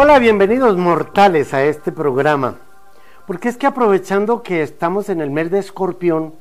Hola, 0.00 0.20
bienvenidos 0.20 0.76
mortales 0.76 1.52
a 1.52 1.64
este 1.64 1.90
programa. 1.90 2.60
Porque 3.26 3.48
es 3.48 3.56
que 3.56 3.66
aprovechando 3.66 4.44
que 4.44 4.62
estamos 4.62 5.08
en 5.08 5.20
el 5.20 5.32
mes 5.32 5.50
de 5.50 5.58
escorpión 5.58 6.34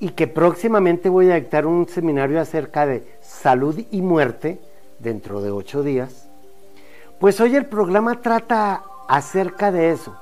y 0.00 0.12
que 0.12 0.26
próximamente 0.26 1.10
voy 1.10 1.30
a 1.30 1.34
dictar 1.34 1.66
un 1.66 1.86
seminario 1.86 2.40
acerca 2.40 2.86
de 2.86 3.06
salud 3.20 3.78
y 3.90 4.00
muerte 4.00 4.58
dentro 5.00 5.42
de 5.42 5.50
ocho 5.50 5.82
días, 5.82 6.30
pues 7.20 7.38
hoy 7.42 7.56
el 7.56 7.66
programa 7.66 8.22
trata 8.22 8.84
acerca 9.06 9.70
de 9.70 9.90
eso, 9.90 10.16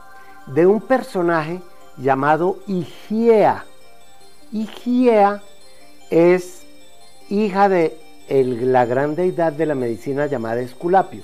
de 0.48 0.66
un 0.66 0.80
personaje 0.80 1.60
llamado 1.96 2.58
Higiea. 2.66 3.64
Higiea 4.50 5.40
es 6.10 6.66
hija 7.28 7.68
de 7.68 7.96
la 8.28 8.84
gran 8.86 9.14
deidad 9.14 9.52
de 9.52 9.66
la 9.66 9.76
medicina 9.76 10.26
llamada 10.26 10.60
Esculapio 10.62 11.22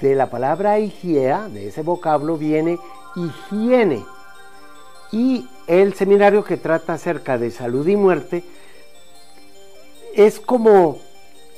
de 0.00 0.14
la 0.14 0.30
palabra 0.30 0.78
higiea, 0.78 1.48
de 1.48 1.68
ese 1.68 1.82
vocablo, 1.82 2.36
viene 2.36 2.78
higiene. 3.16 4.04
Y 5.12 5.48
el 5.66 5.94
seminario 5.94 6.44
que 6.44 6.56
trata 6.56 6.94
acerca 6.94 7.38
de 7.38 7.50
salud 7.50 7.86
y 7.86 7.96
muerte 7.96 8.44
es 10.14 10.38
como 10.40 10.98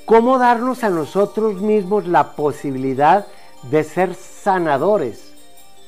cómo 0.07 0.39
darnos 0.39 0.85
a 0.85 0.91
nosotros 0.91 1.61
mismos 1.61 2.07
la 2.07 2.33
posibilidad 2.33 3.27
de 3.71 3.85
ser 3.85 4.15
sanadores, 4.15 5.33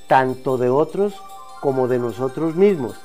tanto 0.07 0.59
de 0.59 0.69
otros 0.69 1.15
como 1.61 1.89
de 1.89 1.99
nosotros 1.99 2.55
mismos. 2.55 2.97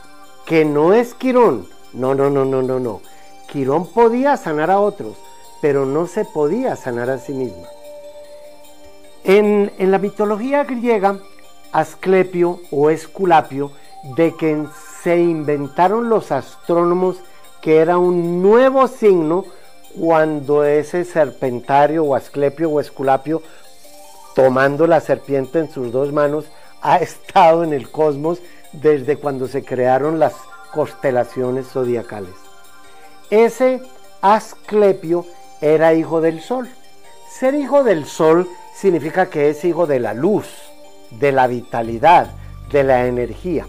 Que 0.45 0.65
no 0.65 0.93
es 0.93 1.13
Quirón, 1.13 1.67
no, 1.93 2.15
no, 2.15 2.29
no, 2.29 2.45
no, 2.45 2.61
no, 2.61 2.79
no. 2.79 3.01
Quirón 3.47 3.87
podía 3.87 4.37
sanar 4.37 4.69
a 4.71 4.79
otros, 4.79 5.15
pero 5.61 5.85
no 5.85 6.07
se 6.07 6.25
podía 6.25 6.75
sanar 6.75 7.09
a 7.09 7.17
sí 7.17 7.33
misma. 7.33 7.67
En, 9.23 9.71
la 9.77 9.97
mitología 9.97 10.63
griega, 10.63 11.19
Asclepio 11.71 12.61
o 12.71 12.89
Esculapio, 12.89 13.71
de 14.15 14.35
que 14.35 14.65
se 15.03 15.19
inventaron 15.19 16.09
los 16.09 16.31
astrónomos 16.31 17.17
que 17.61 17.77
era 17.77 17.97
un 17.97 18.41
nuevo 18.41 18.87
signo 18.87 19.45
cuando 19.99 20.63
ese 20.63 21.03
serpentario 21.03 22.05
o 22.05 22.15
Asclepio 22.15 22.69
o 22.69 22.79
Esculapio, 22.79 23.41
tomando 24.35 24.87
la 24.87 25.01
serpiente 25.01 25.59
en 25.59 25.69
sus 25.69 25.91
dos 25.91 26.13
manos, 26.13 26.45
ha 26.81 26.97
estado 26.99 27.63
en 27.63 27.73
el 27.73 27.89
cosmos 27.91 28.39
desde 28.71 29.17
cuando 29.17 29.47
se 29.47 29.63
crearon 29.63 30.19
las 30.19 30.33
constelaciones 30.71 31.67
zodiacales. 31.67 32.35
Ese 33.29 33.81
Asclepio 34.21 35.25
era 35.61 35.93
hijo 35.93 36.21
del 36.21 36.41
sol. 36.41 36.69
Ser 37.29 37.55
hijo 37.55 37.83
del 37.83 38.05
sol 38.05 38.47
significa 38.79 39.29
que 39.29 39.49
es 39.49 39.65
hijo 39.65 39.87
de 39.87 39.99
la 39.99 40.13
luz, 40.13 40.45
de 41.11 41.33
la 41.33 41.47
vitalidad, 41.47 42.27
de 42.71 42.83
la 42.83 43.07
energía. 43.07 43.67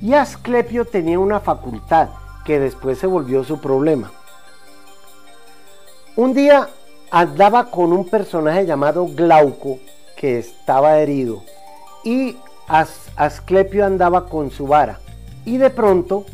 Y 0.00 0.14
Asclepio 0.14 0.84
tenía 0.84 1.20
una 1.20 1.38
facultad 1.38 2.08
que 2.44 2.58
después 2.58 2.98
se 2.98 3.06
volvió 3.06 3.44
su 3.44 3.60
problema. 3.60 4.10
Un 6.16 6.34
día 6.34 6.68
andaba 7.10 7.70
con 7.70 7.92
un 7.92 8.08
personaje 8.08 8.66
llamado 8.66 9.06
Glauco 9.06 9.78
que 10.16 10.38
estaba 10.38 10.98
herido 10.98 11.42
y 12.02 12.36
Asclepio 13.16 13.86
andaba 13.86 14.26
con 14.26 14.50
su 14.50 14.66
vara 14.66 14.98
y 15.44 15.58
de 15.58 15.70
pronto 15.70 16.26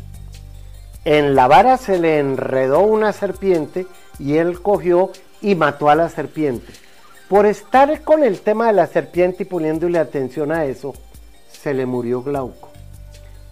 en 1.05 1.35
la 1.35 1.47
vara 1.47 1.77
se 1.77 1.99
le 1.99 2.19
enredó 2.19 2.81
una 2.81 3.13
serpiente 3.13 3.85
y 4.17 4.37
él 4.37 4.61
cogió 4.61 5.11
y 5.41 5.55
mató 5.55 5.89
a 5.89 5.95
la 5.95 6.09
serpiente. 6.09 6.73
Por 7.29 7.45
estar 7.45 8.01
con 8.01 8.23
el 8.23 8.41
tema 8.41 8.65
de 8.65 8.73
la 8.73 8.87
serpiente 8.87 9.43
y 9.43 9.45
poniéndole 9.45 9.99
atención 9.99 10.51
a 10.51 10.65
eso, 10.65 10.95
se 11.51 11.75
le 11.75 11.85
murió 11.85 12.23
Glauco. 12.23 12.69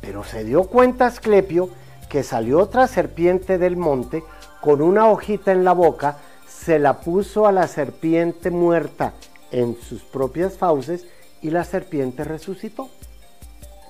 Pero 0.01 0.23
se 0.23 0.43
dio 0.43 0.63
cuenta 0.63 1.05
Asclepio 1.05 1.69
que 2.09 2.23
salió 2.23 2.57
otra 2.57 2.87
serpiente 2.87 3.59
del 3.59 3.77
monte 3.77 4.23
con 4.61 4.81
una 4.81 5.05
hojita 5.05 5.51
en 5.51 5.63
la 5.63 5.73
boca, 5.73 6.17
se 6.47 6.79
la 6.79 7.01
puso 7.01 7.45
a 7.45 7.51
la 7.51 7.67
serpiente 7.67 8.49
muerta 8.49 9.13
en 9.51 9.77
sus 9.79 10.01
propias 10.01 10.57
fauces 10.57 11.05
y 11.43 11.51
la 11.51 11.63
serpiente 11.63 12.23
resucitó. 12.23 12.89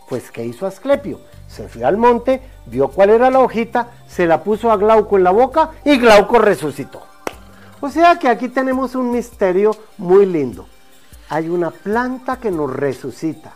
Pues 0.09 0.31
¿qué 0.31 0.43
hizo 0.43 0.65
Asclepio? 0.65 1.21
Se 1.47 1.69
fue 1.69 1.85
al 1.85 1.95
monte, 1.95 2.41
vio 2.65 2.89
cuál 2.89 3.11
era 3.11 3.29
la 3.29 3.39
hojita, 3.39 3.91
se 4.05 4.25
la 4.25 4.43
puso 4.43 4.69
a 4.69 4.75
Glauco 4.75 5.15
en 5.15 5.23
la 5.23 5.31
boca 5.31 5.71
y 5.85 5.97
Glauco 5.97 6.39
resucitó. 6.39 7.06
O 7.79 7.89
sea 7.89 8.17
que 8.17 8.27
aquí 8.27 8.49
tenemos 8.49 8.95
un 8.95 9.11
misterio 9.11 9.75
muy 9.99 10.25
lindo. 10.25 10.65
Hay 11.29 11.47
una 11.47 11.69
planta 11.69 12.37
que 12.37 12.49
nos 12.49 12.73
resucita. 12.73 13.53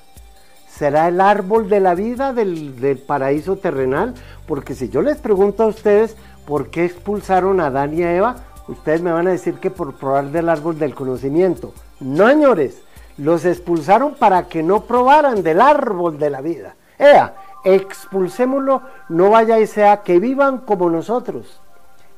¿Será 0.69 1.07
el 1.07 1.19
árbol 1.19 1.69
de 1.69 1.79
la 1.79 1.95
vida 1.95 2.31
del, 2.31 3.03
paraíso 3.07 3.55
terrenal? 3.55 4.13
Porque 4.45 4.75
si 4.75 4.89
yo 4.89 5.01
les 5.01 5.17
pregunto 5.17 5.63
a 5.63 5.67
ustedes 5.67 6.15
por 6.45 6.69
qué 6.69 6.85
expulsaron 6.85 7.59
a 7.59 7.67
Adán 7.67 7.97
y 7.97 8.03
a 8.03 8.15
Eva, 8.15 8.35
ustedes 8.67 9.01
me 9.01 9.11
van 9.11 9.27
a 9.27 9.31
decir 9.31 9.55
que 9.55 9.71
por 9.71 9.95
probar 9.95 10.25
del 10.25 10.49
árbol 10.49 10.77
del 10.77 10.93
conocimiento. 10.93 11.73
No, 11.99 12.27
señores, 12.27 12.83
los 13.17 13.43
expulsaron 13.43 14.13
para 14.13 14.47
que 14.47 14.61
no 14.61 14.81
probaran 14.81 15.41
del 15.41 15.61
árbol 15.61 16.19
de 16.19 16.29
la 16.29 16.41
vida. 16.41 16.75
Ea, 16.99 17.35
expulsémoslo, 17.63 18.83
no 19.09 19.31
vaya 19.31 19.59
y 19.59 19.65
sea 19.65 20.03
que 20.03 20.19
vivan 20.19 20.59
como 20.59 20.91
nosotros. 20.91 21.59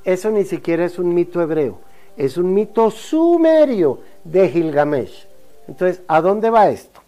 Eso 0.04 0.32
ni 0.32 0.44
siquiera 0.44 0.84
es 0.84 1.00
un 1.00 1.14
mito 1.14 1.42
hebreo 1.42 1.80
es 2.18 2.38
un 2.38 2.54
mito 2.54 2.92
sumerio 2.92 4.00
de 4.24 4.50
Gilgamesh. 4.50 5.28
Entonces, 5.68 6.02
¿a 6.08 6.22
dónde 6.22 6.50
va 6.50 6.70
esto? 6.70 7.02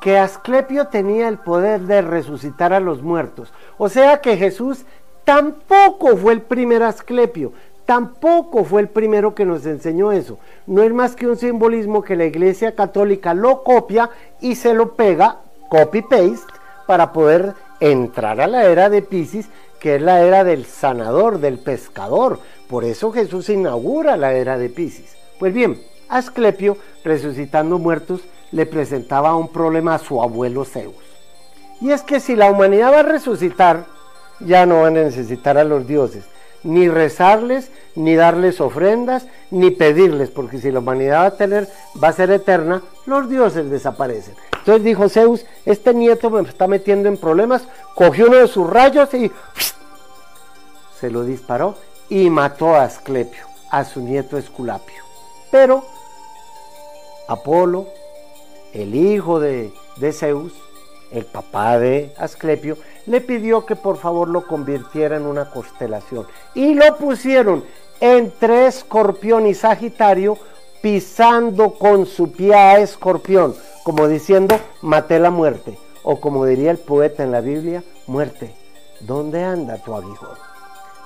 Que 0.00 0.18
Asclepio 0.18 0.88
tenía 0.88 1.28
el 1.28 1.38
poder 1.38 1.82
de 1.82 2.02
resucitar 2.02 2.72
a 2.72 2.80
los 2.80 3.02
muertos. 3.02 3.52
O 3.78 3.88
sea 3.88 4.20
que 4.20 4.36
Jesús 4.36 4.84
tampoco 5.24 6.16
fue 6.16 6.32
el 6.32 6.40
primer 6.40 6.82
Asclepio, 6.82 7.52
tampoco 7.86 8.64
fue 8.64 8.82
el 8.82 8.88
primero 8.88 9.34
que 9.34 9.44
nos 9.44 9.66
enseñó 9.66 10.12
eso. 10.12 10.38
No 10.66 10.82
es 10.82 10.92
más 10.92 11.14
que 11.14 11.26
un 11.26 11.36
simbolismo 11.36 12.02
que 12.02 12.16
la 12.16 12.24
Iglesia 12.24 12.74
Católica 12.74 13.34
lo 13.34 13.62
copia 13.62 14.10
y 14.40 14.56
se 14.56 14.74
lo 14.74 14.94
pega, 14.94 15.38
copy-paste, 15.68 16.52
para 16.86 17.12
poder 17.12 17.54
entrar 17.80 18.40
a 18.40 18.46
la 18.46 18.64
era 18.64 18.88
de 18.88 19.02
Pisces, 19.02 19.48
que 19.80 19.96
es 19.96 20.02
la 20.02 20.22
era 20.22 20.44
del 20.44 20.64
sanador, 20.64 21.38
del 21.38 21.58
pescador, 21.58 22.38
por 22.72 22.86
eso 22.86 23.12
Jesús 23.12 23.50
inaugura 23.50 24.16
la 24.16 24.32
era 24.32 24.56
de 24.56 24.70
Pisces. 24.70 25.14
Pues 25.38 25.52
bien, 25.52 25.82
Asclepio, 26.08 26.78
resucitando 27.04 27.78
muertos, 27.78 28.22
le 28.50 28.64
presentaba 28.64 29.36
un 29.36 29.48
problema 29.48 29.96
a 29.96 29.98
su 29.98 30.22
abuelo 30.22 30.64
Zeus. 30.64 30.94
Y 31.82 31.90
es 31.90 32.00
que 32.00 32.18
si 32.18 32.34
la 32.34 32.50
humanidad 32.50 32.90
va 32.90 33.00
a 33.00 33.02
resucitar, 33.02 33.84
ya 34.40 34.64
no 34.64 34.80
van 34.80 34.96
a 34.96 35.02
necesitar 35.02 35.58
a 35.58 35.64
los 35.64 35.86
dioses, 35.86 36.24
ni 36.62 36.88
rezarles, 36.88 37.70
ni 37.94 38.14
darles 38.14 38.58
ofrendas, 38.58 39.26
ni 39.50 39.70
pedirles, 39.70 40.30
porque 40.30 40.56
si 40.56 40.70
la 40.70 40.78
humanidad 40.78 41.20
va 41.20 41.26
a 41.26 41.36
tener, 41.36 41.68
va 42.02 42.08
a 42.08 42.12
ser 42.14 42.30
eterna, 42.30 42.80
los 43.04 43.28
dioses 43.28 43.68
desaparecen. 43.68 44.34
Entonces 44.60 44.82
dijo 44.82 45.10
Zeus, 45.10 45.44
este 45.66 45.92
nieto 45.92 46.30
me 46.30 46.40
está 46.40 46.66
metiendo 46.68 47.10
en 47.10 47.18
problemas, 47.18 47.68
cogió 47.94 48.28
uno 48.28 48.38
de 48.38 48.48
sus 48.48 48.66
rayos 48.70 49.12
y 49.12 49.30
se 50.98 51.10
lo 51.10 51.24
disparó 51.24 51.76
y 52.12 52.28
mató 52.28 52.74
a 52.74 52.82
Asclepio, 52.84 53.46
a 53.70 53.84
su 53.86 54.02
nieto 54.02 54.36
Esculapio. 54.36 55.02
Pero 55.50 55.82
Apolo, 57.26 57.86
el 58.74 58.94
hijo 58.94 59.40
de, 59.40 59.72
Zeus, 60.12 60.52
el 61.10 61.24
papá 61.24 61.78
de 61.78 62.12
Asclepio, 62.18 62.76
le 63.06 63.22
pidió 63.22 63.64
que 63.64 63.76
por 63.76 63.96
favor 63.96 64.28
lo 64.28 64.46
convirtiera 64.46 65.16
en 65.16 65.24
una 65.24 65.48
constelación. 65.48 66.26
Y 66.54 66.74
lo 66.74 66.98
pusieron 66.98 67.64
entre 67.98 68.66
Escorpión 68.66 69.46
y 69.46 69.54
Sagitario, 69.54 70.36
pisando 70.82 71.72
con 71.78 72.04
su 72.04 72.30
pie 72.30 72.54
a 72.54 72.78
Escorpión, 72.78 73.54
como 73.84 74.06
diciendo, 74.06 74.60
maté 74.82 75.18
la 75.18 75.30
muerte. 75.30 75.78
O 76.02 76.20
como 76.20 76.44
diría 76.44 76.72
el 76.72 76.78
poeta 76.78 77.22
en 77.22 77.32
la 77.32 77.40
Biblia, 77.40 77.82
muerte, 78.06 78.54
¿dónde 79.00 79.42
anda 79.42 79.78
tu 79.78 79.94
aguijón? 79.94 80.51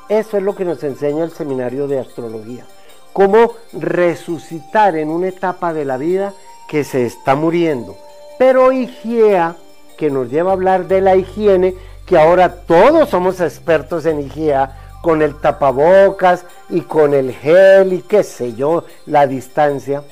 Eso 0.09 0.37
es 0.37 0.43
lo 0.43 0.55
que 0.55 0.65
nos 0.65 0.85
enseña 0.85 1.25
el 1.25 1.33
seminario 1.33 1.89
de 1.89 1.99
astrología. 1.99 2.65
Cómo 3.13 3.53
resucitar 3.73 4.97
en 4.97 5.09
una 5.09 5.29
etapa 5.29 5.73
de 5.73 5.85
la 5.85 5.97
vida 5.97 6.33
que 6.69 6.85
se 6.85 7.07
está 7.07 7.35
muriendo. 7.35 7.97
Pero 8.39 8.71
Higiea, 8.71 9.57
que 9.97 10.11
nos 10.11 10.31
lleva 10.31 10.51
a 10.51 10.55
hablar 10.55 10.87
de 10.87 11.01
la 11.01 11.17
higiene, 11.17 11.75
que 12.05 12.19
ahora 12.19 12.55
todos 12.67 13.09
somos 13.09 13.41
expertos 13.41 14.07
en 14.07 14.21
higiene, 14.21 14.69
con 15.03 15.23
el 15.23 15.41
tapabocas 15.41 16.45
y 16.69 16.83
con 16.83 17.15
el 17.15 17.33
gel 17.33 17.93
y 17.93 18.03
qué 18.03 18.23
sé 18.23 18.55
yo, 18.55 18.85
la 19.07 19.27
distancia. 19.27 20.03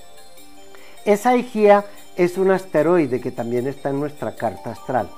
Esa 1.04 1.36
higiene 1.36 1.82
es 2.16 2.38
un 2.38 2.50
asteroide 2.50 3.20
que 3.20 3.30
también 3.30 3.66
está 3.66 3.90
en 3.90 4.00
nuestra 4.00 4.34
carta 4.34 4.70
astral. 4.70 5.08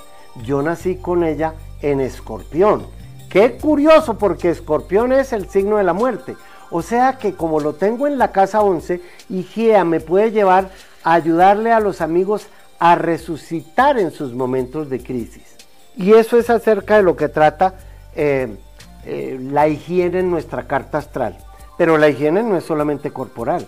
Yo 0.44 0.60
nací 0.60 0.96
con 0.96 1.24
ella 1.24 1.54
en 1.80 2.00
escorpión 2.00 2.95
Qué 3.36 3.58
curioso 3.58 4.16
porque 4.16 4.48
escorpión 4.48 5.12
es 5.12 5.34
el 5.34 5.50
signo 5.50 5.76
de 5.76 5.84
la 5.84 5.92
muerte. 5.92 6.38
O 6.70 6.80
sea 6.80 7.18
que 7.18 7.34
como 7.34 7.60
lo 7.60 7.74
tengo 7.74 8.06
en 8.06 8.16
la 8.16 8.32
casa 8.32 8.62
11, 8.62 9.02
Igea 9.28 9.84
me 9.84 10.00
puede 10.00 10.30
llevar 10.30 10.70
ayudarle 11.04 11.70
a 11.70 11.80
los 11.80 12.00
amigos 12.00 12.46
a 12.78 12.94
resucitar 12.94 13.98
en 13.98 14.10
sus 14.10 14.32
momentos 14.32 14.88
de 14.88 15.02
crisis. 15.02 15.54
Y 15.98 16.14
eso 16.14 16.38
es 16.38 16.48
acerca 16.48 16.96
de 16.96 17.02
lo 17.02 17.14
que 17.14 17.28
trata 17.28 17.74
eh, 18.14 18.56
eh, 19.04 19.38
la 19.38 19.68
higiene 19.68 20.20
en 20.20 20.30
nuestra 20.30 20.66
carta 20.66 20.96
astral. 20.96 21.36
Pero 21.76 21.98
la 21.98 22.08
higiene 22.08 22.42
no 22.42 22.56
es 22.56 22.64
solamente 22.64 23.10
corporal. 23.10 23.66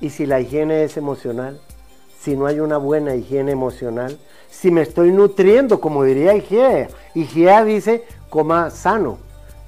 Y 0.00 0.10
si 0.10 0.26
la 0.26 0.40
higiene 0.40 0.82
es 0.82 0.96
emocional, 0.96 1.60
si 2.18 2.34
no 2.34 2.46
hay 2.46 2.58
una 2.58 2.76
buena 2.76 3.14
higiene 3.14 3.52
emocional, 3.52 4.18
si 4.50 4.72
me 4.72 4.82
estoy 4.82 5.12
nutriendo, 5.12 5.80
como 5.80 6.02
diría 6.02 6.34
Igea, 6.34 6.88
Igea 7.14 7.62
dice 7.64 8.04
coma 8.28 8.70
sano, 8.70 9.18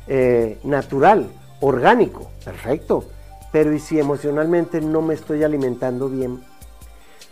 eh, 0.06 0.58
natural, 0.64 1.28
orgánico, 1.60 2.30
perfecto. 2.44 3.04
Pero 3.50 3.72
¿y 3.72 3.78
si 3.78 3.98
emocionalmente 3.98 4.80
no 4.80 5.00
me 5.00 5.14
estoy 5.14 5.42
alimentando 5.42 6.08
bien? 6.08 6.42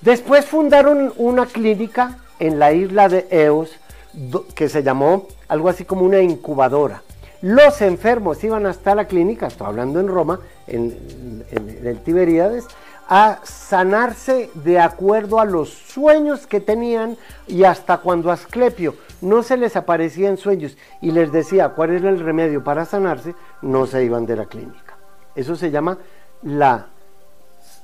Después 0.00 0.46
fundaron 0.46 1.12
una 1.16 1.46
clínica 1.46 2.18
en 2.38 2.58
la 2.58 2.72
isla 2.72 3.08
de 3.08 3.26
Eos 3.30 3.70
que 4.54 4.68
se 4.68 4.82
llamó 4.82 5.26
algo 5.48 5.68
así 5.68 5.84
como 5.84 6.02
una 6.02 6.20
incubadora. 6.20 7.02
Los 7.42 7.82
enfermos 7.82 8.42
iban 8.44 8.66
hasta 8.66 8.94
la 8.94 9.06
clínica, 9.06 9.46
estoy 9.46 9.66
hablando 9.66 10.00
en 10.00 10.08
Roma, 10.08 10.40
en, 10.66 11.44
el 11.50 12.00
Tiberíades, 12.02 12.64
a 13.08 13.40
sanarse 13.44 14.50
de 14.54 14.80
acuerdo 14.80 15.38
a 15.38 15.44
los 15.44 15.68
sueños 15.70 16.46
que 16.46 16.60
tenían 16.60 17.16
y 17.46 17.64
hasta 17.64 17.98
cuando 17.98 18.32
Asclepio 18.32 18.94
no 19.20 19.42
se 19.42 19.56
les 19.56 19.76
aparecía 19.76 20.28
en 20.28 20.36
sueños 20.36 20.76
y 21.00 21.10
les 21.10 21.32
decía 21.32 21.70
cuál 21.70 21.90
era 21.90 22.10
el 22.10 22.20
remedio 22.20 22.62
para 22.62 22.84
sanarse, 22.84 23.34
no 23.62 23.86
se 23.86 24.04
iban 24.04 24.26
de 24.26 24.36
la 24.36 24.46
clínica. 24.46 24.96
Eso 25.34 25.56
se 25.56 25.70
llama 25.70 25.98
la, 26.42 26.86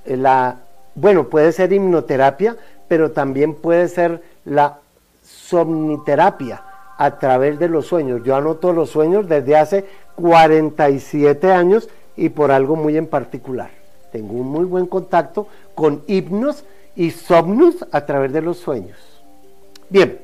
la 0.04 0.56
bueno, 0.94 1.28
puede 1.28 1.52
ser 1.52 1.72
hipnoterapia, 1.72 2.56
pero 2.88 3.12
también 3.12 3.54
puede 3.54 3.88
ser 3.88 4.22
la 4.44 4.78
somniterapia 5.22 6.62
a 6.98 7.18
través 7.18 7.58
de 7.58 7.68
los 7.68 7.86
sueños. 7.86 8.22
Yo 8.24 8.36
anoto 8.36 8.72
los 8.72 8.90
sueños 8.90 9.28
desde 9.28 9.56
hace 9.56 9.84
47 10.16 11.50
años 11.50 11.88
y 12.16 12.28
por 12.28 12.50
algo 12.50 12.76
muy 12.76 12.96
en 12.96 13.06
particular. 13.06 13.70
Tengo 14.12 14.34
un 14.34 14.48
muy 14.48 14.64
buen 14.64 14.86
contacto 14.86 15.46
con 15.74 16.02
hipnos 16.06 16.64
y 16.94 17.10
somnus 17.10 17.84
a 17.90 18.04
través 18.04 18.32
de 18.32 18.42
los 18.42 18.58
sueños. 18.58 18.98
Bien, 19.88 20.20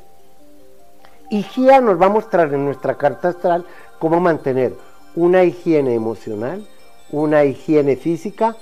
Higiene 1.30 1.82
nos 1.82 2.00
va 2.00 2.06
a 2.06 2.10
mostrar 2.10 2.52
en 2.54 2.64
nuestra 2.64 2.96
carta 2.96 3.28
astral 3.28 3.66
cómo 3.98 4.18
mantener 4.18 4.74
una 5.14 5.44
higiene 5.44 5.94
emocional, 5.94 6.66
una 7.10 7.44
higiene 7.44 7.96
física 7.96 8.56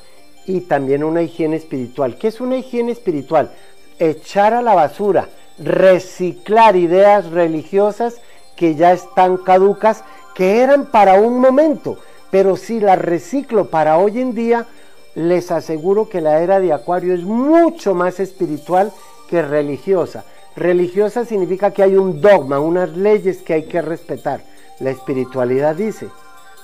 y 0.46 0.62
también 0.62 1.04
una 1.04 1.22
higiene 1.22 1.56
espiritual. 1.56 2.16
¿Qué 2.16 2.28
es 2.28 2.40
una 2.40 2.56
higiene 2.56 2.92
espiritual? 2.92 3.52
Echar 3.98 4.52
a 4.52 4.62
la 4.62 4.74
basura, 4.74 5.28
reciclar 5.58 6.76
ideas 6.76 7.30
religiosas 7.30 8.20
que 8.56 8.74
ya 8.74 8.92
están 8.92 9.36
caducas, 9.36 10.02
que 10.34 10.60
eran 10.60 10.86
para 10.86 11.14
un 11.14 11.38
momento, 11.40 11.98
pero 12.30 12.56
si 12.56 12.80
las 12.80 12.98
reciclo 12.98 13.70
para 13.70 13.98
hoy 13.98 14.20
en 14.20 14.34
día, 14.34 14.66
les 15.14 15.50
aseguro 15.50 16.08
que 16.08 16.20
la 16.20 16.40
era 16.42 16.58
de 16.58 16.72
Acuario 16.72 17.14
es 17.14 17.22
mucho 17.22 17.94
más 17.94 18.18
espiritual 18.18 18.92
que 19.28 19.42
religiosa. 19.42 20.24
Religiosa 20.56 21.26
significa 21.26 21.70
que 21.70 21.82
hay 21.82 21.96
un 21.96 22.22
dogma, 22.22 22.60
unas 22.60 22.96
leyes 22.96 23.42
que 23.42 23.52
hay 23.52 23.62
que 23.64 23.82
respetar. 23.82 24.40
La 24.80 24.90
espiritualidad 24.90 25.76
dice, 25.76 26.08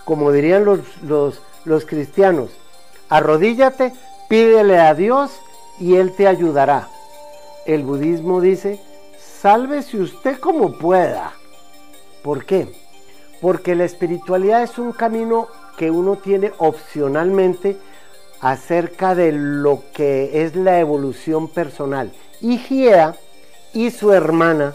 como 0.06 0.32
dirían 0.32 0.64
los, 0.64 0.80
los, 1.02 1.42
los 1.66 1.84
cristianos, 1.84 2.50
arrodíllate, 3.10 3.92
pídele 4.30 4.78
a 4.78 4.94
Dios 4.94 5.30
y 5.78 5.96
Él 5.96 6.12
te 6.12 6.26
ayudará. 6.26 6.88
El 7.66 7.84
budismo 7.84 8.40
dice, 8.40 8.80
sálvese 9.18 9.98
usted 9.98 10.38
como 10.38 10.78
pueda. 10.78 11.32
¿Por 12.22 12.46
qué? 12.46 12.72
Porque 13.42 13.74
la 13.74 13.84
espiritualidad 13.84 14.62
es 14.62 14.78
un 14.78 14.92
camino 14.92 15.48
que 15.76 15.90
uno 15.90 16.16
tiene 16.16 16.52
opcionalmente 16.58 17.76
acerca 18.40 19.14
de 19.14 19.32
lo 19.32 19.82
que 19.92 20.44
es 20.44 20.56
la 20.56 20.80
evolución 20.80 21.48
personal. 21.48 22.10
Higiea 22.40 23.16
y 23.72 23.90
su 23.90 24.12
hermana 24.12 24.74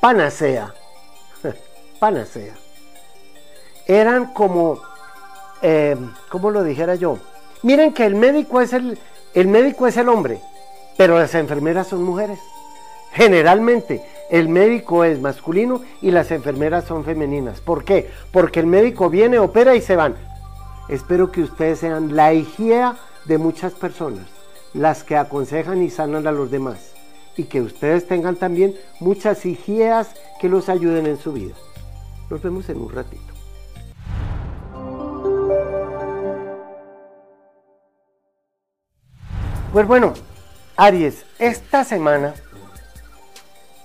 Panacea, 0.00 0.74
Panacea, 1.98 2.54
eran 3.86 4.32
como, 4.32 4.80
eh, 5.62 5.96
¿cómo 6.28 6.50
lo 6.50 6.62
dijera 6.62 6.94
yo? 6.94 7.18
Miren 7.62 7.92
que 7.94 8.04
el 8.04 8.14
médico 8.14 8.60
es 8.60 8.72
el, 8.72 8.98
el 9.34 9.48
médico 9.48 9.86
es 9.86 9.96
el 9.96 10.08
hombre, 10.08 10.40
pero 10.96 11.18
las 11.18 11.34
enfermeras 11.34 11.88
son 11.88 12.02
mujeres. 12.02 12.38
Generalmente 13.12 14.04
el 14.30 14.48
médico 14.48 15.04
es 15.04 15.20
masculino 15.20 15.82
y 16.02 16.10
las 16.10 16.30
enfermeras 16.30 16.84
son 16.84 17.04
femeninas. 17.04 17.60
¿Por 17.60 17.84
qué? 17.84 18.10
Porque 18.32 18.60
el 18.60 18.66
médico 18.66 19.08
viene, 19.08 19.38
opera 19.38 19.76
y 19.76 19.80
se 19.80 19.96
van. 19.96 20.16
Espero 20.88 21.30
que 21.30 21.42
ustedes 21.42 21.78
sean 21.78 22.16
la 22.16 22.34
higiene 22.34 22.92
de 23.24 23.38
muchas 23.38 23.72
personas, 23.72 24.26
las 24.74 25.04
que 25.04 25.16
aconsejan 25.16 25.82
y 25.82 25.90
sanan 25.90 26.26
a 26.26 26.32
los 26.32 26.50
demás. 26.50 26.93
Y 27.36 27.44
que 27.44 27.60
ustedes 27.60 28.06
tengan 28.06 28.36
también 28.36 28.74
muchas 29.00 29.44
higieas 29.44 30.14
que 30.40 30.48
los 30.48 30.68
ayuden 30.68 31.06
en 31.06 31.18
su 31.18 31.32
vida. 31.32 31.54
Nos 32.30 32.42
vemos 32.42 32.68
en 32.68 32.78
un 32.78 32.92
ratito. 32.92 33.22
Pues 39.72 39.86
bueno, 39.88 40.14
Aries, 40.76 41.24
esta 41.38 41.82
semana 41.82 42.34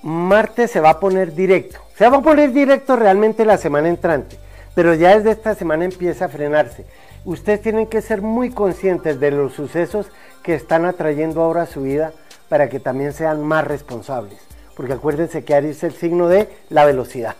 Marte 0.01 0.67
se 0.67 0.79
va 0.79 0.91
a 0.91 0.99
poner 0.99 1.33
directo. 1.33 1.79
Se 1.95 2.07
va 2.09 2.17
a 2.17 2.21
poner 2.21 2.53
directo 2.53 2.95
realmente 2.95 3.43
la 3.43 3.57
semana 3.57 3.89
entrante, 3.89 4.37
pero 4.73 4.93
ya 4.93 5.17
desde 5.17 5.31
esta 5.31 5.55
semana 5.55 5.85
empieza 5.85 6.25
a 6.25 6.29
frenarse. 6.29 6.85
Ustedes 7.25 7.61
tienen 7.61 7.87
que 7.87 8.01
ser 8.01 8.21
muy 8.21 8.51
conscientes 8.51 9.19
de 9.19 9.31
los 9.31 9.53
sucesos 9.53 10.07
que 10.41 10.53
están 10.53 10.85
atrayendo 10.85 11.41
ahora 11.41 11.63
a 11.63 11.65
su 11.65 11.81
vida 11.81 12.13
para 12.49 12.69
que 12.69 12.79
también 12.79 13.13
sean 13.13 13.43
más 13.43 13.65
responsables. 13.65 14.39
Porque 14.75 14.93
acuérdense 14.93 15.43
que 15.43 15.55
Aries 15.55 15.77
es 15.77 15.83
el 15.83 15.93
signo 15.93 16.27
de 16.27 16.49
la 16.69 16.85
velocidad. 16.85 17.35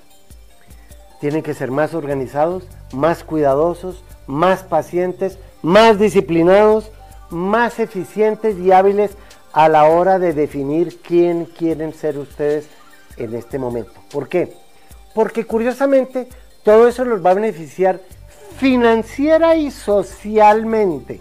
Tienen 1.19 1.43
que 1.43 1.53
ser 1.53 1.71
más 1.71 1.93
organizados, 1.93 2.63
más 2.93 3.23
cuidadosos, 3.23 4.03
más 4.27 4.63
pacientes, 4.63 5.37
más 5.61 5.99
disciplinados, 5.99 6.91
más 7.29 7.79
eficientes 7.79 8.57
y 8.57 8.71
hábiles 8.71 9.11
a 9.51 9.67
la 9.67 9.85
hora 9.85 10.19
de 10.19 10.33
definir 10.33 11.01
quién 11.01 11.45
quieren 11.45 11.93
ser 11.93 12.17
ustedes 12.17 12.67
en 13.17 13.35
este 13.35 13.59
momento. 13.59 13.93
¿Por 14.11 14.29
qué? 14.29 14.53
Porque 15.13 15.45
curiosamente 15.45 16.27
todo 16.63 16.87
eso 16.87 17.03
los 17.03 17.25
va 17.25 17.31
a 17.31 17.35
beneficiar 17.35 17.99
financiera 18.57 19.55
y 19.55 19.71
socialmente, 19.71 21.19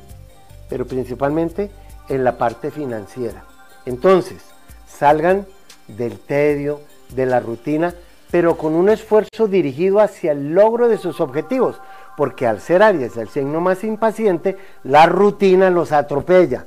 pero 0.69 0.87
principalmente 0.87 1.71
en 2.09 2.25
la 2.25 2.37
parte 2.37 2.71
financiera. 2.71 3.48
Entonces, 3.89 4.39
salgan 4.87 5.47
del 5.89 6.19
tedio, 6.19 6.81
de 7.15 7.27
la 7.27 7.41
rutina, 7.41 7.95
pero 8.31 8.57
con 8.57 8.75
un 8.75 8.89
esfuerzo 8.89 9.49
dirigido 9.49 10.01
hacia 10.01 10.33
el 10.33 10.55
logro 10.55 10.89
de 10.89 10.99
sus 10.99 11.21
objetivos, 11.21 11.81
porque 12.17 12.47
al 12.47 12.61
ser 12.61 12.83
Aries 12.83 13.17
el 13.17 13.29
signo 13.29 13.61
más 13.61 13.85
impaciente, 13.85 14.57
la 14.85 15.07
rutina 15.07 15.71
los 15.71 15.93
atropella 15.93 16.67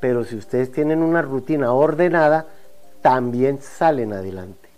pero 0.00 0.24
si 0.24 0.36
ustedes 0.36 0.70
tienen 0.70 1.02
una 1.02 1.22
rutina 1.22 1.72
ordenada, 1.72 2.46
también 3.02 3.60
salen 3.60 4.12
adelante. 4.12 4.68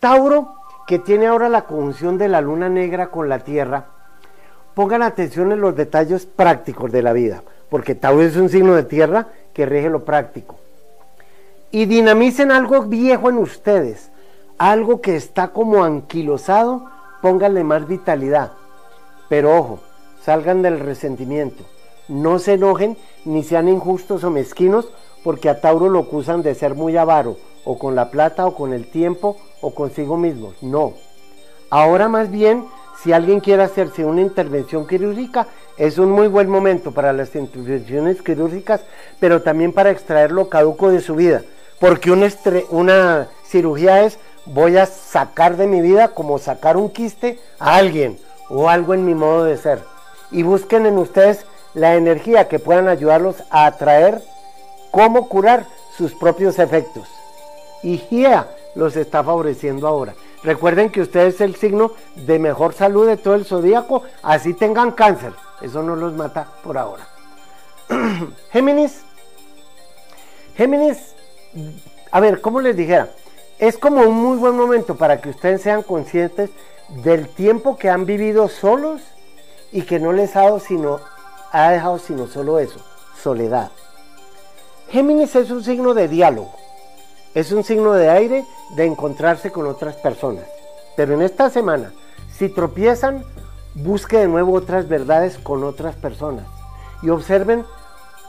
Tauro, 0.00 0.54
que 0.86 0.98
tiene 0.98 1.26
ahora 1.26 1.48
la 1.48 1.62
conjunción 1.62 2.18
de 2.18 2.28
la 2.28 2.40
luna 2.40 2.68
negra 2.68 3.08
con 3.08 3.28
la 3.28 3.40
tierra, 3.40 3.86
pongan 4.74 5.02
atención 5.02 5.52
en 5.52 5.60
los 5.60 5.74
detalles 5.74 6.26
prácticos 6.26 6.92
de 6.92 7.02
la 7.02 7.12
vida, 7.12 7.42
porque 7.70 7.94
Tauro 7.94 8.22
es 8.22 8.36
un 8.36 8.48
signo 8.48 8.74
de 8.74 8.84
tierra 8.84 9.28
que 9.52 9.66
rige 9.66 9.88
lo 9.88 10.04
práctico. 10.04 10.56
Y 11.74 11.86
dinamicen 11.86 12.52
algo 12.52 12.82
viejo 12.82 13.30
en 13.30 13.38
ustedes, 13.38 14.12
algo 14.58 15.00
que 15.00 15.16
está 15.16 15.48
como 15.48 15.82
anquilosado, 15.82 16.84
pónganle 17.20 17.64
más 17.64 17.88
vitalidad. 17.88 18.52
Pero 19.28 19.58
ojo, 19.58 19.80
salgan 20.22 20.62
del 20.62 20.78
resentimiento. 20.78 21.64
No 22.06 22.38
se 22.38 22.52
enojen 22.52 22.96
ni 23.24 23.42
sean 23.42 23.66
injustos 23.68 24.22
o 24.22 24.30
mezquinos, 24.30 24.88
porque 25.24 25.48
a 25.48 25.60
Tauro 25.60 25.88
lo 25.88 25.98
acusan 25.98 26.44
de 26.44 26.54
ser 26.54 26.76
muy 26.76 26.96
avaro, 26.96 27.38
o 27.64 27.76
con 27.76 27.96
la 27.96 28.08
plata, 28.12 28.46
o 28.46 28.54
con 28.54 28.72
el 28.72 28.86
tiempo, 28.86 29.36
o 29.60 29.74
consigo 29.74 30.16
mismos. 30.16 30.54
No. 30.62 30.92
Ahora 31.70 32.08
más 32.08 32.30
bien, 32.30 32.66
si 33.02 33.12
alguien 33.12 33.40
quiere 33.40 33.64
hacerse 33.64 34.04
una 34.04 34.20
intervención 34.20 34.86
quirúrgica, 34.86 35.48
es 35.76 35.98
un 35.98 36.12
muy 36.12 36.28
buen 36.28 36.48
momento 36.48 36.92
para 36.92 37.12
las 37.12 37.34
intervenciones 37.34 38.22
quirúrgicas, 38.22 38.84
pero 39.18 39.42
también 39.42 39.72
para 39.72 39.90
extraer 39.90 40.30
lo 40.30 40.48
caduco 40.48 40.88
de 40.90 41.00
su 41.00 41.16
vida. 41.16 41.42
Porque 41.84 42.10
una, 42.10 43.28
cirugía 43.44 44.04
es, 44.04 44.18
voy 44.46 44.78
a 44.78 44.86
sacar 44.86 45.58
de 45.58 45.66
mi 45.66 45.82
vida 45.82 46.08
como 46.14 46.38
sacar 46.38 46.78
un 46.78 46.88
quiste 46.88 47.38
a 47.58 47.76
alguien 47.76 48.18
o 48.48 48.70
algo 48.70 48.94
en 48.94 49.04
mi 49.04 49.14
modo 49.14 49.44
de 49.44 49.58
ser. 49.58 49.80
Y 50.30 50.44
busquen 50.44 50.86
en 50.86 50.96
ustedes 50.96 51.44
la 51.74 51.96
energía 51.96 52.48
que 52.48 52.58
puedan 52.58 52.88
ayudarlos 52.88 53.36
a 53.50 53.66
atraer 53.66 54.22
cómo 54.92 55.28
curar 55.28 55.66
sus 55.98 56.14
propios 56.14 56.58
efectos. 56.58 57.06
Y 57.82 57.98
GIA 57.98 58.48
los 58.74 58.96
está 58.96 59.22
favoreciendo 59.22 59.86
ahora. 59.86 60.14
Recuerden 60.42 60.88
que 60.88 61.02
usted 61.02 61.26
es 61.26 61.42
el 61.42 61.54
signo 61.54 61.92
de 62.16 62.38
mejor 62.38 62.72
salud 62.72 63.06
de 63.06 63.18
todo 63.18 63.34
el 63.34 63.44
zodíaco, 63.44 64.04
así 64.22 64.54
tengan 64.54 64.92
cáncer. 64.92 65.34
Eso 65.60 65.82
no 65.82 65.96
los 65.96 66.14
mata 66.14 66.48
por 66.62 66.78
ahora. 66.78 67.06
Géminis. 68.52 69.02
Géminis, 70.56 71.13
a 72.10 72.20
ver, 72.20 72.40
¿cómo 72.40 72.60
les 72.60 72.76
dijera? 72.76 73.08
Es 73.58 73.78
como 73.78 74.02
un 74.02 74.16
muy 74.16 74.36
buen 74.36 74.56
momento 74.56 74.96
para 74.96 75.20
que 75.20 75.30
ustedes 75.30 75.62
sean 75.62 75.82
conscientes 75.82 76.50
del 77.02 77.28
tiempo 77.28 77.76
que 77.76 77.88
han 77.90 78.06
vivido 78.06 78.48
solos 78.48 79.00
y 79.72 79.82
que 79.82 79.98
no 79.98 80.12
les 80.12 80.36
ha 80.36 80.42
dado 80.42 80.60
sino, 80.60 81.00
ha 81.52 81.70
dejado 81.70 81.98
sino 81.98 82.26
solo 82.26 82.58
eso, 82.58 82.80
soledad. 83.20 83.70
Géminis 84.88 85.34
es 85.34 85.50
un 85.50 85.64
signo 85.64 85.94
de 85.94 86.08
diálogo, 86.08 86.52
es 87.34 87.52
un 87.52 87.64
signo 87.64 87.94
de 87.94 88.10
aire 88.10 88.44
de 88.76 88.84
encontrarse 88.84 89.50
con 89.50 89.66
otras 89.66 89.96
personas. 89.96 90.44
Pero 90.96 91.14
en 91.14 91.22
esta 91.22 91.50
semana, 91.50 91.92
si 92.36 92.48
tropiezan, 92.48 93.24
busque 93.74 94.18
de 94.18 94.28
nuevo 94.28 94.52
otras 94.52 94.88
verdades 94.88 95.38
con 95.38 95.64
otras 95.64 95.96
personas 95.96 96.46
y 97.02 97.10
observen 97.10 97.64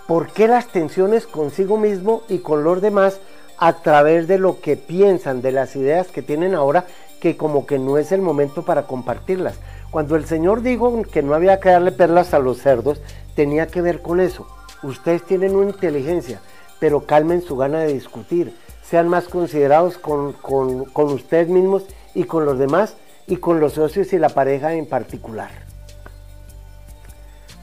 por 0.07 0.31
qué 0.31 0.47
las 0.47 0.67
tensiones 0.67 1.25
consigo 1.27 1.77
mismo 1.77 2.23
y 2.29 2.39
con 2.39 2.63
los 2.63 2.81
demás 2.81 3.19
a 3.57 3.73
través 3.81 4.27
de 4.27 4.37
lo 4.37 4.59
que 4.59 4.77
piensan, 4.77 5.41
de 5.41 5.51
las 5.51 5.75
ideas 5.75 6.07
que 6.07 6.21
tienen 6.21 6.55
ahora, 6.55 6.85
que 7.19 7.37
como 7.37 7.65
que 7.65 7.79
no 7.79 7.97
es 7.97 8.11
el 8.11 8.21
momento 8.21 8.63
para 8.63 8.83
compartirlas. 8.83 9.55
Cuando 9.91 10.15
el 10.15 10.25
Señor 10.25 10.61
dijo 10.61 11.01
que 11.03 11.23
no 11.23 11.33
había 11.33 11.59
que 11.59 11.69
darle 11.69 11.91
perlas 11.91 12.33
a 12.33 12.39
los 12.39 12.59
cerdos, 12.59 13.01
tenía 13.35 13.67
que 13.67 13.81
ver 13.81 14.01
con 14.01 14.19
eso. 14.19 14.47
Ustedes 14.83 15.23
tienen 15.23 15.55
una 15.55 15.71
inteligencia, 15.71 16.41
pero 16.79 17.05
calmen 17.05 17.41
su 17.41 17.55
gana 17.55 17.79
de 17.79 17.93
discutir. 17.93 18.55
Sean 18.83 19.07
más 19.07 19.25
considerados 19.25 19.97
con, 19.97 20.33
con 20.33 21.05
ustedes 21.11 21.47
mismos 21.47 21.85
y 22.13 22.25
con 22.25 22.45
los 22.45 22.59
demás 22.59 22.95
y 23.25 23.37
con 23.37 23.59
los 23.59 23.73
socios 23.73 24.13
y 24.13 24.19
la 24.19 24.29
pareja 24.29 24.73
en 24.73 24.85
particular. 24.85 25.49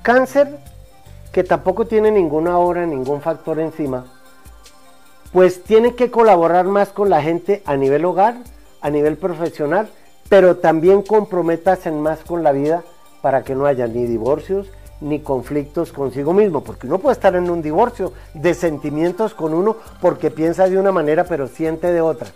Cáncer, 0.02 0.58
que 1.32 1.42
tampoco 1.42 1.86
tiene 1.86 2.10
ninguna 2.10 2.58
hora, 2.58 2.86
ningún 2.86 3.22
factor 3.22 3.58
encima, 3.58 4.04
pues 5.32 5.62
tiene 5.64 5.94
que 5.94 6.10
colaborar 6.10 6.66
más 6.66 6.90
con 6.90 7.08
la 7.08 7.22
gente 7.22 7.62
a 7.64 7.76
nivel 7.76 8.04
hogar, 8.04 8.36
a 8.82 8.90
nivel 8.90 9.16
profesional, 9.16 9.88
pero 10.28 10.58
también 10.58 11.02
comprométase 11.02 11.90
más 11.90 12.20
con 12.20 12.42
la 12.42 12.52
vida 12.52 12.84
para 13.22 13.42
que 13.42 13.54
no 13.54 13.66
haya 13.66 13.86
ni 13.86 14.04
divorcios 14.04 14.68
ni 15.00 15.20
conflictos 15.20 15.90
consigo 15.92 16.32
mismo, 16.32 16.62
porque 16.62 16.86
uno 16.86 16.98
puede 16.98 17.14
estar 17.14 17.34
en 17.34 17.50
un 17.50 17.60
divorcio 17.60 18.12
de 18.34 18.54
sentimientos 18.54 19.34
con 19.34 19.52
uno 19.52 19.76
porque 20.00 20.30
piensa 20.30 20.68
de 20.68 20.78
una 20.78 20.92
manera 20.92 21.24
pero 21.24 21.48
siente 21.48 21.92
de 21.92 22.00
otra. 22.00 22.28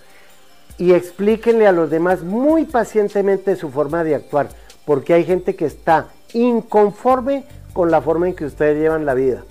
Y 0.78 0.92
explíquenle 0.92 1.66
a 1.66 1.72
los 1.72 1.90
demás 1.90 2.22
muy 2.22 2.64
pacientemente 2.64 3.56
su 3.56 3.70
forma 3.70 4.04
de 4.04 4.16
actuar, 4.16 4.48
porque 4.84 5.14
hay 5.14 5.24
gente 5.24 5.54
que 5.54 5.66
está 5.66 6.08
inconforme 6.32 7.44
con 7.76 7.90
la 7.90 8.00
forma 8.00 8.26
en 8.26 8.35
que 8.35 8.47
ustedes 8.47 8.78
llevan 8.78 9.04
la 9.04 9.12
vida. 9.12 9.42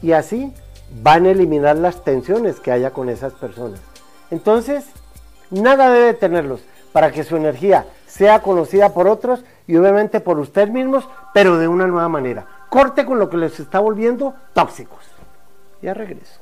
Y 0.00 0.12
así 0.12 0.54
van 1.02 1.26
a 1.26 1.30
eliminar 1.30 1.76
las 1.76 2.04
tensiones 2.04 2.60
que 2.60 2.70
haya 2.70 2.92
con 2.92 3.08
esas 3.08 3.32
personas. 3.32 3.80
Entonces, 4.30 4.86
nada 5.50 5.90
debe 5.90 6.14
tenerlos 6.14 6.60
para 6.92 7.10
que 7.10 7.24
su 7.24 7.36
energía 7.36 7.84
sea 8.06 8.42
conocida 8.42 8.90
por 8.90 9.08
otros 9.08 9.42
y 9.66 9.76
obviamente 9.76 10.20
por 10.20 10.38
ustedes 10.38 10.70
mismos, 10.70 11.08
pero 11.34 11.58
de 11.58 11.66
una 11.66 11.88
nueva 11.88 12.08
manera. 12.08 12.46
Corte 12.68 13.04
con 13.04 13.18
lo 13.18 13.28
que 13.28 13.38
les 13.38 13.58
está 13.58 13.80
volviendo 13.80 14.34
tóxicos. 14.52 15.04
Ya 15.82 15.94
regreso. 15.94 16.41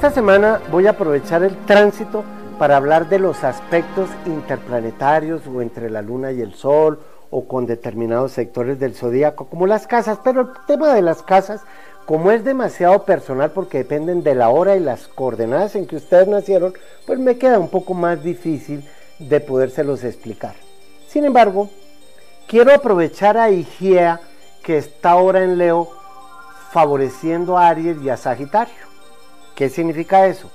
Esta 0.00 0.12
semana 0.12 0.62
voy 0.70 0.86
a 0.86 0.92
aprovechar 0.92 1.42
el 1.42 1.54
tránsito 1.66 2.24
para 2.58 2.78
hablar 2.78 3.10
de 3.10 3.18
los 3.18 3.44
aspectos 3.44 4.08
interplanetarios 4.24 5.46
o 5.46 5.60
entre 5.60 5.90
la 5.90 6.00
luna 6.00 6.32
y 6.32 6.40
el 6.40 6.54
sol 6.54 7.00
o 7.28 7.46
con 7.46 7.66
determinados 7.66 8.32
sectores 8.32 8.80
del 8.80 8.94
zodíaco, 8.94 9.50
como 9.50 9.66
las 9.66 9.86
casas, 9.86 10.18
pero 10.24 10.40
el 10.40 10.48
tema 10.66 10.94
de 10.94 11.02
las 11.02 11.22
casas, 11.22 11.60
como 12.06 12.30
es 12.30 12.44
demasiado 12.44 13.04
personal 13.04 13.50
porque 13.50 13.76
dependen 13.76 14.22
de 14.22 14.34
la 14.34 14.48
hora 14.48 14.74
y 14.74 14.80
las 14.80 15.06
coordenadas 15.06 15.76
en 15.76 15.86
que 15.86 15.96
ustedes 15.96 16.28
nacieron, 16.28 16.72
pues 17.06 17.18
me 17.18 17.36
queda 17.36 17.58
un 17.58 17.68
poco 17.68 17.92
más 17.92 18.24
difícil 18.24 18.82
de 19.18 19.38
podérselos 19.40 20.02
explicar. 20.02 20.54
Sin 21.08 21.26
embargo, 21.26 21.68
quiero 22.48 22.74
aprovechar 22.74 23.36
a 23.36 23.50
Igea, 23.50 24.18
que 24.62 24.78
está 24.78 25.10
ahora 25.10 25.44
en 25.44 25.58
Leo, 25.58 25.90
favoreciendo 26.70 27.58
a 27.58 27.68
Aries 27.68 28.00
y 28.00 28.08
a 28.08 28.16
Sagitario. 28.16 28.89
¿Qué 29.60 29.68
significa 29.68 30.26
eso? 30.26 30.50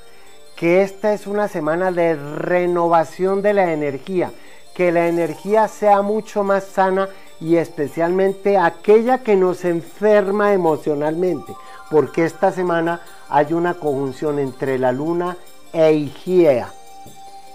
Que 0.56 0.82
esta 0.82 1.14
es 1.14 1.28
una 1.28 1.48
semana 1.48 1.92
de 1.92 2.16
renovación 2.16 3.44
de 3.44 3.54
la 3.54 3.72
energía, 3.72 4.32
que 4.74 4.92
la 4.92 5.08
energía 5.08 5.68
sea 5.68 6.02
mucho 6.02 6.44
más 6.44 6.64
sana 6.64 7.10
y 7.40 7.58
especialmente 7.58 8.58
aquella 8.58 9.20
que 9.20 9.36
nos 9.36 9.64
enferma 9.64 10.54
emocionalmente, 10.54 11.54
porque 11.92 12.26
esta 12.26 12.52
semana 12.52 13.00
hay 13.30 13.54
una 13.54 13.76
conjunción 13.76 14.40
entre 14.40 14.80
la 14.80 14.92
luna 14.92 15.38
e 15.72 15.94
Igea. 15.94 16.74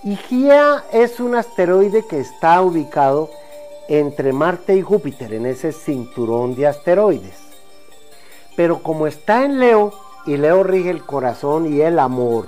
Igea 0.05 0.85
es 0.93 1.19
un 1.19 1.35
asteroide 1.35 2.07
que 2.07 2.21
está 2.21 2.63
ubicado 2.63 3.29
entre 3.89 4.33
Marte 4.33 4.77
y 4.77 4.83
Júpiter, 4.83 5.35
en 5.35 5.47
ese 5.47 5.73
cinturón 5.73 6.55
de 6.55 6.69
asteroides. 6.69 7.41
Pero 8.55 8.85
como 8.85 9.09
está 9.09 9.45
en 9.45 9.59
Leo, 9.59 9.93
y 10.27 10.37
Leo 10.37 10.63
rige 10.63 10.91
el 10.91 11.05
corazón 11.05 11.73
y 11.73 11.81
el 11.81 11.99
amor. 11.99 12.47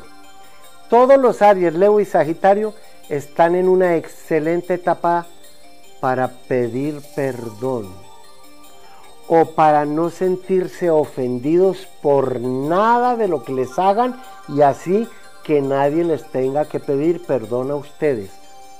Todos 0.88 1.18
los 1.18 1.42
Aries, 1.42 1.74
Leo 1.74 2.00
y 2.00 2.04
Sagitario 2.04 2.74
están 3.08 3.54
en 3.54 3.68
una 3.68 3.96
excelente 3.96 4.74
etapa 4.74 5.26
para 6.00 6.28
pedir 6.28 7.00
perdón 7.14 7.86
o 9.28 9.46
para 9.54 9.84
no 9.84 10.10
sentirse 10.10 10.90
ofendidos 10.90 11.88
por 12.02 12.40
nada 12.40 13.16
de 13.16 13.28
lo 13.28 13.44
que 13.44 13.52
les 13.52 13.78
hagan 13.78 14.20
y 14.48 14.62
así 14.62 15.08
que 15.44 15.60
nadie 15.60 16.04
les 16.04 16.24
tenga 16.30 16.66
que 16.66 16.80
pedir 16.80 17.24
perdón 17.24 17.70
a 17.70 17.76
ustedes. 17.76 18.30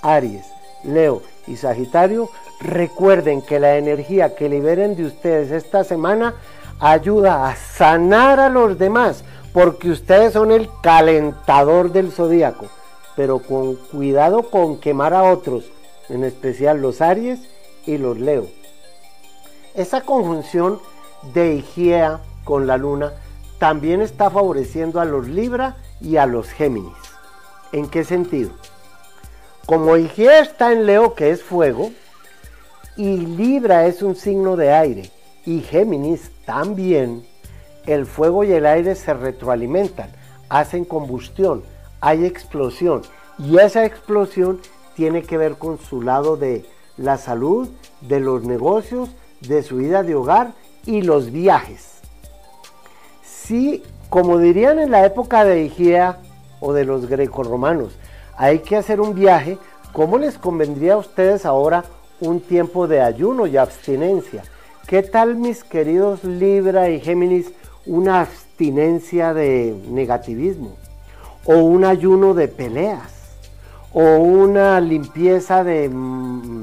Aries, 0.02 0.46
Leo 0.84 1.22
y 1.46 1.56
Sagitario, 1.56 2.28
recuerden 2.60 3.42
que 3.42 3.60
la 3.60 3.76
energía 3.76 4.34
que 4.34 4.48
liberen 4.48 4.96
de 4.96 5.06
ustedes 5.06 5.50
esta 5.50 5.84
semana 5.84 6.34
ayuda 6.82 7.46
a 7.46 7.54
sanar 7.54 8.40
a 8.40 8.48
los 8.48 8.76
demás, 8.76 9.22
porque 9.52 9.88
ustedes 9.88 10.32
son 10.32 10.50
el 10.50 10.68
calentador 10.82 11.92
del 11.92 12.10
zodíaco, 12.10 12.66
pero 13.14 13.38
con 13.38 13.76
cuidado 13.76 14.50
con 14.50 14.80
quemar 14.80 15.14
a 15.14 15.22
otros, 15.22 15.70
en 16.08 16.24
especial 16.24 16.82
los 16.82 17.00
Aries 17.00 17.38
y 17.86 17.98
los 17.98 18.18
Leo. 18.18 18.48
Esa 19.74 20.00
conjunción 20.00 20.80
de 21.32 21.54
Igea 21.54 22.20
con 22.42 22.66
la 22.66 22.76
luna 22.76 23.12
también 23.58 24.02
está 24.02 24.28
favoreciendo 24.28 25.00
a 25.00 25.04
los 25.04 25.28
Libra 25.28 25.76
y 26.00 26.16
a 26.16 26.26
los 26.26 26.48
Géminis. 26.48 26.92
¿En 27.70 27.88
qué 27.88 28.02
sentido? 28.02 28.50
Como 29.66 29.96
Igea 29.96 30.40
está 30.40 30.72
en 30.72 30.84
Leo, 30.84 31.14
que 31.14 31.30
es 31.30 31.44
fuego, 31.44 31.92
y 32.96 33.18
Libra 33.18 33.86
es 33.86 34.02
un 34.02 34.16
signo 34.16 34.56
de 34.56 34.72
aire, 34.72 35.10
y 35.46 35.60
Géminis 35.60 36.32
también, 36.52 37.24
el 37.86 38.04
fuego 38.04 38.44
y 38.44 38.52
el 38.52 38.66
aire 38.66 38.94
se 38.94 39.14
retroalimentan, 39.14 40.10
hacen 40.50 40.84
combustión, 40.84 41.62
hay 42.02 42.26
explosión 42.26 43.00
y 43.38 43.56
esa 43.56 43.86
explosión 43.86 44.60
tiene 44.94 45.22
que 45.22 45.38
ver 45.38 45.54
con 45.54 45.78
su 45.78 46.02
lado 46.02 46.36
de 46.36 46.66
la 46.98 47.16
salud, 47.16 47.70
de 48.02 48.20
los 48.20 48.44
negocios, 48.44 49.08
de 49.40 49.62
su 49.62 49.76
vida 49.76 50.02
de 50.02 50.14
hogar 50.14 50.52
y 50.84 51.00
los 51.00 51.32
viajes. 51.32 52.02
Si, 53.24 53.82
como 54.10 54.36
dirían 54.36 54.78
en 54.78 54.90
la 54.90 55.06
época 55.06 55.46
de 55.46 55.62
Igea 55.62 56.18
o 56.60 56.74
de 56.74 56.84
los 56.84 57.06
grecorromanos, 57.06 57.96
hay 58.36 58.58
que 58.58 58.76
hacer 58.76 59.00
un 59.00 59.14
viaje, 59.14 59.56
¿cómo 59.94 60.18
les 60.18 60.36
convendría 60.36 60.94
a 60.94 60.98
ustedes 60.98 61.46
ahora 61.46 61.84
un 62.20 62.40
tiempo 62.40 62.86
de 62.86 63.00
ayuno 63.00 63.46
y 63.46 63.56
abstinencia? 63.56 64.44
¿Qué 64.86 65.02
tal 65.02 65.36
mis 65.36 65.64
queridos 65.64 66.24
Libra 66.24 66.90
y 66.90 67.00
Géminis 67.00 67.52
una 67.86 68.20
abstinencia 68.20 69.32
de 69.32 69.74
negativismo? 69.88 70.76
¿O 71.44 71.54
un 71.58 71.84
ayuno 71.84 72.34
de 72.34 72.48
peleas? 72.48 73.38
¿O 73.92 74.16
una 74.16 74.80
limpieza 74.80 75.64
de 75.64 75.88
mm, 75.88 76.62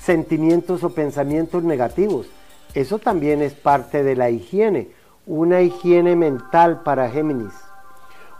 sentimientos 0.00 0.84
o 0.84 0.90
pensamientos 0.90 1.64
negativos? 1.64 2.26
Eso 2.74 2.98
también 2.98 3.42
es 3.42 3.54
parte 3.54 4.02
de 4.04 4.14
la 4.14 4.30
higiene, 4.30 4.90
una 5.26 5.62
higiene 5.62 6.14
mental 6.14 6.82
para 6.82 7.10
Géminis. 7.10 7.54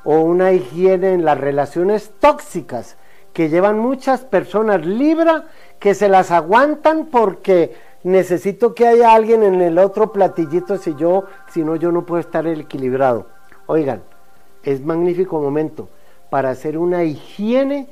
o 0.04 0.20
una 0.20 0.52
higiene 0.52 1.12
en 1.14 1.24
las 1.24 1.38
relaciones 1.38 2.12
tóxicas 2.20 2.96
que 3.32 3.48
llevan 3.48 3.78
muchas 3.78 4.20
personas 4.20 4.86
libra 4.86 5.46
que 5.80 5.94
se 5.94 6.08
las 6.08 6.30
aguantan 6.30 7.06
porque 7.06 7.87
necesito 8.02 8.74
que 8.74 8.86
haya 8.86 9.14
alguien 9.14 9.42
en 9.42 9.60
el 9.60 9.78
otro 9.78 10.12
platillito 10.12 10.76
si 10.78 10.94
yo 10.94 11.24
si 11.52 11.62
no 11.62 11.76
yo 11.76 11.92
no 11.92 12.06
puedo 12.06 12.20
estar 12.20 12.46
equilibrado. 12.46 13.26
Oigan 13.66 14.02
es 14.62 14.84
magnífico 14.84 15.40
momento 15.40 15.88
para 16.30 16.50
hacer 16.50 16.76
una 16.76 17.04
higiene 17.04 17.88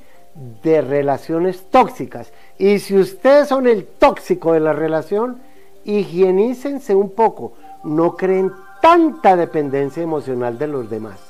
de 0.62 0.82
relaciones 0.82 1.64
tóxicas. 1.70 2.32
Y 2.58 2.78
si 2.80 2.98
ustedes 2.98 3.48
son 3.48 3.66
el 3.66 3.86
tóxico 3.86 4.52
de 4.52 4.60
la 4.60 4.72
relación 4.72 5.40
higienícense 5.86 6.94
un 6.94 7.10
poco. 7.10 7.54
No 7.84 8.16
creen 8.16 8.52
tanta 8.82 9.36
dependencia 9.36 10.02
emocional 10.02 10.58
de 10.58 10.66
los 10.66 10.90
demás. 10.90 11.20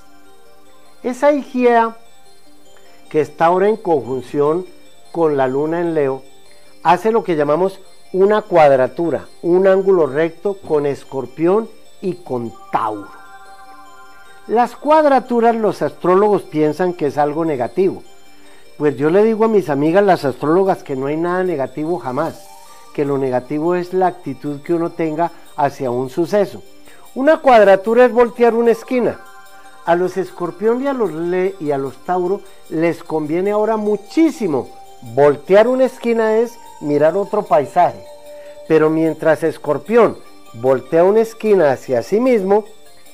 Esa 1.03 1.33
higiene 1.33 1.91
que 3.11 3.21
está 3.21 3.47
ahora 3.47 3.69
en 3.69 3.77
conjunción 3.77 4.67
con 5.13 5.37
la 5.37 5.47
luna 5.47 5.81
en 5.81 5.95
Leo, 5.95 6.23
hace 6.83 7.13
lo 7.13 7.23
que 7.23 7.37
llamamos 7.37 7.81
una 8.17 8.41
cuadratura, 8.41 9.27
un 9.43 9.67
ángulo 9.67 10.07
recto 10.07 10.57
con 10.67 10.87
escorpión 10.87 11.69
y 12.01 12.15
con 12.15 12.51
Tauro. 12.73 13.11
Las 14.47 14.75
cuadraturas 14.75 15.55
los 15.55 15.83
astrólogos 15.83 16.41
piensan 16.41 16.95
que 16.95 17.09
es 17.09 17.19
algo 17.19 17.45
negativo. 17.45 18.03
Pues 18.79 18.97
yo 18.97 19.11
le 19.11 19.23
digo 19.23 19.45
a 19.45 19.49
mis 19.49 19.69
amigas 19.69 20.03
las 20.03 20.25
astrólogas 20.25 20.83
que 20.83 20.97
no 20.97 21.09
hay 21.09 21.19
nada 21.19 21.45
negativo 21.45 21.99
jamás, 21.99 22.49
que 22.95 23.05
lo 23.05 23.19
negativo 23.19 23.75
es 23.75 23.93
la 23.93 24.07
actitud 24.07 24.63
que 24.63 24.73
uno 24.73 24.89
tenga 24.89 25.31
hacia 25.55 25.91
un 25.91 26.09
suceso. 26.09 26.63
Una 27.15 27.43
cuadratura 27.43 28.07
es 28.07 28.13
voltear 28.13 28.55
una 28.55 28.71
esquina, 28.71 29.21
a 29.85 29.95
los 29.95 30.17
escorpión 30.17 30.83
y 30.83 30.87
a 30.87 30.95
los 30.95 31.13
le 31.13 31.55
y 31.61 31.71
a 31.71 31.77
los 31.77 31.99
tauro 32.07 32.41
les 32.71 33.05
conviene 33.05 33.51
ahora 33.51 33.77
muchísimo. 33.77 34.71
Voltear 35.03 35.69
una 35.69 35.85
esquina 35.85 36.39
es 36.39 36.59
mirar 36.81 37.17
otro 37.17 37.43
paisaje. 37.43 38.05
Pero 38.69 38.91
mientras 38.91 39.43
escorpión 39.43 40.17
voltea 40.55 41.05
una 41.05 41.21
esquina 41.21 41.73
hacia 41.73 42.03
sí 42.03 42.21
mismo, 42.21 42.65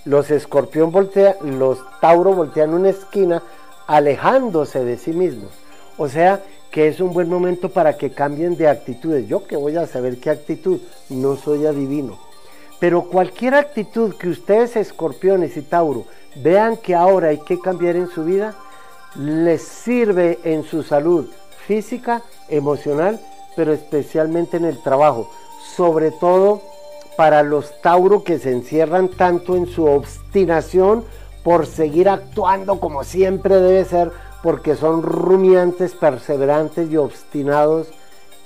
los 0.04 0.30
escorpión 0.30 0.90
voltea, 0.90 1.36
los 1.42 1.78
tauro 2.00 2.32
voltean 2.34 2.74
una 2.74 2.90
esquina 2.90 3.42
alejándose 3.86 4.84
de 4.84 4.96
sí 4.96 5.12
mismos. 5.12 5.50
O 5.98 6.08
sea 6.08 6.42
que 6.70 6.88
es 6.88 7.00
un 7.00 7.12
buen 7.12 7.28
momento 7.28 7.68
para 7.68 7.98
que 7.98 8.10
cambien 8.10 8.56
de 8.56 8.66
actitudes. 8.66 9.28
Yo 9.28 9.46
que 9.46 9.56
voy 9.56 9.76
a 9.76 9.86
saber 9.86 10.18
qué 10.18 10.30
actitud, 10.30 10.80
no 11.10 11.36
soy 11.36 11.66
adivino. 11.66 12.18
Pero 12.80 13.02
cualquier 13.04 13.54
actitud 13.54 14.14
que 14.16 14.28
ustedes, 14.28 14.74
escorpiones 14.76 15.56
y 15.56 15.62
tauro, 15.62 16.06
vean 16.36 16.78
que 16.78 16.94
ahora 16.94 17.28
hay 17.28 17.38
que 17.38 17.60
cambiar 17.60 17.94
en 17.96 18.08
su 18.08 18.24
vida, 18.24 18.54
les 19.14 19.62
sirve 19.62 20.38
en 20.44 20.64
su 20.64 20.82
salud 20.82 21.28
física, 21.66 22.22
emocional, 22.48 23.20
pero 23.56 23.72
especialmente 23.72 24.56
en 24.56 24.64
el 24.64 24.78
trabajo. 24.82 25.30
Sobre 25.76 26.10
todo 26.10 26.60
para 27.16 27.42
los 27.42 27.80
Tauro 27.80 28.24
que 28.24 28.38
se 28.38 28.52
encierran 28.52 29.08
tanto 29.08 29.56
en 29.56 29.66
su 29.66 29.86
obstinación 29.86 31.04
por 31.42 31.66
seguir 31.66 32.08
actuando 32.08 32.80
como 32.80 33.04
siempre 33.04 33.56
debe 33.56 33.84
ser, 33.84 34.10
porque 34.42 34.76
son 34.76 35.02
rumiantes, 35.02 35.92
perseverantes 35.94 36.90
y 36.90 36.96
obstinados 36.96 37.88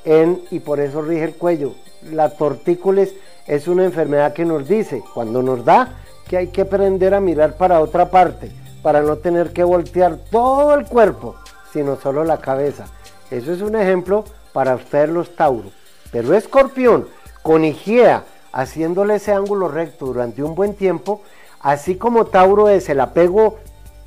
en, 0.04 0.42
y 0.50 0.60
por 0.60 0.80
eso 0.80 1.02
rige 1.02 1.24
el 1.24 1.34
cuello. 1.34 1.72
La 2.10 2.30
tortícolis 2.30 3.14
es 3.46 3.68
una 3.68 3.84
enfermedad 3.84 4.32
que 4.32 4.44
nos 4.44 4.68
dice, 4.68 5.02
cuando 5.14 5.42
nos 5.42 5.64
da, 5.64 6.00
que 6.28 6.36
hay 6.36 6.48
que 6.48 6.62
aprender 6.62 7.14
a 7.14 7.20
mirar 7.20 7.56
para 7.56 7.80
otra 7.80 8.10
parte, 8.10 8.50
para 8.82 9.00
no 9.02 9.16
tener 9.16 9.52
que 9.52 9.64
voltear 9.64 10.18
todo 10.30 10.74
el 10.74 10.86
cuerpo, 10.86 11.36
sino 11.72 11.96
solo 11.96 12.24
la 12.24 12.38
cabeza. 12.38 12.86
Eso 13.30 13.52
es 13.52 13.60
un 13.60 13.76
ejemplo 13.76 14.24
para 14.56 14.74
ustedes 14.74 15.10
los 15.10 15.36
Tauro. 15.36 15.70
Pero 16.10 16.32
Escorpión, 16.32 17.06
con 17.42 17.62
Igea, 17.62 18.24
haciéndole 18.52 19.16
ese 19.16 19.34
ángulo 19.34 19.68
recto 19.68 20.06
durante 20.06 20.42
un 20.42 20.54
buen 20.54 20.72
tiempo, 20.72 21.20
así 21.60 21.96
como 21.96 22.24
Tauro 22.24 22.70
es 22.70 22.88
el 22.88 23.00
apego 23.00 23.58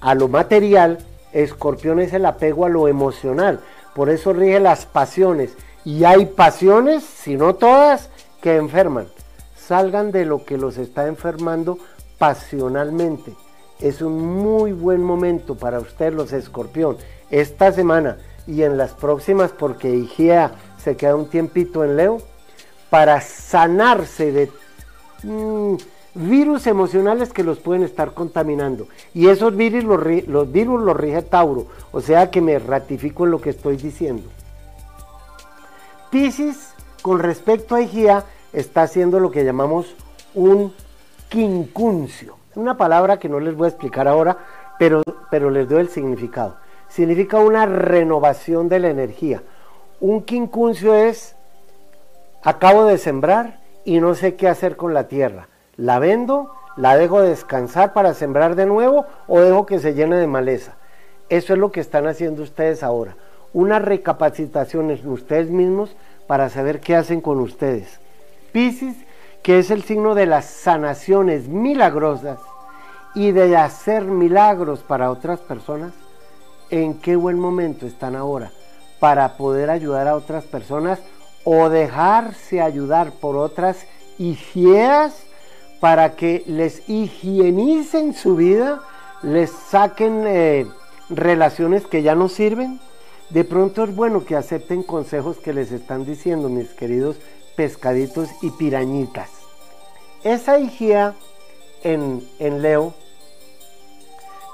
a 0.01 0.15
lo 0.15 0.27
material, 0.27 0.97
Escorpión 1.33 1.99
es 1.99 2.13
el 2.13 2.25
apego 2.25 2.65
a 2.65 2.69
lo 2.69 2.87
emocional. 2.87 3.59
Por 3.93 4.09
eso 4.09 4.33
rige 4.33 4.59
las 4.59 4.87
pasiones. 4.87 5.55
Y 5.85 6.03
hay 6.03 6.25
pasiones, 6.25 7.03
si 7.03 7.35
no 7.35 7.53
todas, 7.53 8.09
que 8.41 8.55
enferman. 8.55 9.07
Salgan 9.55 10.11
de 10.11 10.25
lo 10.25 10.45
que 10.45 10.57
los 10.57 10.79
está 10.79 11.05
enfermando 11.05 11.77
pasionalmente. 12.17 13.35
Es 13.79 14.01
un 14.01 14.17
muy 14.17 14.71
buen 14.71 15.03
momento 15.03 15.53
para 15.53 15.79
usted 15.79 16.11
los 16.11 16.33
escorpión 16.33 16.97
esta 17.29 17.71
semana 17.71 18.17
y 18.49 18.63
en 18.63 18.77
las 18.77 18.91
próximas 18.91 19.51
porque 19.51 19.89
Igea 19.89 20.53
se 20.77 20.97
queda 20.97 21.15
un 21.15 21.29
tiempito 21.29 21.83
en 21.83 21.95
Leo 21.95 22.17
para 22.89 23.21
sanarse 23.21 24.31
de 24.31 24.51
mm, 25.23 25.75
virus 26.15 26.65
emocionales 26.65 27.31
que 27.31 27.43
los 27.43 27.59
pueden 27.59 27.83
estar 27.83 28.13
contaminando. 28.13 28.87
Y 29.13 29.27
esos 29.27 29.55
virus 29.55 29.83
los, 29.83 30.27
los 30.27 30.51
virus 30.51 30.81
los 30.81 30.97
rige 30.97 31.21
Tauro, 31.21 31.67
o 31.91 32.01
sea 32.01 32.31
que 32.31 32.41
me 32.41 32.57
ratifico 32.57 33.25
en 33.25 33.31
lo 33.31 33.39
que 33.39 33.51
estoy 33.51 33.77
diciendo. 33.77 34.27
Pisces, 36.09 36.73
con 37.03 37.19
respecto 37.19 37.75
a 37.75 37.81
Igea, 37.81 38.25
está 38.51 38.81
haciendo 38.81 39.19
lo 39.19 39.29
que 39.29 39.45
llamamos 39.45 39.93
un 40.33 40.73
quincuncio. 41.29 42.35
Una 42.55 42.77
palabra 42.77 43.19
que 43.19 43.29
no 43.29 43.39
les 43.39 43.55
voy 43.55 43.65
a 43.65 43.69
explicar 43.69 44.07
ahora, 44.07 44.37
pero, 44.79 45.03
pero 45.29 45.51
les 45.51 45.69
doy 45.69 45.81
el 45.81 45.89
significado. 45.89 46.57
Significa 46.89 47.37
una 47.37 47.65
renovación 47.65 48.67
de 48.67 48.79
la 48.79 48.89
energía. 48.89 49.43
Un 49.99 50.23
quincuncio 50.23 50.93
es, 50.93 51.35
acabo 52.43 52.85
de 52.85 52.97
sembrar 52.97 53.59
y 53.85 53.99
no 53.99 54.15
sé 54.15 54.35
qué 54.35 54.47
hacer 54.47 54.75
con 54.75 54.93
la 54.93 55.07
tierra. 55.07 55.47
La 55.77 55.99
vendo, 55.99 56.51
la 56.75 56.97
dejo 56.97 57.21
descansar 57.21 57.93
para 57.93 58.13
sembrar 58.13 58.55
de 58.55 58.65
nuevo 58.65 59.05
o 59.27 59.39
dejo 59.39 59.65
que 59.65 59.79
se 59.79 59.93
llene 59.93 60.17
de 60.17 60.27
maleza. 60.27 60.75
Eso 61.29 61.53
es 61.53 61.59
lo 61.59 61.71
que 61.71 61.79
están 61.79 62.07
haciendo 62.07 62.43
ustedes 62.43 62.83
ahora. 62.83 63.15
Una 63.53 63.79
recapacitación 63.79 64.91
en 64.91 65.07
ustedes 65.09 65.49
mismos 65.49 65.95
para 66.27 66.49
saber 66.49 66.79
qué 66.79 66.95
hacen 66.95 67.21
con 67.21 67.39
ustedes. 67.39 67.99
Piscis 68.51 68.95
que 69.43 69.59
es 69.59 69.71
el 69.71 69.83
signo 69.83 70.15
de 70.15 70.25
las 70.25 70.45
sanaciones 70.45 71.47
milagrosas 71.47 72.39
y 73.15 73.31
de 73.31 73.55
hacer 73.57 74.03
milagros 74.03 74.81
para 74.81 75.11
otras 75.11 75.39
personas, 75.39 75.93
¿en 76.69 76.95
qué 76.95 77.15
buen 77.15 77.39
momento 77.39 77.85
están 77.85 78.15
ahora 78.15 78.51
para 78.99 79.37
poder 79.37 79.69
ayudar 79.69 80.07
a 80.07 80.15
otras 80.15 80.43
personas 80.43 80.99
o 81.43 81.69
dejarse 81.69 82.61
ayudar 82.61 83.11
por 83.13 83.37
otras 83.37 83.85
higieas 84.17 85.23
para 85.79 86.15
que 86.15 86.43
les 86.45 86.87
higienicen 86.89 88.13
su 88.13 88.35
vida, 88.35 88.81
les 89.23 89.49
saquen 89.49 90.25
eh, 90.27 90.67
relaciones 91.09 91.87
que 91.87 92.03
ya 92.03 92.15
no 92.15 92.27
sirven? 92.27 92.79
De 93.29 93.43
pronto 93.43 93.83
es 93.83 93.95
bueno 93.95 94.25
que 94.25 94.35
acepten 94.35 94.83
consejos 94.83 95.37
que 95.37 95.53
les 95.53 95.71
están 95.71 96.05
diciendo 96.05 96.49
mis 96.49 96.69
queridos 96.69 97.17
pescaditos 97.55 98.29
y 98.41 98.49
pirañitas. 98.51 99.29
Esa 100.23 100.59
higia 100.59 101.13
en, 101.83 102.27
en 102.39 102.61
Leo 102.61 102.93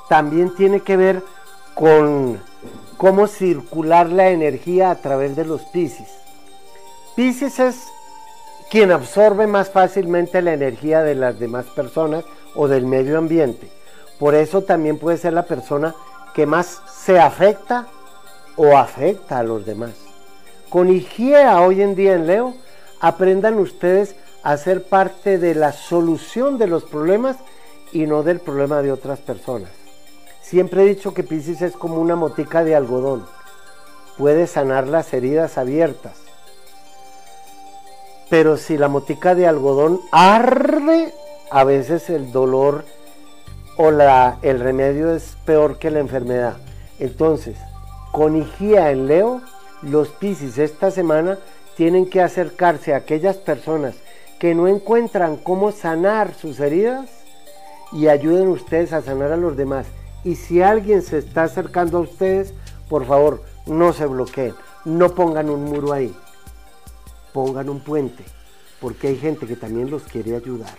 también 0.09 0.53
tiene 0.55 0.81
que 0.81 0.97
ver 0.97 1.23
con 1.75 2.41
cómo 2.97 3.27
circular 3.27 4.09
la 4.09 4.29
energía 4.29 4.89
a 4.89 4.95
través 4.95 5.35
de 5.35 5.45
los 5.45 5.61
Pisces. 5.65 6.09
Pisces 7.15 7.59
es 7.59 7.75
quien 8.71 8.91
absorbe 8.91 9.45
más 9.45 9.69
fácilmente 9.69 10.41
la 10.41 10.53
energía 10.53 11.03
de 11.03 11.15
las 11.15 11.37
demás 11.37 11.65
personas 11.67 12.23
o 12.55 12.67
del 12.67 12.85
medio 12.85 13.17
ambiente. 13.17 13.69
Por 14.17 14.33
eso 14.33 14.63
también 14.63 14.97
puede 14.97 15.17
ser 15.17 15.33
la 15.33 15.45
persona 15.45 15.93
que 16.33 16.45
más 16.45 16.81
se 16.91 17.19
afecta 17.19 17.87
o 18.55 18.77
afecta 18.77 19.39
a 19.39 19.43
los 19.43 19.65
demás. 19.65 19.91
Con 20.69 20.89
Higiea 20.89 21.61
hoy 21.61 21.81
en 21.81 21.95
día 21.95 22.13
en 22.13 22.25
Leo 22.25 22.53
aprendan 23.01 23.59
ustedes 23.59 24.15
a 24.43 24.57
ser 24.57 24.83
parte 24.83 25.37
de 25.37 25.55
la 25.55 25.73
solución 25.73 26.57
de 26.57 26.67
los 26.67 26.83
problemas 26.85 27.37
y 27.91 28.05
no 28.05 28.23
del 28.23 28.39
problema 28.39 28.81
de 28.81 28.91
otras 28.91 29.19
personas. 29.19 29.84
Siempre 30.45 30.83
he 30.83 30.85
dicho 30.85 31.15
que 31.15 31.23
Pisces 31.23 31.63
es 31.63 31.73
como 31.73 31.95
una 31.95 32.15
motica 32.15 32.63
de 32.63 32.75
algodón. 32.75 33.25
Puede 34.15 34.45
sanar 34.45 34.87
las 34.87 35.11
heridas 35.11 35.57
abiertas. 35.57 36.19
Pero 38.29 38.55
si 38.55 38.77
la 38.77 38.87
motica 38.87 39.33
de 39.33 39.47
algodón 39.47 39.99
arde, 40.11 41.11
a 41.49 41.63
veces 41.63 42.11
el 42.11 42.31
dolor 42.31 42.85
o 43.75 43.89
la, 43.89 44.37
el 44.43 44.59
remedio 44.59 45.15
es 45.15 45.35
peor 45.45 45.79
que 45.79 45.89
la 45.89 45.99
enfermedad. 45.99 46.57
Entonces, 46.99 47.57
con 48.11 48.35
Igía 48.35 48.91
en 48.91 49.07
Leo, 49.07 49.41
los 49.81 50.09
Pisces 50.09 50.59
esta 50.59 50.91
semana 50.91 51.39
tienen 51.75 52.07
que 52.07 52.21
acercarse 52.21 52.93
a 52.93 52.97
aquellas 52.97 53.37
personas 53.37 53.95
que 54.37 54.53
no 54.53 54.67
encuentran 54.67 55.37
cómo 55.37 55.71
sanar 55.71 56.35
sus 56.35 56.59
heridas 56.59 57.09
y 57.91 58.09
ayuden 58.09 58.47
ustedes 58.49 58.93
a 58.93 59.01
sanar 59.01 59.31
a 59.31 59.37
los 59.37 59.57
demás. 59.57 59.87
Y 60.25 60.35
si 60.35 60.63
alguien 60.63 61.03
se 61.03 61.19
está 61.19 61.43
acercando 61.43 61.99
a 61.99 62.01
ustedes, 62.01 62.51
por 62.89 63.05
favor, 63.05 63.43
no 63.67 63.93
se 63.93 64.07
bloqueen. 64.07 64.55
No 64.83 65.13
pongan 65.13 65.51
un 65.51 65.65
muro 65.65 65.93
ahí. 65.93 66.13
Pongan 67.31 67.69
un 67.69 67.79
puente. 67.79 68.23
Porque 68.81 69.09
hay 69.09 69.17
gente 69.17 69.45
que 69.45 69.55
también 69.55 69.91
los 69.91 70.01
quiere 70.01 70.35
ayudar. 70.35 70.73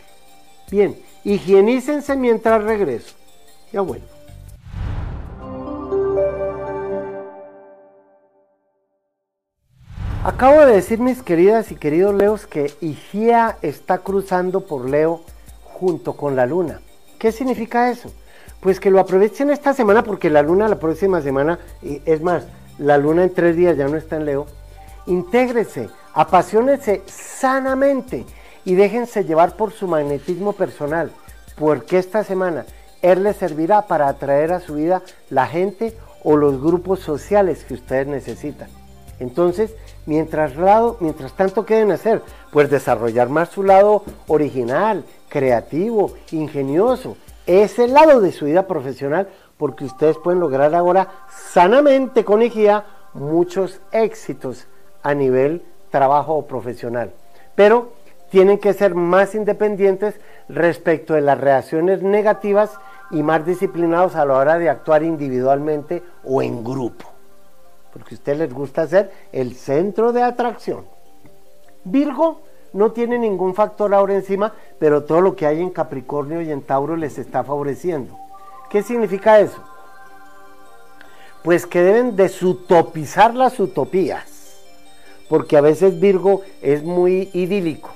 Bien, 0.68 1.00
higienícense 1.22 2.16
mientras 2.16 2.64
regreso. 2.64 3.14
Ya 3.72 3.82
bueno. 3.82 4.04
Acabo 10.24 10.66
de 10.66 10.72
decir, 10.72 10.98
mis 10.98 11.22
queridas 11.22 11.70
y 11.70 11.76
queridos 11.76 12.16
Leos, 12.16 12.48
que 12.48 12.74
Igía 12.80 13.58
está 13.62 13.98
cruzando 13.98 14.62
por 14.62 14.90
Leo 14.90 15.20
junto 15.62 16.16
con 16.16 16.34
la 16.34 16.46
luna. 16.46 16.80
¿Qué 17.20 17.30
significa 17.30 17.90
eso? 17.92 18.10
Pues 18.60 18.80
que 18.80 18.90
lo 18.90 19.00
aprovechen 19.00 19.50
esta 19.50 19.74
semana 19.74 20.02
porque 20.02 20.30
la 20.30 20.42
luna 20.42 20.68
la 20.68 20.78
próxima 20.78 21.20
semana, 21.20 21.58
es 21.82 22.20
más, 22.22 22.46
la 22.78 22.98
luna 22.98 23.24
en 23.24 23.32
tres 23.32 23.56
días 23.56 23.76
ya 23.76 23.88
no 23.88 23.96
está 23.96 24.16
en 24.16 24.24
Leo. 24.24 24.46
Intégrese, 25.06 25.88
apasionese 26.14 27.02
sanamente 27.06 28.24
y 28.64 28.74
déjense 28.74 29.24
llevar 29.24 29.56
por 29.56 29.72
su 29.72 29.86
magnetismo 29.86 30.52
personal, 30.52 31.10
porque 31.56 31.98
esta 31.98 32.24
semana 32.24 32.66
él 33.02 33.22
les 33.22 33.36
servirá 33.36 33.82
para 33.82 34.08
atraer 34.08 34.52
a 34.52 34.60
su 34.60 34.74
vida 34.74 35.02
la 35.30 35.46
gente 35.46 35.96
o 36.24 36.36
los 36.36 36.60
grupos 36.60 37.00
sociales 37.00 37.64
que 37.64 37.74
ustedes 37.74 38.08
necesitan. 38.08 38.68
Entonces, 39.20 39.74
mientras, 40.06 40.56
lado, 40.56 40.96
mientras 41.00 41.32
tanto, 41.34 41.64
¿qué 41.64 41.74
deben 41.74 41.92
hacer? 41.92 42.20
Pues 42.50 42.68
desarrollar 42.68 43.28
más 43.28 43.50
su 43.50 43.62
lado 43.62 44.02
original, 44.26 45.04
creativo, 45.28 46.14
ingenioso. 46.32 47.16
Ese 47.46 47.88
lado 47.88 48.20
de 48.20 48.32
su 48.32 48.46
vida 48.46 48.66
profesional, 48.66 49.28
porque 49.56 49.84
ustedes 49.84 50.18
pueden 50.18 50.40
lograr 50.40 50.74
ahora 50.74 51.08
sanamente 51.28 52.24
con 52.24 52.42
Ejía 52.42 52.84
muchos 53.14 53.80
éxitos 53.92 54.66
a 55.02 55.14
nivel 55.14 55.62
trabajo 55.90 56.46
profesional. 56.46 57.12
Pero 57.54 57.92
tienen 58.30 58.58
que 58.58 58.72
ser 58.72 58.94
más 58.94 59.34
independientes 59.34 60.20
respecto 60.48 61.14
de 61.14 61.20
las 61.20 61.40
reacciones 61.40 62.02
negativas 62.02 62.72
y 63.10 63.22
más 63.22 63.46
disciplinados 63.46 64.16
a 64.16 64.24
la 64.24 64.34
hora 64.34 64.58
de 64.58 64.68
actuar 64.68 65.04
individualmente 65.04 66.02
o 66.24 66.42
en 66.42 66.64
grupo 66.64 67.16
porque 67.96 68.14
a 68.14 68.18
ustedes 68.18 68.38
les 68.38 68.52
gusta 68.52 68.86
ser 68.86 69.10
el 69.32 69.54
centro 69.54 70.12
de 70.12 70.22
atracción. 70.22 70.84
Virgo 71.84 72.42
no 72.76 72.92
tiene 72.92 73.18
ningún 73.18 73.54
factor 73.54 73.94
ahora 73.94 74.14
encima, 74.14 74.52
pero 74.78 75.04
todo 75.04 75.20
lo 75.20 75.34
que 75.34 75.46
hay 75.46 75.60
en 75.60 75.70
Capricornio 75.70 76.42
y 76.42 76.50
en 76.50 76.62
Tauro 76.62 76.94
les 76.96 77.18
está 77.18 77.42
favoreciendo. 77.42 78.16
¿Qué 78.70 78.82
significa 78.82 79.40
eso? 79.40 79.62
Pues 81.42 81.66
que 81.66 81.80
deben 81.80 82.16
desutopizar 82.16 83.34
las 83.34 83.58
utopías, 83.58 84.60
porque 85.28 85.56
a 85.56 85.60
veces 85.60 85.98
Virgo 85.98 86.42
es 86.60 86.82
muy 86.82 87.30
idílico 87.32 87.90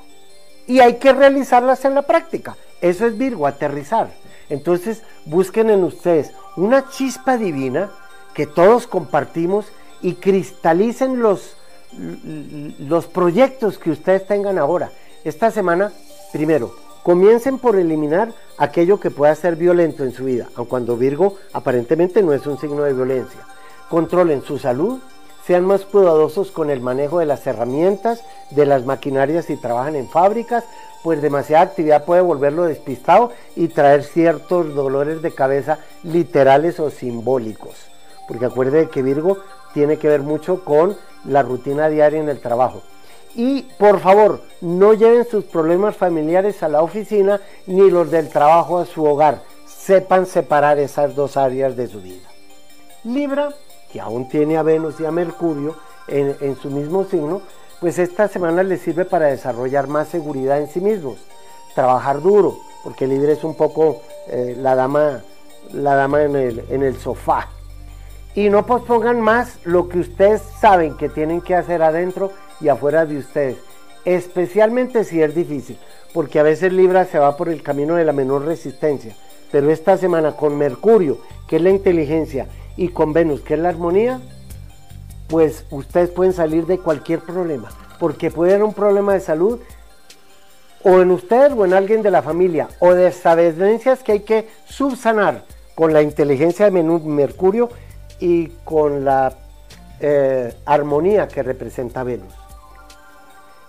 y 0.67 0.81
hay 0.81 0.97
que 0.97 1.13
realizarlas 1.13 1.85
en 1.85 1.95
la 1.95 2.03
práctica. 2.03 2.57
Eso 2.81 3.07
es 3.07 3.19
Virgo, 3.19 3.47
aterrizar. 3.47 4.09
Entonces 4.49 5.03
busquen 5.27 5.69
en 5.69 5.85
ustedes 5.85 6.33
una 6.57 6.89
chispa 6.89 7.37
divina 7.37 7.91
que 8.35 8.47
todos 8.47 8.87
compartimos 8.87 9.67
y 10.01 10.15
cristalicen 10.15 11.21
los, 11.21 11.57
los 11.93 13.07
proyectos 13.07 13.79
que 13.79 13.91
ustedes 13.91 14.27
tengan 14.27 14.59
ahora. 14.59 14.91
Esta 15.25 15.51
semana, 15.51 15.93
primero, 16.33 16.75
comiencen 17.03 17.59
por 17.59 17.77
eliminar 17.77 18.33
aquello 18.59 19.01
que 19.01 19.11
pueda 19.11 19.35
ser 19.35 19.57
violento 19.57 20.05
en 20.05 20.13
su 20.13 20.25
vida, 20.25 20.49
aun 20.55 20.67
cuando 20.67 20.97
Virgo 20.97 21.37
aparentemente 21.53 22.23
no 22.23 22.33
es 22.33 22.47
un 22.47 22.59
signo 22.59 22.83
de 22.83 22.93
violencia. 22.93 23.41
Controlen 23.89 24.43
su 24.43 24.59
salud, 24.59 25.01
sean 25.47 25.65
más 25.65 25.85
cuidadosos 25.85 26.51
con 26.51 26.71
el 26.71 26.81
manejo 26.81 27.19
de 27.19 27.27
las 27.27 27.47
herramientas, 27.47 28.23
de 28.51 28.67
las 28.67 28.85
maquinarias 28.85 29.47
si 29.47 29.57
trabajan 29.57 29.97
en 29.97 30.09
fábricas, 30.09 30.65
pues 31.03 31.23
demasiada 31.23 31.65
actividad 31.65 32.05
puede 32.05 32.21
volverlo 32.21 32.65
despistado 32.65 33.33
y 33.57 33.69
traer 33.69 34.05
ciertos 34.05 34.75
dolores 34.75 35.23
de 35.23 35.33
cabeza 35.33 35.79
literales 36.03 36.79
o 36.79 36.91
simbólicos. 36.91 37.75
Porque 38.29 38.47
acuerde 38.47 38.91
que 38.91 39.03
Virgo 39.03 39.39
tiene 39.75 39.99
que 39.99 40.09
ver 40.09 40.23
mucho 40.23 40.65
con 40.65 40.97
la 41.25 41.43
rutina 41.43 41.89
diaria 41.89 42.21
en 42.21 42.29
el 42.29 42.41
trabajo. 42.41 42.83
Y 43.35 43.63
por 43.79 44.01
favor, 44.01 44.43
no 44.61 44.93
lleven 44.93 45.27
sus 45.29 45.45
problemas 45.45 45.97
familiares 45.97 46.63
a 46.63 46.69
la 46.69 46.83
oficina 46.83 47.41
ni 47.67 47.91
los 47.91 48.11
del 48.11 48.29
trabajo 48.29 48.79
a 48.79 48.87
su 48.87 49.05
hogar. 49.05 49.43
Sepan 49.67 50.27
separar 50.27 50.79
esas 50.79 51.15
dos 51.15 51.37
áreas 51.37 51.77
de 51.77 51.87
su 51.87 52.01
vida. 52.01 52.29
Libra, 53.05 53.51
que 53.93 54.01
aún 54.01 54.29
tiene 54.29 54.57
a 54.57 54.63
Venus 54.63 55.01
y 55.01 55.07
a 55.07 55.11
Mercurio 55.11 55.77
en, 56.09 56.57
su 56.57 56.71
mismo 56.71 57.05
signo, 57.05 57.41
pues 57.81 57.99
esta 57.99 58.29
semana 58.29 58.63
les 58.63 58.81
sirve 58.81 59.05
para 59.05 59.27
desarrollar 59.27 59.87
más 59.87 60.09
seguridad 60.09 60.59
en 60.59 60.69
sí 60.69 60.81
mismos. 60.81 61.19
Trabajar 61.75 62.21
duro, 62.21 62.59
porque 62.83 63.07
Libra 63.07 63.33
es 63.33 63.45
un 63.45 63.55
poco 63.55 64.03
eh, 64.27 64.57
la 64.59 64.75
dama, 64.75 65.23
la 65.73 65.95
dama 65.95 66.25
en 66.25 66.37
el, 66.37 66.65
en 66.69 66.83
el 66.83 66.97
sofá 66.99 67.49
y 68.35 68.49
no 68.49 68.67
pospongan 68.67 69.21
más 69.21 69.59
lo 69.65 69.89
que 69.89 69.99
ustedes 69.99 70.43
saben 70.61 70.97
que 70.97 71.09
tienen 71.09 71.41
que 71.41 71.55
hacer 71.55 71.83
adentro 71.83 72.33
y 72.61 72.69
afuera 72.69 73.07
de 73.07 73.19
ustedes, 73.19 73.57
especialmente 74.05 75.05
si 75.05 75.23
es 75.23 75.35
difícil, 75.35 75.79
porque 76.15 76.39
a 76.39 76.45
veces 76.45 76.73
Libra 76.73 77.05
se 77.05 77.19
va 77.19 77.37
por 77.37 77.49
el 77.49 77.63
camino 77.63 77.97
de 77.97 78.05
la 78.05 78.13
menor 78.13 78.45
resistencia, 78.45 79.15
pero 79.51 79.71
esta 79.71 79.97
semana 79.97 80.33
con 80.33 80.57
Mercurio, 80.57 81.19
que 81.49 81.57
es 81.57 81.63
la 81.63 81.71
inteligencia, 81.71 82.47
y 82.77 82.89
con 82.89 83.13
Venus, 83.13 83.41
que 83.41 83.55
es 83.55 83.61
la 83.61 83.69
armonía, 83.69 84.21
pues 85.29 85.65
ustedes 85.71 86.11
pueden 86.11 86.33
salir 86.33 86.67
de 86.67 86.79
cualquier 86.79 87.21
problema, 87.21 87.69
porque 87.99 88.31
puede 88.31 88.53
haber 88.53 88.65
un 88.65 88.75
problema 88.75 89.15
de 89.15 89.21
salud 89.21 89.61
o 90.83 91.01
en 91.01 91.11
ustedes 91.11 91.53
o 91.53 91.65
en 91.65 91.75
alguien 91.75 92.03
de 92.03 92.11
la 92.11 92.23
familia, 92.23 92.69
o 92.79 92.95
de 92.95 93.05
desavenencias 93.05 94.03
que 94.03 94.13
hay 94.13 94.21
que 94.21 94.49
subsanar 94.65 95.45
con 95.75 95.93
la 95.93 96.03
inteligencia 96.03 96.71
de 96.71 96.83
Mercurio 96.83 97.69
y 98.21 98.49
con 98.65 99.05
la 99.05 99.33
eh, 99.99 100.55
armonía 100.65 101.29
que 101.29 101.43
representa 101.43 102.03
Venus. 102.03 102.33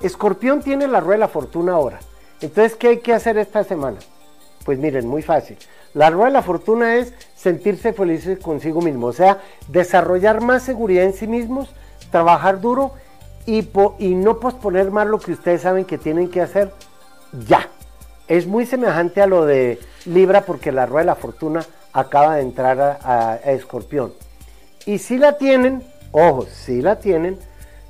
Escorpión 0.01 0.61
tiene 0.61 0.87
la 0.87 0.99
rueda 0.99 1.15
de 1.15 1.19
la 1.19 1.27
fortuna 1.27 1.73
ahora. 1.73 1.99
Entonces, 2.41 2.75
¿qué 2.75 2.87
hay 2.87 2.99
que 2.99 3.13
hacer 3.13 3.37
esta 3.37 3.63
semana? 3.63 3.99
Pues 4.65 4.79
miren, 4.79 5.07
muy 5.07 5.21
fácil. 5.21 5.57
La 5.93 6.09
rueda 6.09 6.27
de 6.27 6.33
la 6.33 6.41
fortuna 6.41 6.95
es 6.95 7.13
sentirse 7.35 7.93
felices 7.93 8.39
consigo 8.39 8.81
mismo, 8.81 9.07
o 9.07 9.13
sea, 9.13 9.39
desarrollar 9.67 10.41
más 10.41 10.63
seguridad 10.63 11.03
en 11.03 11.13
sí 11.13 11.27
mismos, 11.27 11.69
trabajar 12.11 12.61
duro 12.61 12.93
y, 13.45 13.67
y 13.99 14.15
no 14.15 14.39
posponer 14.39 14.89
más 14.89 15.07
lo 15.07 15.19
que 15.19 15.33
ustedes 15.33 15.61
saben 15.61 15.85
que 15.85 15.97
tienen 15.97 16.29
que 16.29 16.41
hacer 16.41 16.71
ya. 17.47 17.67
Es 18.27 18.47
muy 18.47 18.65
semejante 18.65 19.21
a 19.21 19.27
lo 19.27 19.45
de 19.45 19.79
Libra 20.05 20.41
porque 20.41 20.71
la 20.71 20.85
rueda 20.85 21.01
de 21.01 21.07
la 21.07 21.15
fortuna 21.15 21.65
acaba 21.91 22.35
de 22.35 22.43
entrar 22.43 22.99
a 23.03 23.35
Escorpión. 23.43 24.13
Y 24.85 24.97
si 24.97 25.17
la 25.17 25.37
tienen, 25.37 25.83
ojo, 26.11 26.47
si 26.51 26.81
la 26.81 26.97
tienen, 26.99 27.37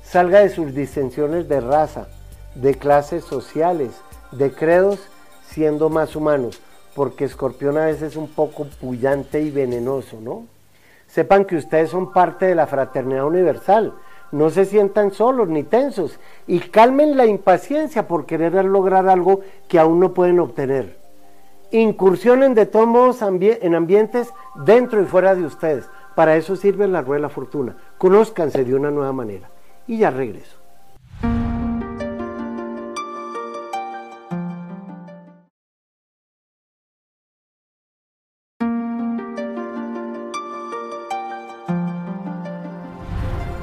salga 0.02 0.40
de 0.40 0.50
sus 0.50 0.74
disensiones 0.74 1.48
de 1.48 1.60
raza, 1.60 2.08
de 2.54 2.74
clases 2.74 3.24
sociales, 3.24 3.92
de 4.30 4.52
credos, 4.52 5.00
siendo 5.46 5.88
más 5.88 6.16
humanos, 6.16 6.60
porque 6.94 7.24
escorpión 7.24 7.78
a 7.78 7.86
veces 7.86 8.02
es 8.12 8.16
un 8.16 8.28
poco 8.28 8.66
pullante 8.80 9.40
y 9.40 9.50
venenoso, 9.50 10.18
¿no? 10.20 10.46
Sepan 11.06 11.44
que 11.44 11.56
ustedes 11.56 11.90
son 11.90 12.12
parte 12.12 12.46
de 12.46 12.54
la 12.54 12.66
fraternidad 12.66 13.26
universal, 13.26 13.94
no 14.30 14.48
se 14.48 14.64
sientan 14.64 15.12
solos 15.12 15.48
ni 15.48 15.62
tensos 15.62 16.18
y 16.46 16.60
calmen 16.60 17.16
la 17.16 17.26
impaciencia 17.26 18.08
por 18.08 18.24
querer 18.24 18.64
lograr 18.64 19.08
algo 19.08 19.40
que 19.68 19.78
aún 19.78 20.00
no 20.00 20.14
pueden 20.14 20.40
obtener. 20.40 20.98
Incursionen 21.70 22.54
de 22.54 22.66
todos 22.66 22.86
modos 22.86 23.22
en 23.22 23.74
ambientes 23.74 24.28
dentro 24.64 25.02
y 25.02 25.06
fuera 25.06 25.34
de 25.34 25.44
ustedes. 25.44 25.88
Para 26.14 26.36
eso 26.36 26.56
sirve 26.56 26.86
la 26.88 27.00
rueda 27.00 27.18
de 27.18 27.22
la 27.22 27.28
fortuna. 27.28 27.76
Conózcanse 27.98 28.64
de 28.64 28.74
una 28.74 28.90
nueva 28.90 29.12
manera. 29.12 29.50
Y 29.86 29.98
ya 29.98 30.10
regreso. 30.10 30.62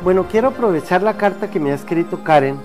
Bueno, 0.03 0.25
quiero 0.31 0.47
aprovechar 0.47 1.03
la 1.03 1.17
carta 1.17 1.51
que 1.51 1.59
me 1.59 1.71
ha 1.71 1.75
escrito 1.75 2.23
Karen 2.23 2.57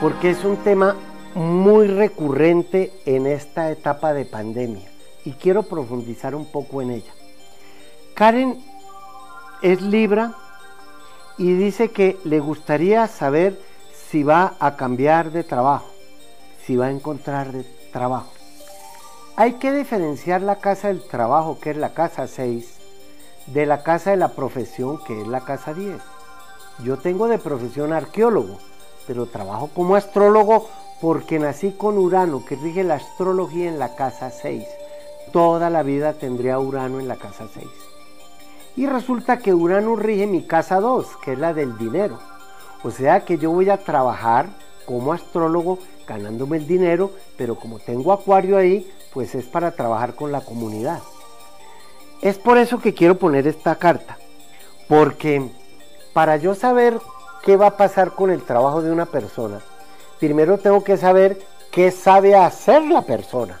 porque 0.00 0.30
es 0.30 0.44
un 0.44 0.56
tema 0.56 0.96
muy 1.36 1.86
recurrente 1.86 2.92
en 3.06 3.28
esta 3.28 3.70
etapa 3.70 4.12
de 4.12 4.24
pandemia 4.24 4.88
y 5.24 5.32
quiero 5.32 5.62
profundizar 5.62 6.34
un 6.34 6.46
poco 6.46 6.82
en 6.82 6.90
ella. 6.90 7.12
Karen 8.14 8.58
es 9.62 9.80
Libra 9.80 10.32
y 11.38 11.54
dice 11.54 11.90
que 11.90 12.18
le 12.24 12.40
gustaría 12.40 13.06
saber 13.06 13.58
si 14.10 14.24
va 14.24 14.54
a 14.58 14.76
cambiar 14.76 15.30
de 15.30 15.44
trabajo, 15.44 15.86
si 16.66 16.76
va 16.76 16.86
a 16.86 16.90
encontrar 16.90 17.52
de 17.52 17.64
trabajo. 17.92 18.30
Hay 19.36 19.54
que 19.54 19.72
diferenciar 19.72 20.42
la 20.42 20.56
casa 20.56 20.88
del 20.88 21.02
trabajo, 21.02 21.58
que 21.60 21.70
es 21.70 21.76
la 21.76 21.94
casa 21.94 22.26
6, 22.26 22.74
de 23.46 23.64
la 23.64 23.82
casa 23.82 24.10
de 24.10 24.18
la 24.18 24.32
profesión, 24.32 25.02
que 25.04 25.22
es 25.22 25.26
la 25.26 25.40
casa 25.40 25.72
10. 25.72 25.96
Yo 26.84 26.98
tengo 26.98 27.28
de 27.28 27.38
profesión 27.38 27.92
arqueólogo, 27.92 28.58
pero 29.06 29.26
trabajo 29.26 29.70
como 29.74 29.96
astrólogo 29.96 30.68
porque 31.00 31.38
nací 31.38 31.72
con 31.72 31.98
Urano, 31.98 32.44
que 32.44 32.56
rige 32.56 32.84
la 32.84 32.94
astrología 32.96 33.68
en 33.68 33.78
la 33.78 33.94
casa 33.94 34.30
6. 34.30 34.64
Toda 35.32 35.70
la 35.70 35.82
vida 35.82 36.12
tendría 36.12 36.58
Urano 36.58 37.00
en 37.00 37.08
la 37.08 37.16
casa 37.16 37.46
6. 37.52 37.91
Y 38.76 38.86
resulta 38.86 39.38
que 39.38 39.52
Urano 39.52 39.96
rige 39.96 40.26
mi 40.26 40.42
casa 40.42 40.80
2, 40.80 41.16
que 41.22 41.32
es 41.32 41.38
la 41.38 41.52
del 41.52 41.76
dinero. 41.76 42.18
O 42.82 42.90
sea 42.90 43.24
que 43.24 43.38
yo 43.38 43.50
voy 43.50 43.70
a 43.70 43.78
trabajar 43.78 44.46
como 44.86 45.12
astrólogo 45.12 45.78
ganándome 46.06 46.56
el 46.56 46.66
dinero, 46.66 47.12
pero 47.36 47.54
como 47.56 47.78
tengo 47.78 48.12
acuario 48.12 48.56
ahí, 48.56 48.90
pues 49.12 49.34
es 49.34 49.44
para 49.44 49.72
trabajar 49.72 50.14
con 50.14 50.32
la 50.32 50.40
comunidad. 50.40 51.00
Es 52.20 52.38
por 52.38 52.58
eso 52.58 52.80
que 52.80 52.94
quiero 52.94 53.18
poner 53.18 53.46
esta 53.46 53.76
carta, 53.76 54.16
porque 54.88 55.50
para 56.12 56.36
yo 56.36 56.54
saber 56.54 56.98
qué 57.42 57.56
va 57.56 57.68
a 57.68 57.76
pasar 57.76 58.12
con 58.12 58.30
el 58.30 58.42
trabajo 58.42 58.82
de 58.82 58.90
una 58.90 59.06
persona, 59.06 59.60
primero 60.18 60.58
tengo 60.58 60.84
que 60.84 60.96
saber 60.96 61.40
qué 61.70 61.90
sabe 61.90 62.36
hacer 62.36 62.82
la 62.82 63.02
persona. 63.02 63.58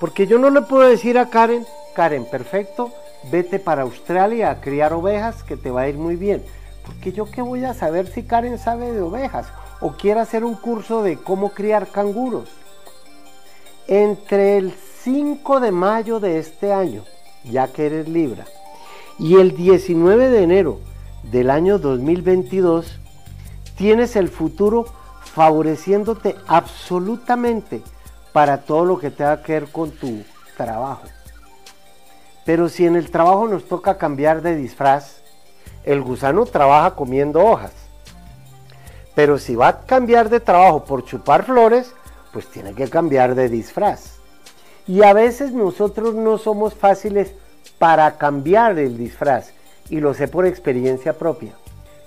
Porque 0.00 0.26
yo 0.26 0.38
no 0.38 0.50
le 0.50 0.62
puedo 0.62 0.88
decir 0.88 1.18
a 1.18 1.28
Karen, 1.28 1.66
Karen, 1.94 2.24
perfecto, 2.24 2.92
vete 3.30 3.58
para 3.58 3.82
Australia 3.82 4.50
a 4.50 4.60
criar 4.60 4.92
ovejas, 4.92 5.42
que 5.42 5.56
te 5.56 5.70
va 5.70 5.82
a 5.82 5.88
ir 5.88 5.96
muy 5.96 6.16
bien. 6.16 6.42
Porque 6.84 7.12
yo 7.12 7.30
qué 7.30 7.42
voy 7.42 7.64
a 7.64 7.74
saber 7.74 8.06
si 8.06 8.22
Karen 8.22 8.58
sabe 8.58 8.92
de 8.92 9.02
ovejas 9.02 9.46
o 9.80 9.92
quiere 9.92 10.20
hacer 10.20 10.44
un 10.44 10.54
curso 10.54 11.02
de 11.02 11.16
cómo 11.16 11.50
criar 11.50 11.88
canguros. 11.88 12.48
Entre 13.86 14.56
el 14.56 14.72
5 15.02 15.60
de 15.60 15.70
mayo 15.70 16.20
de 16.20 16.38
este 16.38 16.72
año, 16.72 17.04
ya 17.44 17.68
que 17.68 17.86
eres 17.86 18.08
Libra, 18.08 18.46
y 19.18 19.36
el 19.36 19.56
19 19.56 20.28
de 20.28 20.42
enero 20.42 20.80
del 21.24 21.50
año 21.50 21.78
2022, 21.78 22.98
tienes 23.76 24.16
el 24.16 24.28
futuro 24.28 24.86
favoreciéndote 25.22 26.36
absolutamente 26.46 27.82
para 28.32 28.62
todo 28.62 28.84
lo 28.84 28.98
que 28.98 29.10
tenga 29.10 29.42
que 29.42 29.52
ver 29.52 29.68
con 29.70 29.90
tu 29.90 30.22
trabajo. 30.56 31.04
Pero 32.48 32.70
si 32.70 32.86
en 32.86 32.96
el 32.96 33.10
trabajo 33.10 33.46
nos 33.46 33.64
toca 33.64 33.98
cambiar 33.98 34.40
de 34.40 34.56
disfraz, 34.56 35.20
el 35.84 36.00
gusano 36.00 36.46
trabaja 36.46 36.94
comiendo 36.94 37.44
hojas. 37.44 37.72
Pero 39.14 39.36
si 39.36 39.54
va 39.54 39.68
a 39.68 39.80
cambiar 39.82 40.30
de 40.30 40.40
trabajo 40.40 40.82
por 40.82 41.04
chupar 41.04 41.44
flores, 41.44 41.92
pues 42.32 42.46
tiene 42.46 42.72
que 42.72 42.88
cambiar 42.88 43.34
de 43.34 43.50
disfraz. 43.50 44.14
Y 44.86 45.02
a 45.02 45.12
veces 45.12 45.52
nosotros 45.52 46.14
no 46.14 46.38
somos 46.38 46.72
fáciles 46.72 47.34
para 47.78 48.16
cambiar 48.16 48.78
el 48.78 48.96
disfraz. 48.96 49.52
Y 49.90 50.00
lo 50.00 50.14
sé 50.14 50.26
por 50.26 50.46
experiencia 50.46 51.18
propia. 51.18 51.52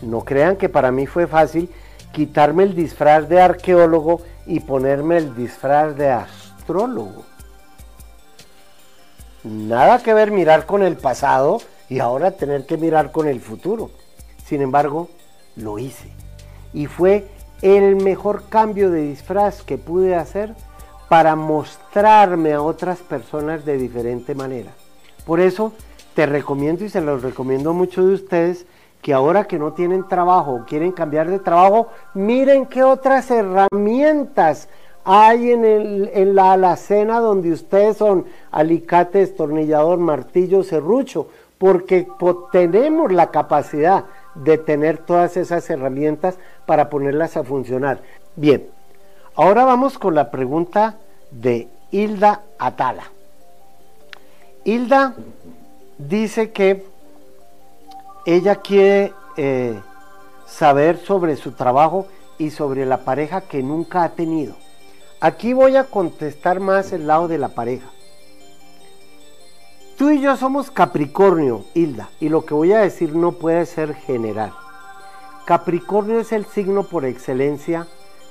No 0.02 0.22
crean 0.22 0.56
que 0.56 0.70
para 0.70 0.92
mí 0.92 1.06
fue 1.06 1.28
fácil 1.28 1.70
quitarme 2.14 2.64
el 2.64 2.74
disfraz 2.74 3.30
de 3.30 3.40
arqueólogo 3.40 4.22
y 4.48 4.62
ponerme 4.62 5.18
el 5.18 5.36
disfraz 5.36 5.96
de 5.96 6.10
astrólogo. 6.10 7.31
Nada 9.44 10.04
que 10.04 10.14
ver 10.14 10.32
mirar 10.32 10.66
con 10.66 10.84
el 10.84 10.98
pasado 10.98 11.62
y 11.90 12.00
ahora 12.00 12.32
tener 12.32 12.66
que 12.66 12.78
mirar 12.78 13.12
con 13.12 13.28
el 13.28 13.40
futuro. 13.40 13.90
Sin 14.46 14.62
embargo, 14.62 15.10
lo 15.56 15.80
hice. 15.80 16.10
Y 16.74 16.86
fue 16.86 17.28
el 17.62 17.96
mejor 17.96 18.50
cambio 18.50 18.92
de 18.92 19.02
disfraz 19.02 19.64
que 19.64 19.78
pude 19.78 20.16
hacer 20.16 20.54
para 21.10 21.36
mostrarme 21.36 22.54
a 22.54 22.62
otras 22.62 23.00
personas 23.00 23.66
de 23.66 23.78
diferente 23.78 24.36
manera. 24.36 24.72
Por 25.26 25.40
eso 25.40 25.74
te 26.16 26.26
recomiendo 26.26 26.86
y 26.86 26.90
se 26.90 27.02
los 27.02 27.22
recomiendo 27.22 27.72
a 27.72 27.74
muchos 27.74 28.06
de 28.06 28.14
ustedes 28.14 28.66
que 29.02 29.14
ahora 29.14 29.46
que 29.46 29.58
no 29.58 29.74
tienen 29.74 30.08
trabajo 30.08 30.54
o 30.54 30.66
quieren 30.66 30.92
cambiar 30.92 31.30
de 31.30 31.40
trabajo, 31.40 31.88
miren 32.14 32.68
qué 32.68 32.84
otras 32.84 33.32
herramientas 33.32 34.70
hay 35.04 35.52
en, 35.52 36.36
la 36.36 36.54
alacena 36.54 37.20
donde 37.20 37.52
ustedes 37.52 37.98
son 37.98 38.26
alicate, 38.52 39.20
destornillador, 39.20 39.98
martillo, 39.98 40.64
serrucho, 40.64 41.28
porque 41.58 42.08
tenemos 42.52 43.12
la 43.12 43.32
capacidad 43.32 44.06
de 44.36 44.58
tener 44.58 44.98
todas 45.00 45.38
esas 45.38 45.70
herramientas 45.70 46.38
para 46.66 46.90
ponerlas 46.90 47.38
a 47.38 47.44
funcionar. 47.44 48.02
Bien, 48.36 48.68
ahora 49.36 49.66
vamos 49.66 49.98
con 49.98 50.16
la 50.16 50.32
pregunta 50.32 50.98
de 51.32 51.68
Hilda 51.92 52.42
Atala. 52.58 53.04
Hilda 54.64 55.16
dice 55.98 56.52
que 56.52 56.86
ella 58.26 58.58
quiere 58.58 59.14
eh, 59.38 59.80
saber 60.46 60.98
sobre 60.98 61.36
su 61.36 61.54
trabajo 61.54 62.06
y 62.38 62.52
sobre 62.52 62.86
la 62.86 62.98
pareja 63.00 63.42
que 63.42 63.64
nunca 63.64 64.04
ha 64.04 64.10
tenido. 64.10 64.61
Aquí 65.24 65.54
voy 65.54 65.76
a 65.76 65.84
contestar 65.84 66.60
más 66.60 66.92
el 66.94 67.06
lado 67.06 67.28
de 67.28 67.38
la 67.38 67.50
pareja. 67.50 67.88
Tú 69.96 70.10
y 70.10 70.20
yo 70.20 70.36
somos 70.36 70.72
Capricornio, 70.72 71.64
Hilda, 71.76 72.10
y 72.20 72.30
lo 72.30 72.44
que 72.44 72.56
voy 72.56 72.74
a 72.74 72.80
decir 72.80 73.16
no 73.16 73.34
puede 73.34 73.68
ser 73.68 73.94
general. 73.94 74.52
Capricornio 75.46 76.20
es 76.20 76.32
el 76.32 76.48
signo 76.48 76.86
por 76.86 77.06
excelencia 77.06 77.86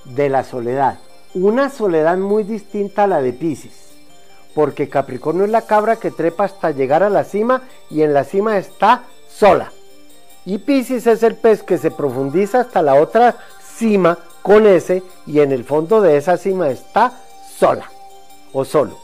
de 0.05 0.29
la 0.29 0.42
soledad, 0.42 0.98
una 1.33 1.70
soledad 1.70 2.18
muy 2.18 2.42
distinta 2.42 3.05
a 3.05 3.07
la 3.07 3.22
de 3.22 3.35
Pisces, 3.35 3.92
porque 4.53 4.88
Capricornio 4.88 5.44
es 5.44 5.50
la 5.50 5.62
cabra 5.62 5.94
que 5.94 6.11
trepa 6.11 6.42
hasta 6.42 6.72
llegar 6.72 7.05
a 7.05 7.11
la 7.11 7.22
cima 7.22 7.62
y 7.88 8.03
en 8.03 8.14
la 8.14 8.24
cima 8.24 8.59
está 8.59 9.05
sola. 9.29 9.70
Y 10.44 10.59
Pisces 10.59 11.07
es 11.07 11.22
el 11.22 11.37
pez 11.37 11.62
que 11.62 11.79
se 11.79 11.92
profundiza 11.92 12.62
hasta 12.62 12.83
la 12.83 12.94
otra 12.94 13.37
cima 13.62 14.18
con 14.42 14.66
ese 14.66 15.03
y 15.26 15.40
en 15.40 15.53
el 15.53 15.64
fondo 15.64 16.00
de 16.00 16.16
esa 16.16 16.37
cima 16.37 16.68
está 16.70 17.20
sola 17.59 17.90
o 18.53 18.64
solo. 18.64 18.98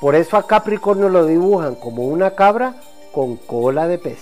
Por 0.00 0.14
eso 0.14 0.36
a 0.36 0.46
Capricornio 0.46 1.08
lo 1.08 1.26
dibujan 1.26 1.74
como 1.76 2.06
una 2.06 2.32
cabra 2.32 2.74
con 3.12 3.36
cola 3.36 3.86
de 3.86 3.98
pez. 3.98 4.20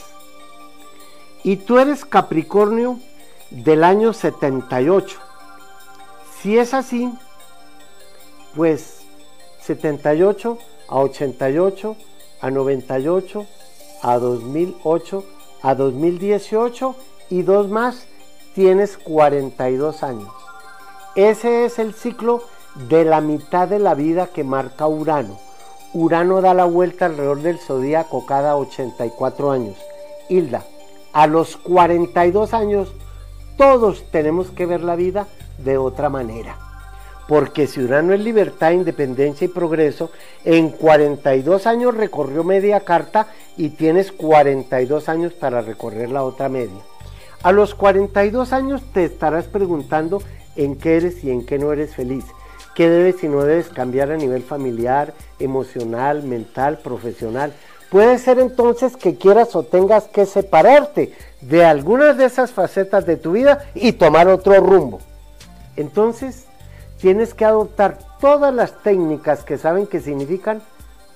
Y 1.42 1.56
tú 1.56 1.78
eres 1.78 2.04
Capricornio 2.04 2.98
del 3.50 3.82
año 3.84 4.12
78. 4.12 5.18
Si 6.40 6.58
es 6.58 6.74
así, 6.74 7.12
pues 8.54 9.00
78 9.62 10.58
a 10.88 10.98
88 10.98 11.96
a 12.40 12.50
98 12.50 13.46
a 14.02 14.18
2008 14.18 15.24
a 15.62 15.74
2018 15.74 16.96
y 17.30 17.42
dos 17.42 17.68
más 17.68 18.06
tienes 18.54 18.96
42 18.98 20.02
años. 20.02 20.39
Ese 21.16 21.64
es 21.64 21.80
el 21.80 21.92
ciclo 21.92 22.44
de 22.88 23.04
la 23.04 23.20
mitad 23.20 23.66
de 23.66 23.80
la 23.80 23.94
vida 23.94 24.28
que 24.28 24.44
marca 24.44 24.86
Urano. 24.86 25.38
Urano 25.92 26.40
da 26.40 26.54
la 26.54 26.66
vuelta 26.66 27.06
alrededor 27.06 27.42
del 27.42 27.58
zodíaco 27.58 28.24
cada 28.26 28.56
84 28.56 29.50
años. 29.50 29.76
Hilda, 30.28 30.64
a 31.12 31.26
los 31.26 31.56
42 31.56 32.54
años 32.54 32.92
todos 33.56 34.04
tenemos 34.12 34.52
que 34.52 34.66
ver 34.66 34.82
la 34.82 34.94
vida 34.94 35.26
de 35.58 35.78
otra 35.78 36.10
manera. 36.10 36.56
Porque 37.26 37.66
si 37.66 37.82
Urano 37.82 38.12
es 38.12 38.20
libertad, 38.20 38.70
independencia 38.70 39.46
y 39.46 39.48
progreso, 39.48 40.10
en 40.44 40.70
42 40.70 41.66
años 41.66 41.96
recorrió 41.96 42.44
media 42.44 42.80
carta 42.80 43.26
y 43.56 43.70
tienes 43.70 44.12
42 44.12 45.08
años 45.08 45.32
para 45.32 45.60
recorrer 45.60 46.10
la 46.10 46.22
otra 46.22 46.48
media. 46.48 46.82
A 47.42 47.52
los 47.52 47.74
42 47.74 48.52
años 48.52 48.82
te 48.92 49.04
estarás 49.04 49.46
preguntando 49.46 50.22
en 50.56 50.76
qué 50.76 50.96
eres 50.96 51.24
y 51.24 51.30
en 51.30 51.46
qué 51.46 51.58
no 51.58 51.72
eres 51.72 51.94
feliz, 51.94 52.24
qué 52.74 52.88
debes 52.88 53.22
y 53.22 53.28
no 53.28 53.42
debes 53.42 53.68
cambiar 53.68 54.10
a 54.10 54.16
nivel 54.16 54.42
familiar, 54.42 55.14
emocional, 55.38 56.22
mental, 56.22 56.78
profesional. 56.78 57.52
Puede 57.90 58.18
ser 58.18 58.38
entonces 58.38 58.96
que 58.96 59.16
quieras 59.16 59.56
o 59.56 59.64
tengas 59.64 60.04
que 60.04 60.26
separarte 60.26 61.12
de 61.40 61.64
algunas 61.64 62.16
de 62.16 62.26
esas 62.26 62.52
facetas 62.52 63.04
de 63.06 63.16
tu 63.16 63.32
vida 63.32 63.66
y 63.74 63.92
tomar 63.92 64.28
otro 64.28 64.54
rumbo. 64.60 65.00
Entonces, 65.76 66.46
tienes 67.00 67.34
que 67.34 67.44
adoptar 67.44 67.98
todas 68.20 68.54
las 68.54 68.82
técnicas 68.82 69.42
que 69.42 69.58
saben 69.58 69.86
que 69.86 70.00
significan 70.00 70.62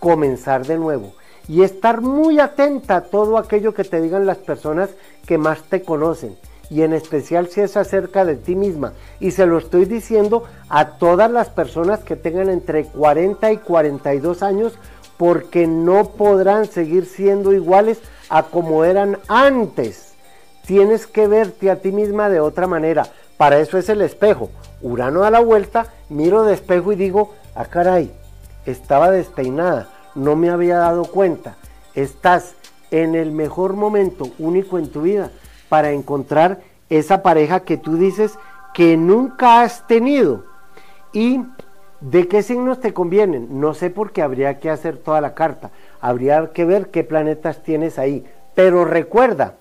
comenzar 0.00 0.66
de 0.66 0.78
nuevo 0.78 1.12
y 1.48 1.62
estar 1.62 2.00
muy 2.00 2.40
atenta 2.40 2.96
a 2.96 3.00
todo 3.02 3.38
aquello 3.38 3.74
que 3.74 3.84
te 3.84 4.00
digan 4.00 4.26
las 4.26 4.38
personas 4.38 4.90
que 5.26 5.38
más 5.38 5.62
te 5.62 5.82
conocen 5.82 6.36
y 6.70 6.82
en 6.82 6.92
especial 6.92 7.48
si 7.48 7.60
es 7.60 7.76
acerca 7.76 8.24
de 8.24 8.36
ti 8.36 8.54
misma. 8.54 8.92
Y 9.20 9.32
se 9.32 9.46
lo 9.46 9.58
estoy 9.58 9.84
diciendo 9.84 10.44
a 10.68 10.96
todas 10.98 11.30
las 11.30 11.48
personas 11.48 12.00
que 12.00 12.16
tengan 12.16 12.48
entre 12.48 12.84
40 12.84 13.52
y 13.52 13.56
42 13.58 14.42
años 14.42 14.78
porque 15.16 15.66
no 15.66 16.10
podrán 16.10 16.66
seguir 16.66 17.06
siendo 17.06 17.52
iguales 17.52 18.00
a 18.28 18.44
como 18.44 18.84
eran 18.84 19.18
antes. 19.28 20.14
Tienes 20.66 21.06
que 21.06 21.26
verte 21.26 21.70
a 21.70 21.76
ti 21.76 21.92
misma 21.92 22.28
de 22.28 22.40
otra 22.40 22.66
manera. 22.66 23.06
Para 23.36 23.58
eso 23.58 23.78
es 23.78 23.88
el 23.88 24.00
espejo. 24.00 24.50
Urano 24.80 25.20
da 25.20 25.30
la 25.30 25.40
vuelta, 25.40 25.92
miro 26.08 26.44
de 26.44 26.54
espejo 26.54 26.92
y 26.92 26.96
digo, 26.96 27.34
ah 27.54 27.66
caray, 27.66 28.10
estaba 28.66 29.10
despeinada, 29.10 29.88
no 30.14 30.36
me 30.36 30.50
había 30.50 30.78
dado 30.78 31.04
cuenta. 31.04 31.56
Estás 31.94 32.54
en 32.90 33.14
el 33.14 33.30
mejor 33.30 33.74
momento 33.74 34.30
único 34.38 34.78
en 34.78 34.88
tu 34.88 35.02
vida 35.02 35.30
para 35.74 35.90
encontrar 35.90 36.60
esa 36.88 37.24
pareja 37.24 37.64
que 37.64 37.76
tú 37.76 37.96
dices 37.96 38.38
que 38.74 38.96
nunca 38.96 39.62
has 39.62 39.84
tenido. 39.88 40.44
¿Y 41.12 41.40
de 41.98 42.28
qué 42.28 42.44
signos 42.44 42.78
te 42.78 42.94
convienen? 42.94 43.58
No 43.58 43.74
sé 43.74 43.90
por 43.90 44.12
qué 44.12 44.22
habría 44.22 44.60
que 44.60 44.70
hacer 44.70 44.98
toda 44.98 45.20
la 45.20 45.34
carta. 45.34 45.72
Habría 46.00 46.52
que 46.52 46.64
ver 46.64 46.92
qué 46.92 47.02
planetas 47.02 47.64
tienes 47.64 47.98
ahí. 47.98 48.24
Pero 48.54 48.84
recuerda 48.84 49.54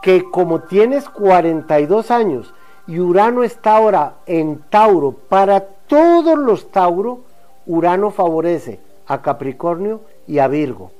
que 0.00 0.30
como 0.30 0.60
tienes 0.60 1.08
42 1.08 2.12
años 2.12 2.54
y 2.86 3.00
Urano 3.00 3.42
está 3.42 3.74
ahora 3.74 4.18
en 4.26 4.60
Tauro, 4.70 5.10
para 5.10 5.58
todos 5.88 6.38
los 6.38 6.70
Tauro, 6.70 7.22
Urano 7.66 8.12
favorece 8.12 8.78
a 9.08 9.22
Capricornio 9.22 10.02
y 10.28 10.38
a 10.38 10.46
Virgo. 10.46 10.92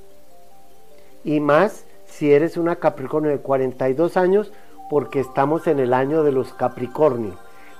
Y 1.23 1.39
más 1.39 1.82
si 2.17 2.31
eres 2.31 2.57
una 2.57 2.75
Capricornio 2.75 3.31
de 3.31 3.39
42 3.39 4.17
años, 4.17 4.51
porque 4.89 5.19
estamos 5.19 5.67
en 5.67 5.79
el 5.79 5.93
año 5.93 6.23
de 6.23 6.31
los 6.31 6.53
Capricornio. 6.53 7.37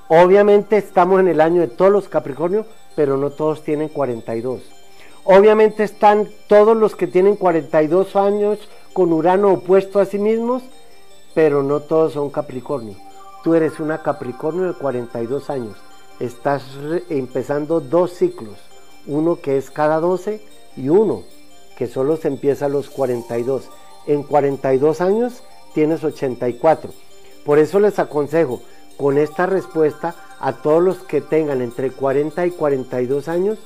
Obviamente 0.08 0.78
estamos 0.78 1.19
en 1.19 1.28
el 1.28 1.39
año 1.39 1.62
de 1.62 1.67
todos 1.67 1.91
los 1.91 2.10
Capricornios, 2.10 2.65
pero 2.96 3.17
no 3.17 3.30
todos 3.30 3.63
tienen 3.63 3.89
42. 3.89 4.62
Obviamente 5.24 5.84
están 5.84 6.28
todos 6.48 6.76
los 6.76 6.96
que 6.96 7.08
tienen 7.08 7.36
42 7.36 8.15
años 8.15 8.60
con 8.91 9.13
Urano 9.13 9.54
opuesto 9.54 10.00
a 10.00 10.06
sí 10.06 10.17
mismos, 10.17 10.63
pero 11.34 11.63
no 11.63 11.82
todos 11.82 12.13
son 12.13 12.30
Capricornio. 12.30 12.96
Tú 13.43 13.56
eres 13.56 13.80
una 13.80 14.02
Capricornio 14.02 14.65
de 14.65 14.74
42 14.74 15.50
años. 15.50 15.78
Estás 16.19 16.63
empezando 17.10 17.80
dos 17.80 18.13
ciclos, 18.13 18.58
uno 19.06 19.39
que 19.41 19.58
es 19.58 19.72
cada 19.72 20.00
12 20.00 20.41
y 20.76 20.89
uno 20.89 21.24
que 21.78 21.88
solo 21.88 22.17
se 22.17 22.28
empieza 22.28 22.65
a 22.65 22.69
los 22.69 22.89
42. 22.89 23.69
En 24.06 24.24
42 24.24 25.02
años 25.02 25.44
tienes 25.74 26.04
84. 26.04 26.92
Por 27.46 27.60
eso 27.60 27.80
les 27.80 28.00
aconsejo 28.00 28.62
con 28.98 29.18
esta 29.18 29.46
respuesta 29.46 30.16
a 30.39 30.54
todos 30.54 30.84
los 30.84 30.98
que 31.00 31.22
tengan 31.22 31.62
entre 31.62 31.92
40 31.92 32.46
y 32.46 32.52
42 32.52 33.28
años 33.28 33.60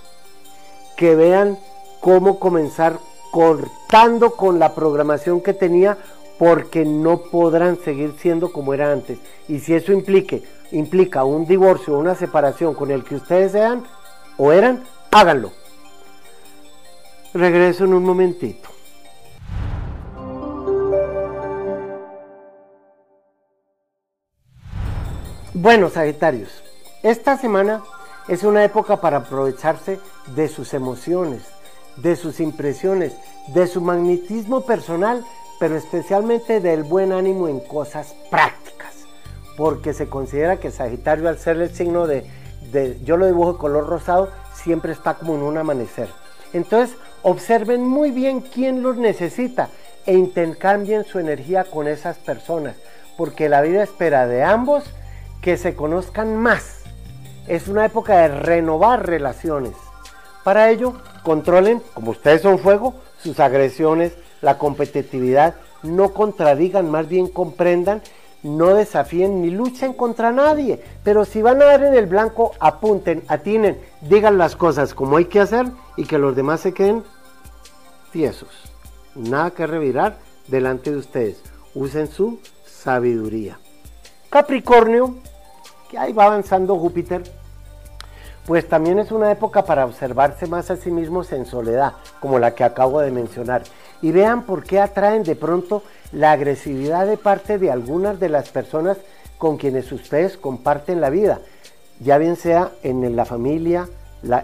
que 0.95 1.15
vean 1.15 1.58
cómo 2.02 2.39
comenzar 2.39 3.00
cortando 3.32 4.32
con 4.32 4.60
la 4.60 4.73
programación 4.73 5.41
que 5.41 5.54
tenía 5.54 5.97
porque 6.38 6.86
no 6.86 7.23
podrán 7.23 7.78
seguir 7.84 8.13
siendo 8.19 8.52
como 8.52 8.73
era 8.73 8.91
antes. 8.91 9.19
Y 9.47 9.60
si 9.60 9.73
eso 9.73 9.91
implique, 9.91 10.43
implica 10.71 11.23
un 11.23 11.45
divorcio 11.45 11.95
o 11.95 12.00
una 12.00 12.15
separación 12.15 12.73
con 12.73 12.91
el 12.91 13.04
que 13.04 13.15
ustedes 13.15 13.52
sean 13.52 13.84
o 14.38 14.52
eran, 14.52 14.84
háganlo. 15.12 15.52
Regreso 17.34 17.86
en 17.86 17.93
un 17.93 18.04
momentito. 18.04 18.69
Bueno, 25.60 25.89
Sagitarios, 25.89 26.63
esta 27.02 27.36
semana 27.36 27.82
es 28.28 28.43
una 28.43 28.63
época 28.63 29.02
para 29.02 29.17
aprovecharse 29.17 30.00
de 30.36 30.50
sus 30.50 30.76
emociones, 30.76 31.41
de 31.96 32.15
sus 32.15 32.39
impresiones, 32.39 33.15
de 33.56 33.65
su 33.65 33.82
magnetismo 33.82 34.62
personal, 34.62 35.26
pero 35.60 35.76
especialmente 35.76 36.60
del 36.60 36.84
buen 36.84 37.12
ánimo 37.12 37.48
en 37.48 37.60
cosas 37.60 38.13
prácticas, 38.30 38.93
porque 39.58 39.96
se 39.96 40.08
considera 40.08 40.60
que 40.60 40.70
Sagitario 40.70 41.28
al 41.28 41.39
ser 41.39 41.58
el 41.60 41.74
signo 41.74 42.06
de, 42.06 42.24
de 42.72 43.00
yo 43.04 43.17
lo 43.17 43.26
dibujo 43.26 43.58
color 43.58 43.88
rosado, 43.88 44.30
siempre 44.54 44.91
está 44.91 45.15
como 45.15 45.34
en 45.34 45.41
un 45.41 45.58
amanecer. 45.58 46.10
Entonces, 46.54 46.96
observen 47.24 47.82
muy 47.82 48.12
bien 48.12 48.41
quién 48.41 48.84
los 48.84 48.98
necesita 48.98 49.70
e 50.06 50.13
intercambien 50.13 51.04
su 51.04 51.17
energía 51.17 51.63
con 51.63 51.88
esas 51.88 52.20
personas, 52.20 52.76
porque 53.17 53.50
la 53.50 53.62
vida 53.62 53.82
espera 53.82 54.28
de 54.28 54.43
ambos 54.43 54.84
que 55.47 55.55
se 55.55 55.75
conozcan 55.75 56.36
más. 56.36 56.81
Es 57.47 57.69
una 57.69 57.86
época 57.86 58.17
de 58.17 58.27
renovar 58.27 59.07
relaciones. 59.07 59.71
Para 60.43 60.69
ello, 60.69 60.95
controlen, 61.23 61.81
como 61.93 62.12
ustedes 62.12 62.41
son 62.41 62.60
fuego, 62.60 62.95
sus 63.23 63.39
agresiones, 63.39 64.12
la 64.41 64.57
competitividad, 64.57 65.55
no 65.83 66.13
contradigan, 66.13 66.91
más 66.91 67.07
bien 67.07 67.29
comprendan, 67.29 68.01
no 68.43 68.73
desafíen 68.73 69.41
ni 69.41 69.49
luchen 69.49 69.93
contra 69.93 70.33
nadie. 70.33 70.83
Pero 71.05 71.23
si 71.23 71.41
van 71.41 71.62
a 71.62 71.65
dar 71.67 71.83
en 71.86 71.93
el 71.93 72.07
blanco, 72.07 72.51
apunten, 72.60 73.23
atinen, 73.29 73.79
digan 74.01 74.38
las 74.38 74.57
cosas 74.57 74.93
como 74.93 75.15
hay 75.15 75.27
que 75.27 75.39
hacer 75.39 75.67
y 75.95 76.03
que 76.03 76.17
los 76.17 76.36
demás 76.36 76.60
se 76.60 76.73
queden 76.73 77.05
tiesos. 78.12 78.49
Nada 79.15 79.51
que 79.51 79.65
revirar 79.65 80.17
delante 80.49 80.91
de 80.91 80.97
ustedes. 80.97 81.41
Usen 81.73 82.10
su 82.10 82.41
sabiduría. 82.65 83.60
Capricornio, 84.29 85.15
que 85.89 85.97
ahí 85.97 86.13
va 86.13 86.26
avanzando 86.26 86.78
Júpiter, 86.78 87.23
pues 88.45 88.67
también 88.67 89.00
es 89.00 89.12
una 89.12 89.32
época 89.32 89.65
para 89.65 89.86
observarse 89.86 90.47
más 90.47 90.71
a 90.71 90.78
sí 90.78 90.89
mismos 90.89 91.32
en 91.34 91.45
soledad, 91.45 91.93
como 92.19 92.39
la 92.39 92.56
que 92.56 92.63
acabo 92.63 93.02
de 93.02 93.12
mencionar. 93.12 93.63
Y 94.02 94.12
vean 94.12 94.43
por 94.43 94.63
qué 94.63 94.80
atraen 94.80 95.23
de 95.23 95.36
pronto 95.36 95.84
la 96.12 96.32
agresividad 96.32 97.06
de 97.08 97.17
parte 97.17 97.58
de 97.58 97.71
algunas 97.71 98.19
de 98.19 98.30
las 98.30 98.50
personas 98.50 98.97
con 99.38 99.58
quienes 99.58 99.91
ustedes 99.91 100.38
comparten 100.38 101.02
la 101.02 101.10
vida, 101.10 101.41
ya 102.00 102.17
bien 102.17 102.36
sea 102.38 102.71
en 102.84 103.15
la 103.15 103.26
familia, 103.26 103.89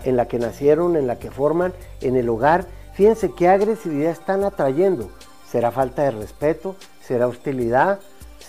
en 0.04 0.18
la 0.18 0.28
que 0.28 0.40
nacieron, 0.40 0.96
en 0.98 1.08
la 1.08 1.18
que 1.18 1.32
forman, 1.32 1.74
en 2.02 2.16
el 2.16 2.30
hogar. 2.30 2.66
Fíjense 2.94 3.32
qué 3.32 3.48
agresividad 3.48 4.12
están 4.12 4.44
atrayendo. 4.44 5.10
¿Será 5.50 5.72
falta 5.72 6.04
de 6.04 6.12
respeto? 6.12 6.76
¿Será 7.02 7.28
hostilidad? 7.28 8.00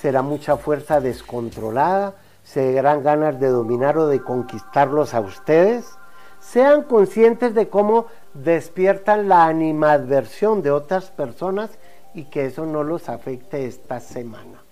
será 0.04 0.20
mucha 0.20 0.58
fuerza 0.58 1.00
descontrolada, 1.00 2.12
serán 2.44 3.02
ganas 3.02 3.40
de 3.40 3.48
dominar 3.48 3.98
o 3.98 4.06
de 4.06 4.20
conquistarlos 4.22 5.14
a 5.14 5.20
ustedes. 5.20 5.96
Sean 6.38 6.82
conscientes 6.82 7.54
de 7.54 7.68
cómo 7.68 8.06
despiertan 8.34 9.28
la 9.28 9.46
animadversión 9.46 10.62
de 10.62 10.70
otras 10.70 11.10
personas 11.10 11.70
y 12.12 12.24
que 12.24 12.46
eso 12.46 12.66
no 12.66 12.84
los 12.84 13.08
afecte 13.08 13.66
esta 13.66 13.98
semana. 13.98 14.62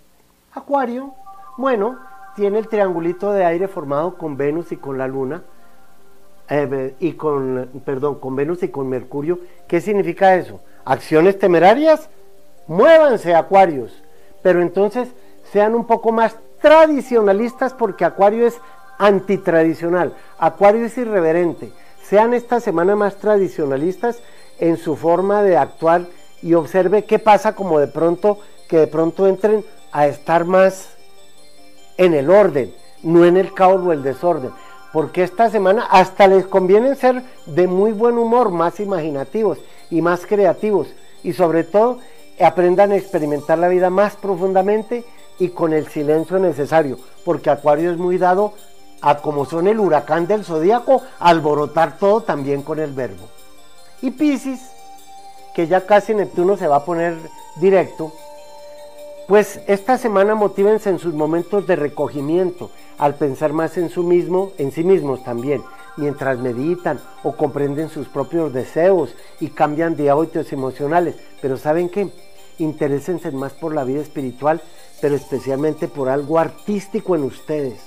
Acuario, 0.52 1.14
bueno, 1.56 1.98
tiene 2.36 2.58
el 2.58 2.68
triangulito 2.68 3.32
de 3.32 3.44
aire 3.44 3.68
formado 3.68 4.16
con 4.16 4.36
Venus 4.36 4.70
y 4.70 4.76
con 4.76 4.98
la 4.98 5.08
Luna, 5.08 5.42
eh, 6.48 6.94
y 7.00 7.12
con, 7.12 7.70
perdón, 7.84 8.16
con 8.20 8.36
Venus 8.36 8.62
y 8.62 8.68
con 8.68 8.88
Mercurio. 8.88 9.40
¿Qué 9.66 9.80
significa 9.80 10.34
eso? 10.34 10.60
Acciones 10.84 11.38
temerarias, 11.38 12.10
muévanse, 12.66 13.34
Acuarios. 13.34 14.02
Pero 14.42 14.60
entonces 14.60 15.08
sean 15.50 15.74
un 15.74 15.86
poco 15.86 16.12
más 16.12 16.36
tradicionalistas 16.62 17.74
porque 17.74 18.06
Acuario 18.06 18.46
es 18.46 18.58
antitradicional, 18.98 20.14
Acuario 20.38 20.86
es 20.86 20.96
irreverente. 20.96 21.72
Sean 22.02 22.32
esta 22.32 22.60
semana 22.60 22.96
más 22.96 23.16
tradicionalistas 23.16 24.22
en 24.58 24.76
su 24.76 24.96
forma 24.96 25.42
de 25.42 25.56
actuar 25.56 26.06
y 26.40 26.54
observe 26.54 27.04
qué 27.04 27.18
pasa 27.18 27.54
como 27.54 27.78
de 27.78 27.88
pronto 27.88 28.38
que 28.68 28.78
de 28.78 28.86
pronto 28.86 29.26
entren 29.26 29.64
a 29.92 30.06
estar 30.06 30.44
más 30.44 30.96
en 31.98 32.14
el 32.14 32.30
orden, 32.30 32.74
no 33.02 33.24
en 33.24 33.36
el 33.36 33.52
caos 33.52 33.82
o 33.84 33.92
el 33.92 34.02
desorden. 34.02 34.50
Porque 34.92 35.22
esta 35.22 35.50
semana 35.50 35.86
hasta 35.90 36.26
les 36.26 36.46
conviene 36.46 36.94
ser 36.94 37.22
de 37.46 37.66
muy 37.66 37.92
buen 37.92 38.18
humor, 38.18 38.50
más 38.50 38.80
imaginativos 38.80 39.58
y 39.90 40.00
más 40.00 40.26
creativos. 40.26 40.88
Y 41.22 41.32
sobre 41.32 41.64
todo 41.64 41.98
aprendan 42.40 42.92
a 42.92 42.96
experimentar 42.96 43.58
la 43.58 43.68
vida 43.68 43.90
más 43.90 44.16
profundamente 44.16 45.04
y 45.42 45.48
con 45.48 45.72
el 45.72 45.88
silencio 45.88 46.38
necesario, 46.38 46.98
porque 47.24 47.50
Acuario 47.50 47.90
es 47.90 47.98
muy 47.98 48.16
dado 48.16 48.52
a 49.00 49.18
como 49.18 49.44
son 49.44 49.66
el 49.66 49.80
huracán 49.80 50.28
del 50.28 50.44
zodíaco, 50.44 51.02
alborotar 51.18 51.98
todo 51.98 52.20
también 52.20 52.62
con 52.62 52.78
el 52.78 52.92
verbo. 52.92 53.28
Y 54.02 54.12
Pisces, 54.12 54.60
que 55.52 55.66
ya 55.66 55.84
casi 55.84 56.14
Neptuno 56.14 56.56
se 56.56 56.68
va 56.68 56.76
a 56.76 56.84
poner 56.84 57.16
directo, 57.56 58.12
pues 59.26 59.58
esta 59.66 59.98
semana 59.98 60.36
motívense 60.36 60.90
en 60.90 61.00
sus 61.00 61.12
momentos 61.12 61.66
de 61.66 61.74
recogimiento, 61.74 62.70
al 62.96 63.16
pensar 63.16 63.52
más 63.52 63.76
en, 63.76 63.90
su 63.90 64.04
mismo, 64.04 64.52
en 64.58 64.70
sí 64.70 64.84
mismos 64.84 65.24
también, 65.24 65.60
mientras 65.96 66.38
meditan 66.38 67.00
o 67.24 67.32
comprenden 67.32 67.88
sus 67.88 68.06
propios 68.06 68.52
deseos 68.52 69.12
y 69.40 69.48
cambian 69.48 69.96
de 69.96 70.08
hábitos 70.08 70.52
emocionales. 70.52 71.16
Pero 71.40 71.56
¿saben 71.56 71.88
qué? 71.88 72.12
Interésense 72.58 73.32
más 73.32 73.54
por 73.54 73.74
la 73.74 73.82
vida 73.82 74.02
espiritual 74.02 74.62
pero 75.02 75.16
especialmente 75.16 75.88
por 75.88 76.08
algo 76.08 76.38
artístico 76.38 77.16
en 77.16 77.24
ustedes, 77.24 77.80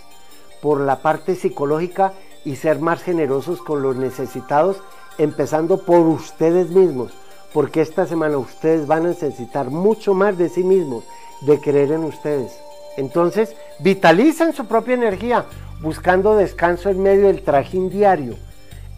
por 0.62 0.82
la 0.82 1.02
parte 1.02 1.36
psicológica 1.36 2.12
y 2.44 2.58
ser 2.58 2.80
más 2.80 3.02
generosos 3.02 3.62
con 3.62 3.82
los 3.82 3.96
necesitados, 3.96 4.84
empezando 5.18 5.86
por 5.86 6.02
ustedes 6.02 6.72
mismos, 6.72 7.14
porque 7.54 7.80
esta 7.80 8.06
semana 8.06 8.38
ustedes 8.38 8.86
van 8.86 9.06
a 9.06 9.10
necesitar 9.10 9.70
mucho 9.70 10.14
más 10.14 10.38
de 10.38 10.50
sí 10.50 10.62
mismos, 10.62 11.06
de 11.42 11.58
creer 11.62 11.94
en 11.94 12.04
ustedes. 12.04 12.52
Entonces, 12.98 13.56
vitalicen 13.80 14.54
su 14.54 14.66
propia 14.66 14.96
energía, 14.96 15.46
buscando 15.82 16.36
descanso 16.36 16.90
en 16.90 17.02
medio 17.02 17.28
del 17.28 17.44
trajín 17.44 17.90
diario. 17.90 18.36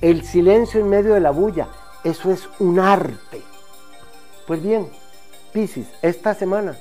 el 0.02 0.24
silencio 0.24 0.80
en 0.80 0.90
medio 0.90 1.14
de 1.14 1.20
la 1.20 1.32
bulla, 1.32 1.68
eso 2.04 2.32
es 2.32 2.50
un 2.60 2.80
arte. 2.80 3.42
Pues 4.46 4.62
bien, 4.62 4.88
Piscis, 5.52 5.88
esta 6.04 6.36
semana 6.36 6.78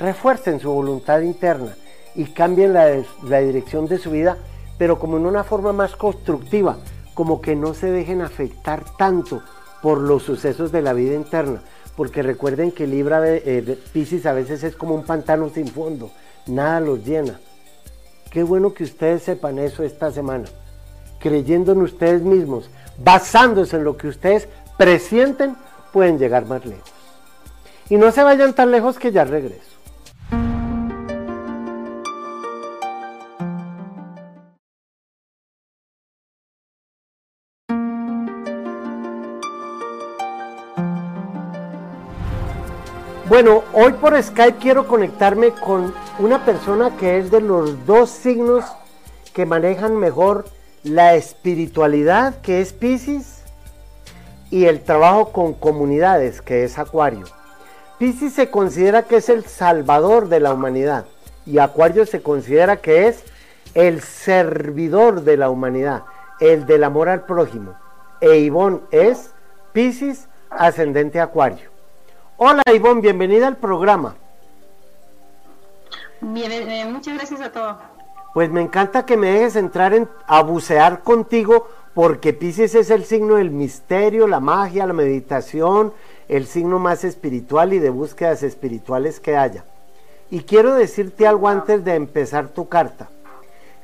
refuercen 0.00 0.58
su 0.58 0.72
voluntad 0.72 1.20
interna 1.20 1.76
y 2.14 2.24
cambien 2.24 2.72
la, 2.72 3.02
la, 3.28 3.38
dirección 3.38 3.86
de 3.86 3.98
su 3.98 4.10
vida, 4.10 4.38
pero 4.78 4.98
como 4.98 5.18
en 5.18 5.26
una 5.26 5.44
forma 5.44 5.72
más 5.72 5.94
constructiva, 5.94 6.78
como 7.14 7.40
que 7.40 7.54
no 7.54 7.74
se 7.74 7.90
dejen 7.90 8.22
afectar 8.22 8.84
tanto 8.96 9.42
por 9.82 9.98
los 9.98 10.22
sucesos 10.22 10.72
de 10.72 10.82
la 10.82 10.94
vida 10.94 11.14
interna, 11.14 11.62
porque 11.96 12.22
recuerden 12.22 12.72
que 12.72 12.86
Libra 12.86 13.20
eh, 13.24 13.78
Piscis 13.92 14.26
a 14.26 14.32
veces 14.32 14.64
es 14.64 14.74
como 14.74 14.94
un 14.94 15.04
pantano 15.04 15.50
sin 15.50 15.68
fondo, 15.68 16.10
nada 16.46 16.80
los 16.80 17.04
llena. 17.04 17.38
Qué 18.30 18.42
bueno 18.42 18.72
que 18.72 18.84
ustedes 18.84 19.22
sepan 19.22 19.58
eso 19.58 19.82
esta 19.82 20.10
semana, 20.10 20.46
creyendo 21.18 21.72
en 21.72 21.82
ustedes 21.82 22.22
mismos, 22.22 22.70
basándose 22.98 23.76
en 23.76 23.84
lo 23.84 23.96
que 23.96 24.08
ustedes 24.08 24.48
presienten, 24.78 25.56
pueden 25.92 26.18
llegar 26.18 26.46
más 26.46 26.64
lejos. 26.64 26.90
Y 27.88 27.96
no 27.96 28.12
se 28.12 28.22
vayan 28.22 28.54
tan 28.54 28.70
lejos 28.70 28.98
que 28.98 29.12
ya 29.12 29.24
regreso. 29.24 29.69
Bueno, 43.30 43.62
hoy 43.74 43.92
por 43.92 44.20
Skype 44.20 44.58
quiero 44.58 44.88
conectarme 44.88 45.52
con 45.52 45.94
una 46.18 46.44
persona 46.44 46.96
que 46.96 47.16
es 47.16 47.30
de 47.30 47.40
los 47.40 47.86
dos 47.86 48.10
signos 48.10 48.64
que 49.32 49.46
manejan 49.46 49.94
mejor 49.96 50.46
la 50.82 51.14
espiritualidad, 51.14 52.40
que 52.40 52.60
es 52.60 52.72
Pisces, 52.72 53.44
y 54.50 54.64
el 54.64 54.80
trabajo 54.80 55.30
con 55.30 55.54
comunidades, 55.54 56.42
que 56.42 56.64
es 56.64 56.76
Acuario. 56.76 57.24
Pisces 58.00 58.32
se 58.32 58.50
considera 58.50 59.04
que 59.04 59.18
es 59.18 59.28
el 59.28 59.44
salvador 59.44 60.28
de 60.28 60.40
la 60.40 60.52
humanidad 60.52 61.04
y 61.46 61.58
Acuario 61.58 62.06
se 62.06 62.22
considera 62.22 62.78
que 62.78 63.06
es 63.06 63.22
el 63.74 64.00
servidor 64.00 65.22
de 65.22 65.36
la 65.36 65.50
humanidad, 65.50 66.02
el 66.40 66.66
del 66.66 66.82
amor 66.82 67.08
al 67.08 67.26
prójimo. 67.26 67.76
E 68.20 68.38
Ivonne 68.38 68.80
es 68.90 69.30
Pisces 69.72 70.26
ascendente 70.50 71.20
Acuario. 71.20 71.69
Hola 72.42 72.62
Ivonne, 72.74 73.02
bienvenida 73.02 73.48
al 73.48 73.58
programa. 73.58 74.14
Bien, 76.22 76.50
eh, 76.50 76.86
muchas 76.90 77.12
gracias 77.12 77.38
a 77.42 77.52
todos. 77.52 77.76
Pues 78.32 78.48
me 78.48 78.62
encanta 78.62 79.04
que 79.04 79.18
me 79.18 79.30
dejes 79.30 79.56
entrar 79.56 79.92
en, 79.92 80.08
a 80.26 80.42
bucear 80.42 81.02
contigo 81.02 81.68
porque 81.92 82.32
Pisces 82.32 82.74
es 82.74 82.88
el 82.88 83.04
signo 83.04 83.34
del 83.34 83.50
misterio, 83.50 84.26
la 84.26 84.40
magia, 84.40 84.86
la 84.86 84.94
meditación, 84.94 85.92
el 86.28 86.46
signo 86.46 86.78
más 86.78 87.04
espiritual 87.04 87.74
y 87.74 87.78
de 87.78 87.90
búsquedas 87.90 88.42
espirituales 88.42 89.20
que 89.20 89.36
haya. 89.36 89.66
Y 90.30 90.44
quiero 90.44 90.72
decirte 90.72 91.26
algo 91.26 91.46
antes 91.46 91.84
de 91.84 91.94
empezar 91.94 92.48
tu 92.48 92.70
carta, 92.70 93.10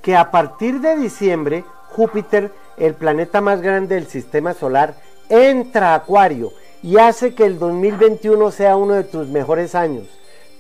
que 0.01 0.17
a 0.17 0.31
partir 0.31 0.81
de 0.81 0.97
diciembre 0.97 1.63
Júpiter, 1.91 2.51
el 2.79 2.95
planeta 2.95 3.43
más 3.43 3.61
grande 3.61 3.97
del 3.97 4.07
sistema 4.07 4.55
solar, 4.55 4.95
entra 5.29 5.93
a 5.93 5.97
Acuario 5.97 6.53
y 6.87 6.99
hace 6.99 7.35
que 7.35 7.45
el 7.45 7.59
2021 7.59 8.53
sea 8.53 8.77
uno 8.77 8.95
de 8.95 9.03
tus 9.03 9.27
mejores 9.27 9.75
años. 9.75 10.07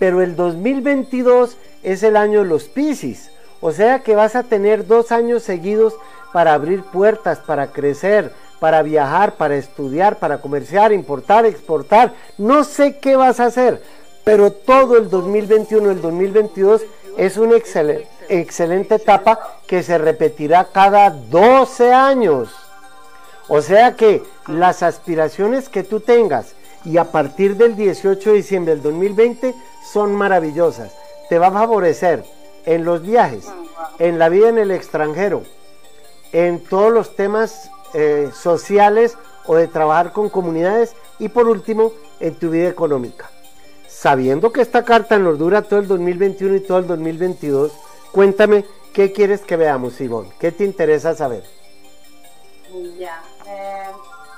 Pero 0.01 0.23
el 0.23 0.35
2022 0.35 1.57
es 1.85 2.03
el 2.03 2.17
año 2.17 2.41
de 2.41 2.49
los 2.49 2.65
Piscis. 2.65 3.31
O 3.61 3.71
sea 3.71 4.01
que 4.01 4.17
vas 4.17 4.35
a 4.35 4.43
tener 4.43 4.89
dos 4.89 5.13
años 5.13 5.45
seguidos 5.45 5.95
para 6.33 6.53
abrir 6.53 6.83
puertas, 6.83 7.39
para 7.39 7.69
crecer, 7.69 8.33
para 8.59 8.83
viajar, 8.83 9.35
para 9.37 9.55
estudiar, 9.55 10.19
para 10.19 10.39
comerciar, 10.39 10.93
importar, 10.93 11.47
exportar. 11.47 12.13
No 12.39 12.65
sé 12.65 12.99
qué 12.99 13.15
vas 13.15 13.39
a 13.39 13.47
hacer, 13.47 13.81
pero 14.25 14.51
todo 14.51 14.97
el 14.97 15.09
2021, 15.09 15.93
el 15.93 16.03
2022 16.03 16.83
es 17.19 17.37
una 17.37 17.55
excelente, 17.55 18.09
excelente 18.29 18.97
etapa 18.97 19.61
que 19.69 19.85
se 19.85 19.97
repetirá 19.97 20.65
cada 20.73 21.09
12 21.09 21.93
años. 21.93 22.66
O 23.49 23.61
sea 23.61 23.95
que 23.95 24.23
las 24.49 24.83
aspiraciones 24.83 25.69
que 25.69 25.85
tú 25.85 26.01
tengas 26.01 26.55
y 26.85 26.99
a 26.99 27.11
partir 27.11 27.57
del 27.57 27.77
18 27.77 28.31
de 28.31 28.37
diciembre 28.37 28.75
del 28.75 28.83
2020 28.83 29.55
son 29.93 30.15
maravillosas. 30.15 30.93
Te 31.29 31.39
va 31.39 31.49
a 31.49 31.53
favorecer 31.53 32.25
en 32.65 32.85
los 32.85 33.03
viajes, 33.03 33.47
en 33.99 34.19
la 34.19 34.29
vida 34.29 34.49
en 34.49 34.59
el 34.59 34.71
extranjero, 34.71 35.43
en 36.33 36.63
todos 36.63 36.93
los 36.93 37.15
temas 37.15 37.71
eh, 37.95 38.31
sociales 38.35 39.17
o 39.47 39.57
de 39.57 39.69
trabajar 39.69 40.13
con 40.13 40.29
comunidades 40.29 40.95
y 41.19 41.29
por 41.29 41.49
último 41.49 41.93
en 42.21 42.35
tu 42.35 42.51
vida 42.51 42.69
económica. 42.69 43.31
Sabiendo 43.89 44.53
que 44.53 44.61
esta 44.61 44.85
carta 44.85 45.19
nos 45.19 45.39
dura 45.39 45.63
todo 45.63 45.81
el 45.81 45.89
2021 45.89 46.57
y 46.57 46.61
todo 46.61 46.79
el 46.79 46.87
2022, 46.87 47.73
cuéntame 48.13 48.65
qué 48.93 49.13
quieres 49.13 49.41
que 49.43 49.57
veamos, 49.57 50.01
Ivonne, 50.01 50.31
qué 50.39 50.53
te 50.53 50.65
interesa 50.65 51.15
saber. 51.15 51.45
Eh, 53.47 53.93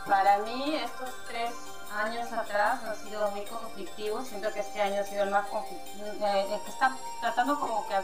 para 0.06 0.38
mí 0.38 0.74
estos 0.76 1.10
tres 1.26 1.50
años 1.94 2.32
atrás 2.32 2.82
han 2.84 2.96
sido 2.96 3.30
muy 3.30 3.44
conflictivos. 3.44 4.28
Siento 4.28 4.52
que 4.52 4.60
este 4.60 4.80
año 4.80 5.00
ha 5.00 5.04
sido 5.04 5.24
el 5.24 5.30
más 5.30 5.46
conflictivo, 5.48 6.06
eh, 6.06 6.60
está 6.66 6.96
tratando 7.20 7.58
como 7.58 7.86
que 7.88 7.94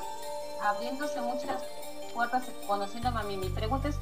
abriéndose 0.63 1.21
muchas 1.21 1.63
puertas, 2.15 2.45
conociéndome 2.67 3.21
a 3.21 3.23
mí. 3.25 3.37
Mi 3.37 3.51
pregunta 3.51 3.89
es, 3.89 3.97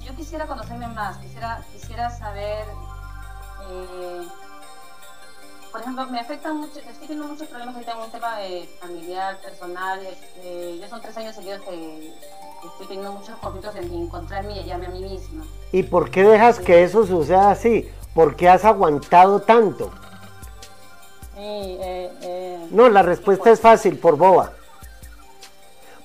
yo 0.00 0.14
quisiera 0.14 0.46
conocerme 0.46 0.86
más, 0.88 1.18
quisiera, 1.18 1.64
quisiera 1.72 2.10
saber, 2.10 2.66
eh, 3.68 4.28
por 5.74 5.80
ejemplo, 5.80 6.06
me 6.06 6.20
afectan 6.20 6.58
mucho, 6.58 6.78
estoy 6.78 7.08
teniendo 7.08 7.26
muchos 7.26 7.48
problemas 7.48 7.74
ahorita 7.74 7.92
en 7.94 7.98
un 7.98 8.10
tema 8.12 8.38
de 8.38 8.68
familiar, 8.80 9.40
personal. 9.40 9.98
Este, 10.06 10.78
ya 10.78 10.88
son 10.88 11.02
tres 11.02 11.16
años 11.16 11.34
seguidos 11.34 11.62
que 11.62 12.12
estoy 12.64 12.86
teniendo 12.86 13.12
muchos 13.14 13.36
conflictos 13.40 13.74
en 13.74 13.92
encontrarme 13.92 14.54
y 14.54 14.60
hallarme 14.60 14.86
a 14.86 14.90
mí 14.90 15.00
misma. 15.00 15.44
¿Y 15.72 15.82
por 15.82 16.12
qué 16.12 16.22
dejas 16.22 16.60
que 16.60 16.84
eso 16.84 17.04
suceda 17.04 17.50
así? 17.50 17.90
¿Por 18.14 18.36
qué 18.36 18.48
has 18.48 18.64
aguantado 18.64 19.40
tanto? 19.40 19.90
Eh, 21.38 22.08
eh, 22.22 22.68
no, 22.70 22.88
la 22.88 23.02
respuesta 23.02 23.50
es 23.50 23.58
fácil, 23.60 23.98
por 23.98 24.16
boba. 24.16 24.52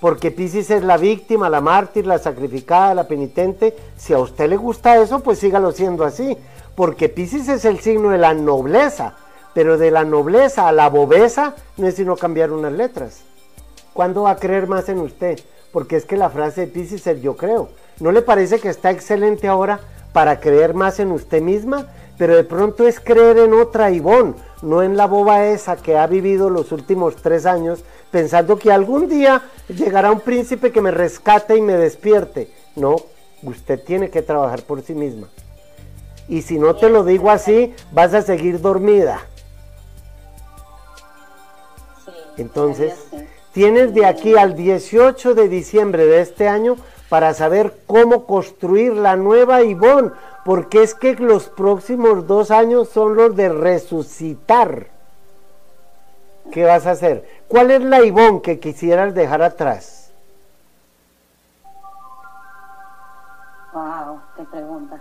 Porque 0.01 0.31
Pisces 0.31 0.71
es 0.71 0.83
la 0.83 0.97
víctima, 0.97 1.47
la 1.47 1.61
mártir, 1.61 2.07
la 2.07 2.17
sacrificada, 2.17 2.95
la 2.95 3.07
penitente. 3.07 3.77
Si 3.95 4.13
a 4.13 4.17
usted 4.17 4.49
le 4.49 4.57
gusta 4.57 4.99
eso, 4.99 5.19
pues 5.19 5.37
sígalo 5.37 5.71
siendo 5.73 6.05
así. 6.05 6.35
Porque 6.73 7.07
Pisces 7.07 7.47
es 7.49 7.65
el 7.65 7.79
signo 7.81 8.09
de 8.09 8.17
la 8.17 8.33
nobleza. 8.33 9.15
Pero 9.59 9.77
de 9.77 9.91
la 9.91 10.05
nobleza 10.05 10.69
a 10.69 10.71
la 10.71 10.87
bobeza 10.87 11.53
no 11.75 11.85
es 11.85 11.95
sino 11.95 12.15
cambiar 12.15 12.53
unas 12.53 12.71
letras. 12.71 13.23
¿Cuándo 13.91 14.23
va 14.23 14.31
a 14.31 14.37
creer 14.37 14.67
más 14.67 14.87
en 14.87 14.99
usted? 14.99 15.37
porque 15.71 15.97
es 15.97 16.05
que 16.05 16.15
la 16.15 16.29
frase 16.29 16.61
de 16.61 16.67
Pisces 16.67 17.05
es 17.05 17.21
yo 17.21 17.35
creo. 17.35 17.67
¿No 17.99 18.13
le 18.13 18.21
parece 18.21 18.59
que 18.59 18.69
está 18.69 18.89
excelente 18.91 19.49
ahora 19.49 19.81
para 20.13 20.39
creer 20.39 20.73
más 20.73 21.01
en 21.01 21.11
usted 21.11 21.41
misma? 21.41 21.87
Pero 22.17 22.37
de 22.37 22.45
pronto 22.45 22.87
es 22.87 23.01
creer 23.01 23.37
en 23.39 23.53
otra 23.53 23.91
Ivonne, 23.91 24.35
no 24.61 24.81
en 24.81 24.95
la 24.95 25.07
boba 25.07 25.47
esa 25.47 25.75
que 25.75 25.97
ha 25.97 26.07
vivido 26.07 26.49
los 26.49 26.71
últimos 26.71 27.17
tres 27.17 27.45
años 27.45 27.83
pensando 28.11 28.57
que 28.57 28.71
algún 28.71 29.09
día 29.09 29.43
llegará 29.67 30.09
un 30.09 30.21
príncipe 30.21 30.71
que 30.71 30.79
me 30.79 30.91
rescate 30.91 31.57
y 31.57 31.61
me 31.61 31.73
despierte. 31.73 32.49
No, 32.77 32.95
usted 33.43 33.83
tiene 33.83 34.09
que 34.09 34.21
trabajar 34.21 34.61
por 34.63 34.81
sí 34.81 34.93
misma. 34.93 35.27
Y 36.29 36.43
si 36.43 36.57
no 36.59 36.75
te 36.75 36.89
lo 36.89 37.03
digo 37.03 37.29
así, 37.29 37.73
vas 37.91 38.13
a 38.13 38.21
seguir 38.21 38.61
dormida. 38.61 39.21
Entonces, 42.39 42.93
Tienes 43.51 43.93
de 43.95 44.05
aquí 44.05 44.37
al 44.37 44.55
18 44.55 45.33
de 45.33 45.49
diciembre 45.49 46.05
de 46.05 46.21
este 46.21 46.47
año 46.47 46.75
para 47.09 47.33
saber 47.33 47.73
cómo 47.87 48.25
construir 48.25 48.93
la 48.93 49.15
nueva 49.15 49.63
Ivonne, 49.63 50.11
porque 50.45 50.83
es 50.83 50.93
que 50.93 51.15
los 51.15 51.49
próximos 51.49 52.27
dos 52.27 52.51
años 52.51 52.89
son 52.89 53.15
los 53.15 53.35
de 53.35 53.49
resucitar. 53.49 54.87
¿Qué 56.51 56.63
vas 56.63 56.85
a 56.85 56.91
hacer? 56.91 57.27
¿Cuál 57.47 57.71
es 57.71 57.81
la 57.81 58.03
Ivonne 58.03 58.41
que 58.41 58.59
quisieras 58.59 59.15
dejar 59.15 59.41
atrás? 59.41 60.11
Wow, 63.73 64.21
qué 64.35 64.43
pregunta. 64.43 64.99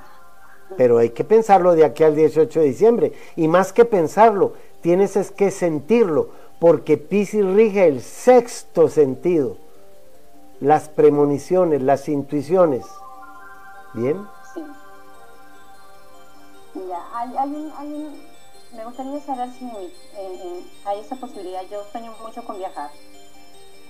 Pero 0.76 0.98
hay 0.98 1.10
que 1.10 1.24
pensarlo 1.24 1.74
de 1.74 1.84
aquí 1.84 2.02
al 2.02 2.14
18 2.14 2.60
de 2.60 2.66
diciembre. 2.66 3.12
Y 3.36 3.48
más 3.48 3.72
que 3.72 3.84
pensarlo, 3.84 4.52
tienes 4.80 5.16
es 5.16 5.30
que 5.30 5.50
sentirlo 5.50 6.28
porque 6.58 6.96
Pisces 6.96 7.44
rige 7.44 7.86
el 7.86 8.02
sexto 8.02 8.88
sentido, 8.88 9.56
las 10.60 10.88
premoniciones, 10.88 11.82
las 11.82 12.08
intuiciones. 12.08 12.84
¿Bien? 13.94 14.26
Sí. 14.54 14.62
Ya, 16.88 17.18
hay, 17.18 17.36
hay, 17.36 17.50
un, 17.50 17.72
hay 17.76 17.92
un, 17.92 18.20
me 18.76 18.84
gustaría 18.84 19.20
saber 19.20 19.50
si 19.52 19.64
eh, 19.64 19.90
eh, 20.16 20.62
hay 20.84 21.00
esa 21.00 21.16
posibilidad. 21.16 21.62
Yo 21.70 21.82
sueño 21.90 22.12
mucho 22.22 22.42
con 22.44 22.58
viajar. 22.58 22.90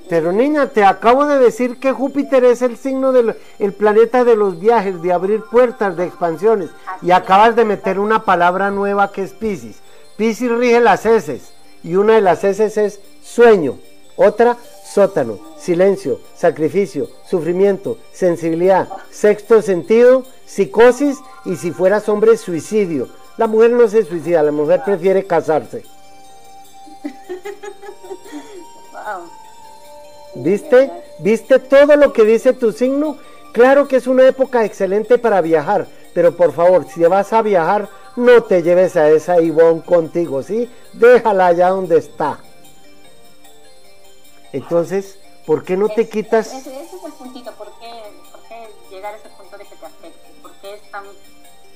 Pero 0.08 0.32
niña, 0.32 0.68
te 0.68 0.84
acabo 0.84 1.26
de 1.26 1.38
decir 1.38 1.80
que 1.80 1.92
Júpiter 1.92 2.44
es 2.44 2.62
el 2.62 2.76
signo 2.76 3.12
del 3.12 3.36
el 3.58 3.72
planeta 3.72 4.24
de 4.24 4.36
los 4.36 4.58
viajes, 4.60 5.02
de 5.02 5.12
abrir 5.12 5.42
puertas, 5.50 5.96
de 5.96 6.06
expansiones. 6.06 6.70
y 7.02 7.10
acabas 7.10 7.56
de 7.56 7.64
meter 7.64 7.98
una 7.98 8.24
palabra 8.24 8.70
nueva 8.70 9.10
que 9.10 9.22
es 9.22 9.32
Pisces. 9.32 9.80
Pisces 10.16 10.50
rige 10.50 10.80
las 10.80 11.04
heces 11.04 11.52
y 11.82 11.96
una 11.96 12.14
de 12.14 12.20
las 12.20 12.44
heces 12.44 12.76
es 12.76 13.00
sueño, 13.22 13.78
otra 14.16 14.56
sótano, 14.84 15.38
silencio, 15.58 16.20
sacrificio, 16.34 17.08
sufrimiento, 17.28 17.98
sensibilidad, 18.12 18.88
sexto 19.10 19.62
sentido, 19.62 20.24
psicosis 20.46 21.18
y 21.44 21.56
si 21.56 21.72
fueras 21.72 22.08
hombre, 22.08 22.36
suicidio. 22.36 23.08
La 23.36 23.46
mujer 23.46 23.70
no 23.70 23.86
se 23.88 24.04
suicida, 24.04 24.42
la 24.42 24.50
mujer 24.50 24.82
prefiere 24.84 25.24
casarse. 25.26 25.84
¿Viste? 30.34 30.90
¿Viste 31.20 31.58
todo 31.58 31.96
lo 31.96 32.12
que 32.12 32.24
dice 32.24 32.52
tu 32.52 32.72
signo? 32.72 33.18
Claro 33.52 33.88
que 33.88 33.96
es 33.96 34.06
una 34.06 34.26
época 34.26 34.64
excelente 34.64 35.18
para 35.18 35.40
viajar, 35.40 35.86
pero 36.14 36.36
por 36.36 36.52
favor, 36.52 36.86
si 36.88 37.00
vas 37.02 37.32
a 37.32 37.42
viajar, 37.42 37.88
no 38.18 38.42
te 38.42 38.62
lleves 38.62 38.96
a 38.96 39.08
esa 39.08 39.40
Ivonne 39.40 39.82
contigo, 39.82 40.42
¿sí? 40.42 40.68
Déjala 40.92 41.46
allá 41.46 41.68
donde 41.70 41.98
está. 41.98 42.38
Entonces, 44.52 45.18
¿por 45.46 45.62
qué 45.62 45.76
no 45.76 45.88
te 45.88 46.08
quitas? 46.08 46.52
Ese, 46.52 46.82
es 46.82 46.92
el 46.92 47.12
puntito, 47.12 47.52
¿por 47.52 47.68
qué, 47.78 48.90
llegar 48.90 49.14
a 49.14 49.16
ese 49.16 49.28
punto 49.28 49.56
de 49.56 49.64
que 49.64 49.76
te 49.76 49.86
afecte? 49.86 50.28
¿Por 50.42 50.52
qué 50.54 50.74
es 50.74 50.90
tan... 50.90 51.04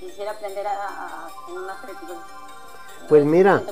quisiera 0.00 0.32
aprender 0.32 0.66
a, 0.66 1.28
tener 1.46 1.60
una 1.60 1.80
Pues 3.08 3.24
mira, 3.24 3.62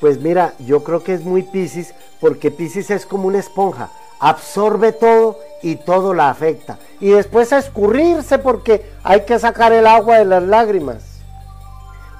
pues 0.00 0.18
mira, 0.18 0.54
yo 0.58 0.82
creo 0.82 1.04
que 1.04 1.14
es 1.14 1.22
muy 1.22 1.44
Pisces 1.44 1.94
porque 2.20 2.50
Pisces 2.50 2.90
es 2.90 3.06
como 3.06 3.28
una 3.28 3.38
esponja, 3.38 3.90
absorbe 4.20 4.92
todo 4.92 5.38
y 5.62 5.76
todo 5.76 6.14
la 6.14 6.30
afecta. 6.30 6.78
Y 7.00 7.10
después 7.10 7.52
a 7.52 7.58
escurrirse 7.58 8.38
porque 8.38 8.84
hay 9.02 9.22
que 9.22 9.38
sacar 9.38 9.72
el 9.72 9.86
agua 9.86 10.18
de 10.18 10.24
las 10.24 10.42
lágrimas. 10.42 11.02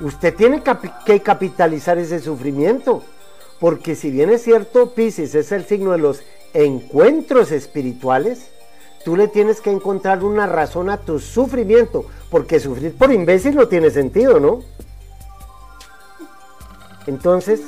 Usted 0.00 0.34
tiene 0.34 0.62
que 1.06 1.20
capitalizar 1.20 1.98
ese 1.98 2.20
sufrimiento, 2.20 3.02
porque 3.60 3.94
si 3.94 4.10
bien 4.10 4.30
es 4.30 4.42
cierto, 4.42 4.94
Pisces 4.94 5.34
es 5.34 5.52
el 5.52 5.64
signo 5.64 5.92
de 5.92 5.98
los 5.98 6.22
encuentros 6.52 7.52
espirituales, 7.52 8.50
tú 9.04 9.16
le 9.16 9.28
tienes 9.28 9.60
que 9.60 9.70
encontrar 9.70 10.24
una 10.24 10.46
razón 10.46 10.90
a 10.90 10.98
tu 10.98 11.20
sufrimiento, 11.20 12.06
porque 12.30 12.60
sufrir 12.60 12.96
por 12.96 13.12
imbécil 13.12 13.54
no 13.54 13.68
tiene 13.68 13.90
sentido, 13.90 14.40
¿no? 14.40 14.60
Entonces, 17.06 17.60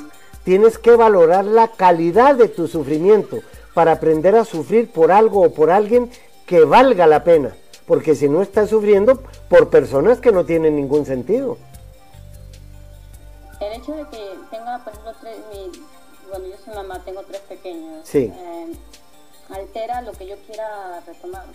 tienes 0.43 0.77
que 0.77 0.95
valorar 0.95 1.45
la 1.45 1.69
calidad 1.69 2.35
de 2.35 2.47
tu 2.47 2.67
sufrimiento 2.67 3.39
para 3.77 3.91
aprender 3.91 4.35
a 4.35 4.43
sufrir 4.43 4.89
por 4.91 5.11
algo 5.11 5.43
o 5.43 5.53
por 5.53 5.69
alguien 5.69 6.09
que 6.47 6.65
valga 6.65 7.05
la 7.05 7.23
pena. 7.23 7.55
Porque 7.85 8.15
si 8.15 8.27
no 8.27 8.41
estás 8.41 8.71
sufriendo 8.71 9.21
por 9.49 9.69
personas 9.69 10.19
que 10.19 10.31
no 10.31 10.45
tienen 10.45 10.75
ningún 10.75 11.05
sentido. 11.05 11.59
El 13.59 13.79
hecho 13.79 13.91
de 13.91 14.03
que 14.05 14.31
tenga, 14.49 14.79
por 14.83 14.93
ejemplo, 14.93 15.13
tres, 15.21 15.35
bueno, 16.27 16.47
yo 16.47 16.55
soy 16.65 16.73
mamá, 16.73 17.03
tengo 17.05 17.21
tres 17.21 17.41
pequeños. 17.41 17.99
Sí. 18.03 18.33
Eh, 18.35 18.73
altera 19.51 20.01
lo 20.01 20.11
que 20.13 20.25
yo 20.25 20.37
quiera 20.47 20.99
retomar, 21.05 21.45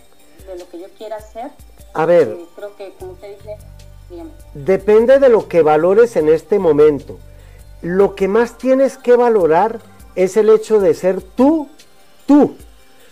de 0.47 0.57
lo 0.57 0.69
que 0.69 0.79
yo 0.79 0.87
quiera 0.97 1.17
hacer. 1.17 1.51
A 1.93 2.05
ver. 2.05 2.37
creo 2.55 2.73
que, 2.77 2.93
como 2.99 3.11
usted 3.11 3.37
dice, 3.37 3.57
Depende 4.53 5.19
de 5.19 5.27
lo 5.27 5.49
que 5.49 5.61
valores 5.61 6.15
en 6.15 6.29
este 6.29 6.57
momento 6.57 7.17
lo 7.81 8.15
que 8.15 8.29
más 8.29 8.57
tienes 8.57 8.97
que 8.97 9.17
valorar 9.17 9.81
es 10.15 10.37
el 10.37 10.49
hecho 10.49 10.79
de 10.79 10.93
ser 10.93 11.21
tú, 11.21 11.67
tú, 12.25 12.55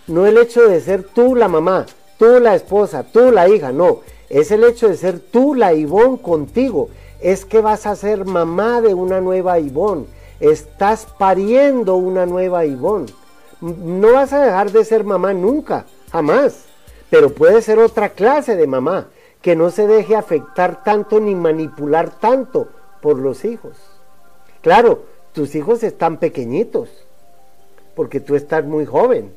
no 0.07 0.25
el 0.25 0.37
hecho 0.37 0.61
de 0.67 0.81
ser 0.81 1.03
tú 1.03 1.35
la 1.35 1.47
mamá, 1.47 1.85
tú 2.17 2.39
la 2.39 2.55
esposa, 2.55 3.03
tú 3.03 3.31
la 3.31 3.47
hija, 3.49 3.71
no, 3.71 3.99
es 4.29 4.51
el 4.51 4.63
hecho 4.63 4.87
de 4.87 4.97
ser 4.97 5.19
tú 5.19 5.55
la 5.55 5.73
Ivón 5.73 6.17
contigo, 6.17 6.89
es 7.19 7.45
que 7.45 7.61
vas 7.61 7.85
a 7.85 7.95
ser 7.95 8.25
mamá 8.25 8.81
de 8.81 8.93
una 8.93 9.21
nueva 9.21 9.59
Ivón, 9.59 10.07
estás 10.39 11.07
pariendo 11.17 11.95
una 11.95 12.25
nueva 12.25 12.65
Ivón, 12.65 13.05
no 13.61 14.13
vas 14.13 14.33
a 14.33 14.43
dejar 14.43 14.71
de 14.71 14.85
ser 14.85 15.03
mamá 15.03 15.33
nunca, 15.33 15.85
jamás, 16.11 16.65
pero 17.09 17.29
puede 17.33 17.61
ser 17.61 17.79
otra 17.79 18.09
clase 18.09 18.55
de 18.55 18.67
mamá, 18.67 19.07
que 19.41 19.55
no 19.55 19.69
se 19.71 19.87
deje 19.87 20.15
afectar 20.15 20.83
tanto 20.83 21.19
ni 21.19 21.35
manipular 21.35 22.11
tanto 22.19 22.67
por 23.01 23.17
los 23.17 23.43
hijos. 23.43 23.75
Claro, 24.61 25.03
tus 25.33 25.55
hijos 25.55 25.83
están 25.83 26.17
pequeñitos, 26.17 26.89
porque 27.95 28.19
tú 28.19 28.35
estás 28.35 28.65
muy 28.65 28.85
joven. 28.85 29.33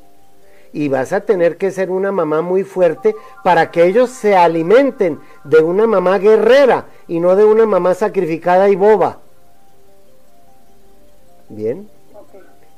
Y 0.72 0.88
vas 0.88 1.12
a 1.12 1.20
tener 1.20 1.56
que 1.56 1.70
ser 1.70 1.90
una 1.90 2.10
mamá 2.10 2.42
muy 2.42 2.64
fuerte 2.64 3.14
para 3.44 3.70
que 3.70 3.84
ellos 3.84 4.10
se 4.10 4.34
alimenten 4.34 5.20
de 5.44 5.60
una 5.60 5.86
mamá 5.86 6.18
guerrera 6.18 6.86
y 7.06 7.20
no 7.20 7.36
de 7.36 7.44
una 7.44 7.64
mamá 7.64 7.94
sacrificada 7.94 8.68
y 8.68 8.74
boba. 8.74 9.20
Bien. 11.48 11.88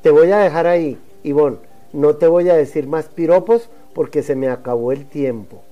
Te 0.03 0.11
voy 0.11 0.31
a 0.31 0.39
dejar 0.39 0.67
ahí, 0.67 0.99
Ivonne. 1.23 1.59
No 1.93 2.17
te 2.17 2.27
voy 2.27 2.51
a 2.51 2.55
decir 2.55 2.87
más 2.87 3.07
piropos 3.07 3.71
porque 3.95 4.23
se 4.23 4.37
me 4.37 4.49
acabó 4.49 4.93
el 4.93 5.07
tiempo. 5.07 5.63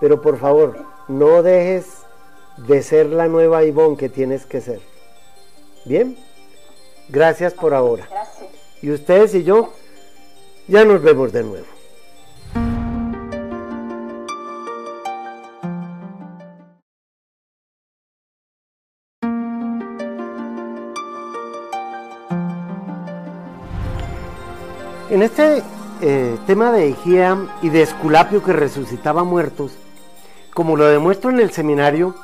Pero 0.00 0.22
por 0.22 0.38
favor, 0.38 0.76
no 1.08 1.42
dejes 1.42 1.86
de 2.56 2.82
ser 2.82 3.06
la 3.06 3.26
nueva 3.26 3.64
Ivonne 3.64 3.96
que 3.96 4.08
tienes 4.08 4.46
que 4.46 4.60
ser. 4.60 4.80
Bien, 5.84 6.16
gracias 7.08 7.54
por 7.54 7.74
ahora. 7.74 8.06
Gracias. 8.08 8.61
Y 8.82 8.90
ustedes 8.90 9.32
y 9.36 9.44
yo 9.44 9.72
ya 10.66 10.84
nos 10.84 11.00
vemos 11.02 11.32
de 11.32 11.44
nuevo. 11.44 11.66
En 25.10 25.22
este 25.22 25.62
eh, 26.00 26.36
tema 26.46 26.72
de 26.72 26.88
Egea 26.88 27.36
y 27.60 27.68
de 27.68 27.82
Esculapio 27.82 28.42
que 28.42 28.52
resucitaba 28.52 29.22
muertos, 29.22 29.72
como 30.54 30.76
lo 30.76 30.86
demuestro 30.86 31.30
en 31.30 31.38
el 31.38 31.52
seminario, 31.52 32.16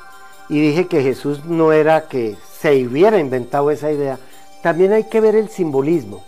y 0.48 0.60
dije 0.60 0.88
que 0.88 1.02
Jesús 1.02 1.44
no 1.44 1.72
era 1.72 2.08
que 2.08 2.36
se 2.58 2.84
hubiera 2.86 3.20
inventado 3.20 3.70
esa 3.70 3.92
idea, 3.92 4.18
también 4.62 4.92
hay 4.92 5.04
que 5.04 5.20
ver 5.20 5.36
el 5.36 5.50
simbolismo. 5.50 6.24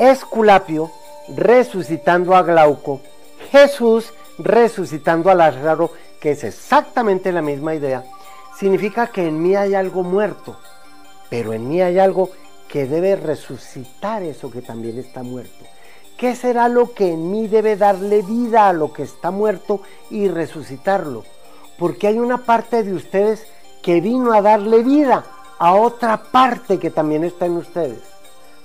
Esculapio 0.00 0.90
resucitando 1.28 2.34
a 2.34 2.42
Glauco, 2.42 3.02
Jesús 3.50 4.14
resucitando 4.38 5.30
a 5.30 5.34
Lázaro, 5.34 5.90
que 6.18 6.30
es 6.30 6.42
exactamente 6.42 7.30
la 7.32 7.42
misma 7.42 7.74
idea, 7.74 8.02
significa 8.58 9.08
que 9.08 9.26
en 9.26 9.42
mí 9.42 9.54
hay 9.56 9.74
algo 9.74 10.02
muerto, 10.02 10.56
pero 11.28 11.52
en 11.52 11.68
mí 11.68 11.82
hay 11.82 11.98
algo 11.98 12.30
que 12.66 12.86
debe 12.86 13.14
resucitar 13.14 14.22
eso 14.22 14.50
que 14.50 14.62
también 14.62 14.98
está 14.98 15.22
muerto. 15.22 15.66
¿Qué 16.16 16.34
será 16.34 16.70
lo 16.70 16.94
que 16.94 17.12
en 17.12 17.30
mí 17.30 17.46
debe 17.46 17.76
darle 17.76 18.22
vida 18.22 18.70
a 18.70 18.72
lo 18.72 18.94
que 18.94 19.02
está 19.02 19.30
muerto 19.30 19.82
y 20.08 20.28
resucitarlo? 20.28 21.24
Porque 21.78 22.06
hay 22.06 22.18
una 22.18 22.38
parte 22.38 22.84
de 22.84 22.94
ustedes 22.94 23.46
que 23.82 24.00
vino 24.00 24.32
a 24.32 24.40
darle 24.40 24.82
vida 24.82 25.26
a 25.58 25.74
otra 25.74 26.22
parte 26.22 26.78
que 26.78 26.88
también 26.88 27.22
está 27.22 27.44
en 27.44 27.58
ustedes. 27.58 28.09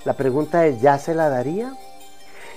La 0.06 0.12
pregunta 0.12 0.64
es, 0.66 0.80
¿ya 0.80 1.00
se 1.00 1.16
la 1.16 1.28
daría? 1.28 1.74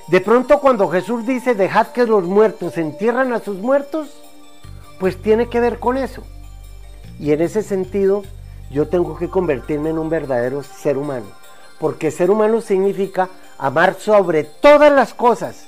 De 0.07 0.21
pronto 0.21 0.59
cuando 0.59 0.87
Jesús 0.87 1.25
dice, 1.25 1.55
dejad 1.55 1.87
que 1.87 2.05
los 2.05 2.23
muertos 2.23 2.77
entierran 2.77 3.33
a 3.33 3.39
sus 3.39 3.57
muertos, 3.57 4.07
pues 4.99 5.19
tiene 5.19 5.49
que 5.49 5.59
ver 5.59 5.79
con 5.79 5.97
eso. 5.97 6.21
Y 7.19 7.31
en 7.31 7.41
ese 7.41 7.63
sentido, 7.63 8.21
yo 8.69 8.87
tengo 8.87 9.17
que 9.17 9.29
convertirme 9.29 9.89
en 9.89 9.97
un 9.97 10.11
verdadero 10.11 10.61
ser 10.61 10.99
humano. 10.99 11.25
Porque 11.79 12.11
ser 12.11 12.29
humano 12.29 12.61
significa 12.61 13.29
amar 13.57 13.95
sobre 13.95 14.43
todas 14.43 14.91
las 14.91 15.15
cosas 15.15 15.65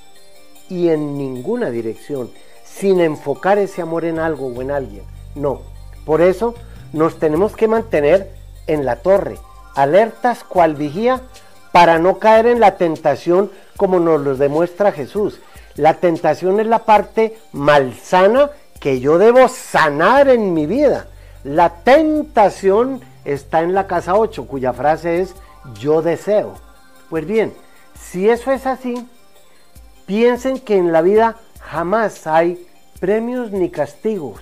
y 0.70 0.90
en 0.90 1.18
ninguna 1.18 1.72
dirección, 1.72 2.30
sin 2.64 3.02
enfocar 3.02 3.58
ese 3.58 3.82
amor 3.82 4.06
en 4.06 4.20
algo 4.20 4.46
o 4.46 4.62
en 4.62 4.70
alguien. 4.70 5.04
No. 5.34 5.62
Por 6.06 6.22
eso 6.22 6.54
nos 6.94 7.18
tenemos 7.18 7.56
que 7.56 7.68
mantener 7.68 8.32
en 8.68 8.86
la 8.86 8.98
torre, 8.98 9.40
alertas 9.74 10.44
cual 10.44 10.76
vigía, 10.76 11.24
para 11.72 12.00
no 12.00 12.20
caer 12.20 12.48
en 12.48 12.60
la 12.60 12.76
tentación 12.76 13.52
como 13.78 14.00
nos 14.00 14.22
lo 14.22 14.36
demuestra 14.36 14.92
Jesús. 14.92 15.40
La 15.76 15.96
tentación 15.96 16.60
es 16.60 16.68
la 16.68 16.80
parte 16.80 17.38
malsana 17.54 18.52
que 18.80 19.00
yo 19.00 19.18
debo 19.18 19.48
sanar 19.48 20.28
en 20.28 20.54
mi 20.54 20.66
vida. 20.66 21.08
La 21.44 21.70
tentación 21.70 23.02
está 23.26 23.62
en 23.62 23.74
la 23.74 23.88
casa 23.88 24.16
8, 24.16 24.48
cuya 24.48 24.74
frase 24.74 25.22
es 25.22 25.36
yo 25.80 26.02
deseo. 26.02 26.56
Pues 27.10 27.26
bien, 27.26 27.54
si 28.00 28.30
eso 28.30 28.52
es 28.52 28.66
así, 28.66 29.08
piensen 30.06 30.60
que 30.60 30.78
en 30.78 30.92
la 30.92 31.02
vida 31.02 31.38
jamás 31.60 32.28
hay 32.28 32.68
premios 33.00 33.52
ni 33.52 33.70
castigos, 33.70 34.42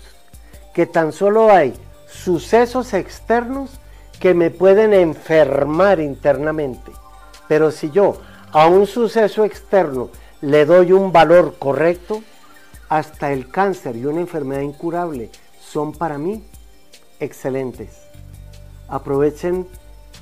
que 0.73 0.85
tan 0.85 1.11
solo 1.11 1.51
hay 1.51 1.73
sucesos 2.07 2.93
externos 2.93 3.79
que 4.19 4.33
me 4.33 4.49
pueden 4.49 4.93
enfermar 4.93 5.99
internamente. 5.99 6.91
Pero 7.49 7.71
si 7.71 7.89
yo 7.91 8.15
a 8.53 8.67
un 8.67 8.87
suceso 8.87 9.43
externo 9.43 10.09
le 10.39 10.65
doy 10.65 10.93
un 10.93 11.11
valor 11.11 11.55
correcto, 11.59 12.23
hasta 12.87 13.33
el 13.33 13.49
cáncer 13.49 13.97
y 13.97 14.05
una 14.05 14.21
enfermedad 14.21 14.61
incurable 14.61 15.29
son 15.59 15.91
para 15.91 16.17
mí 16.17 16.43
excelentes. 17.19 17.89
Aprovechen 18.87 19.67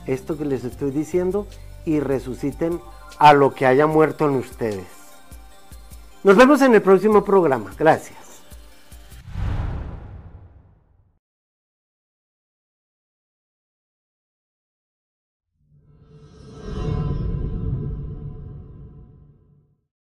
esto 0.08 0.38
que 0.38 0.46
les 0.46 0.64
estoy 0.64 0.92
diciendo 0.92 1.48
y 1.86 2.00
resuciten 2.00 2.82
a 3.20 3.34
lo 3.34 3.54
que 3.54 3.66
haya 3.66 3.88
muerto 3.88 4.26
en 4.26 4.36
ustedes. 4.36 4.88
Nos 6.24 6.36
vemos 6.36 6.62
en 6.62 6.76
el 6.76 6.82
próximo 6.82 7.24
programa. 7.24 7.72
Gracias. 7.78 8.27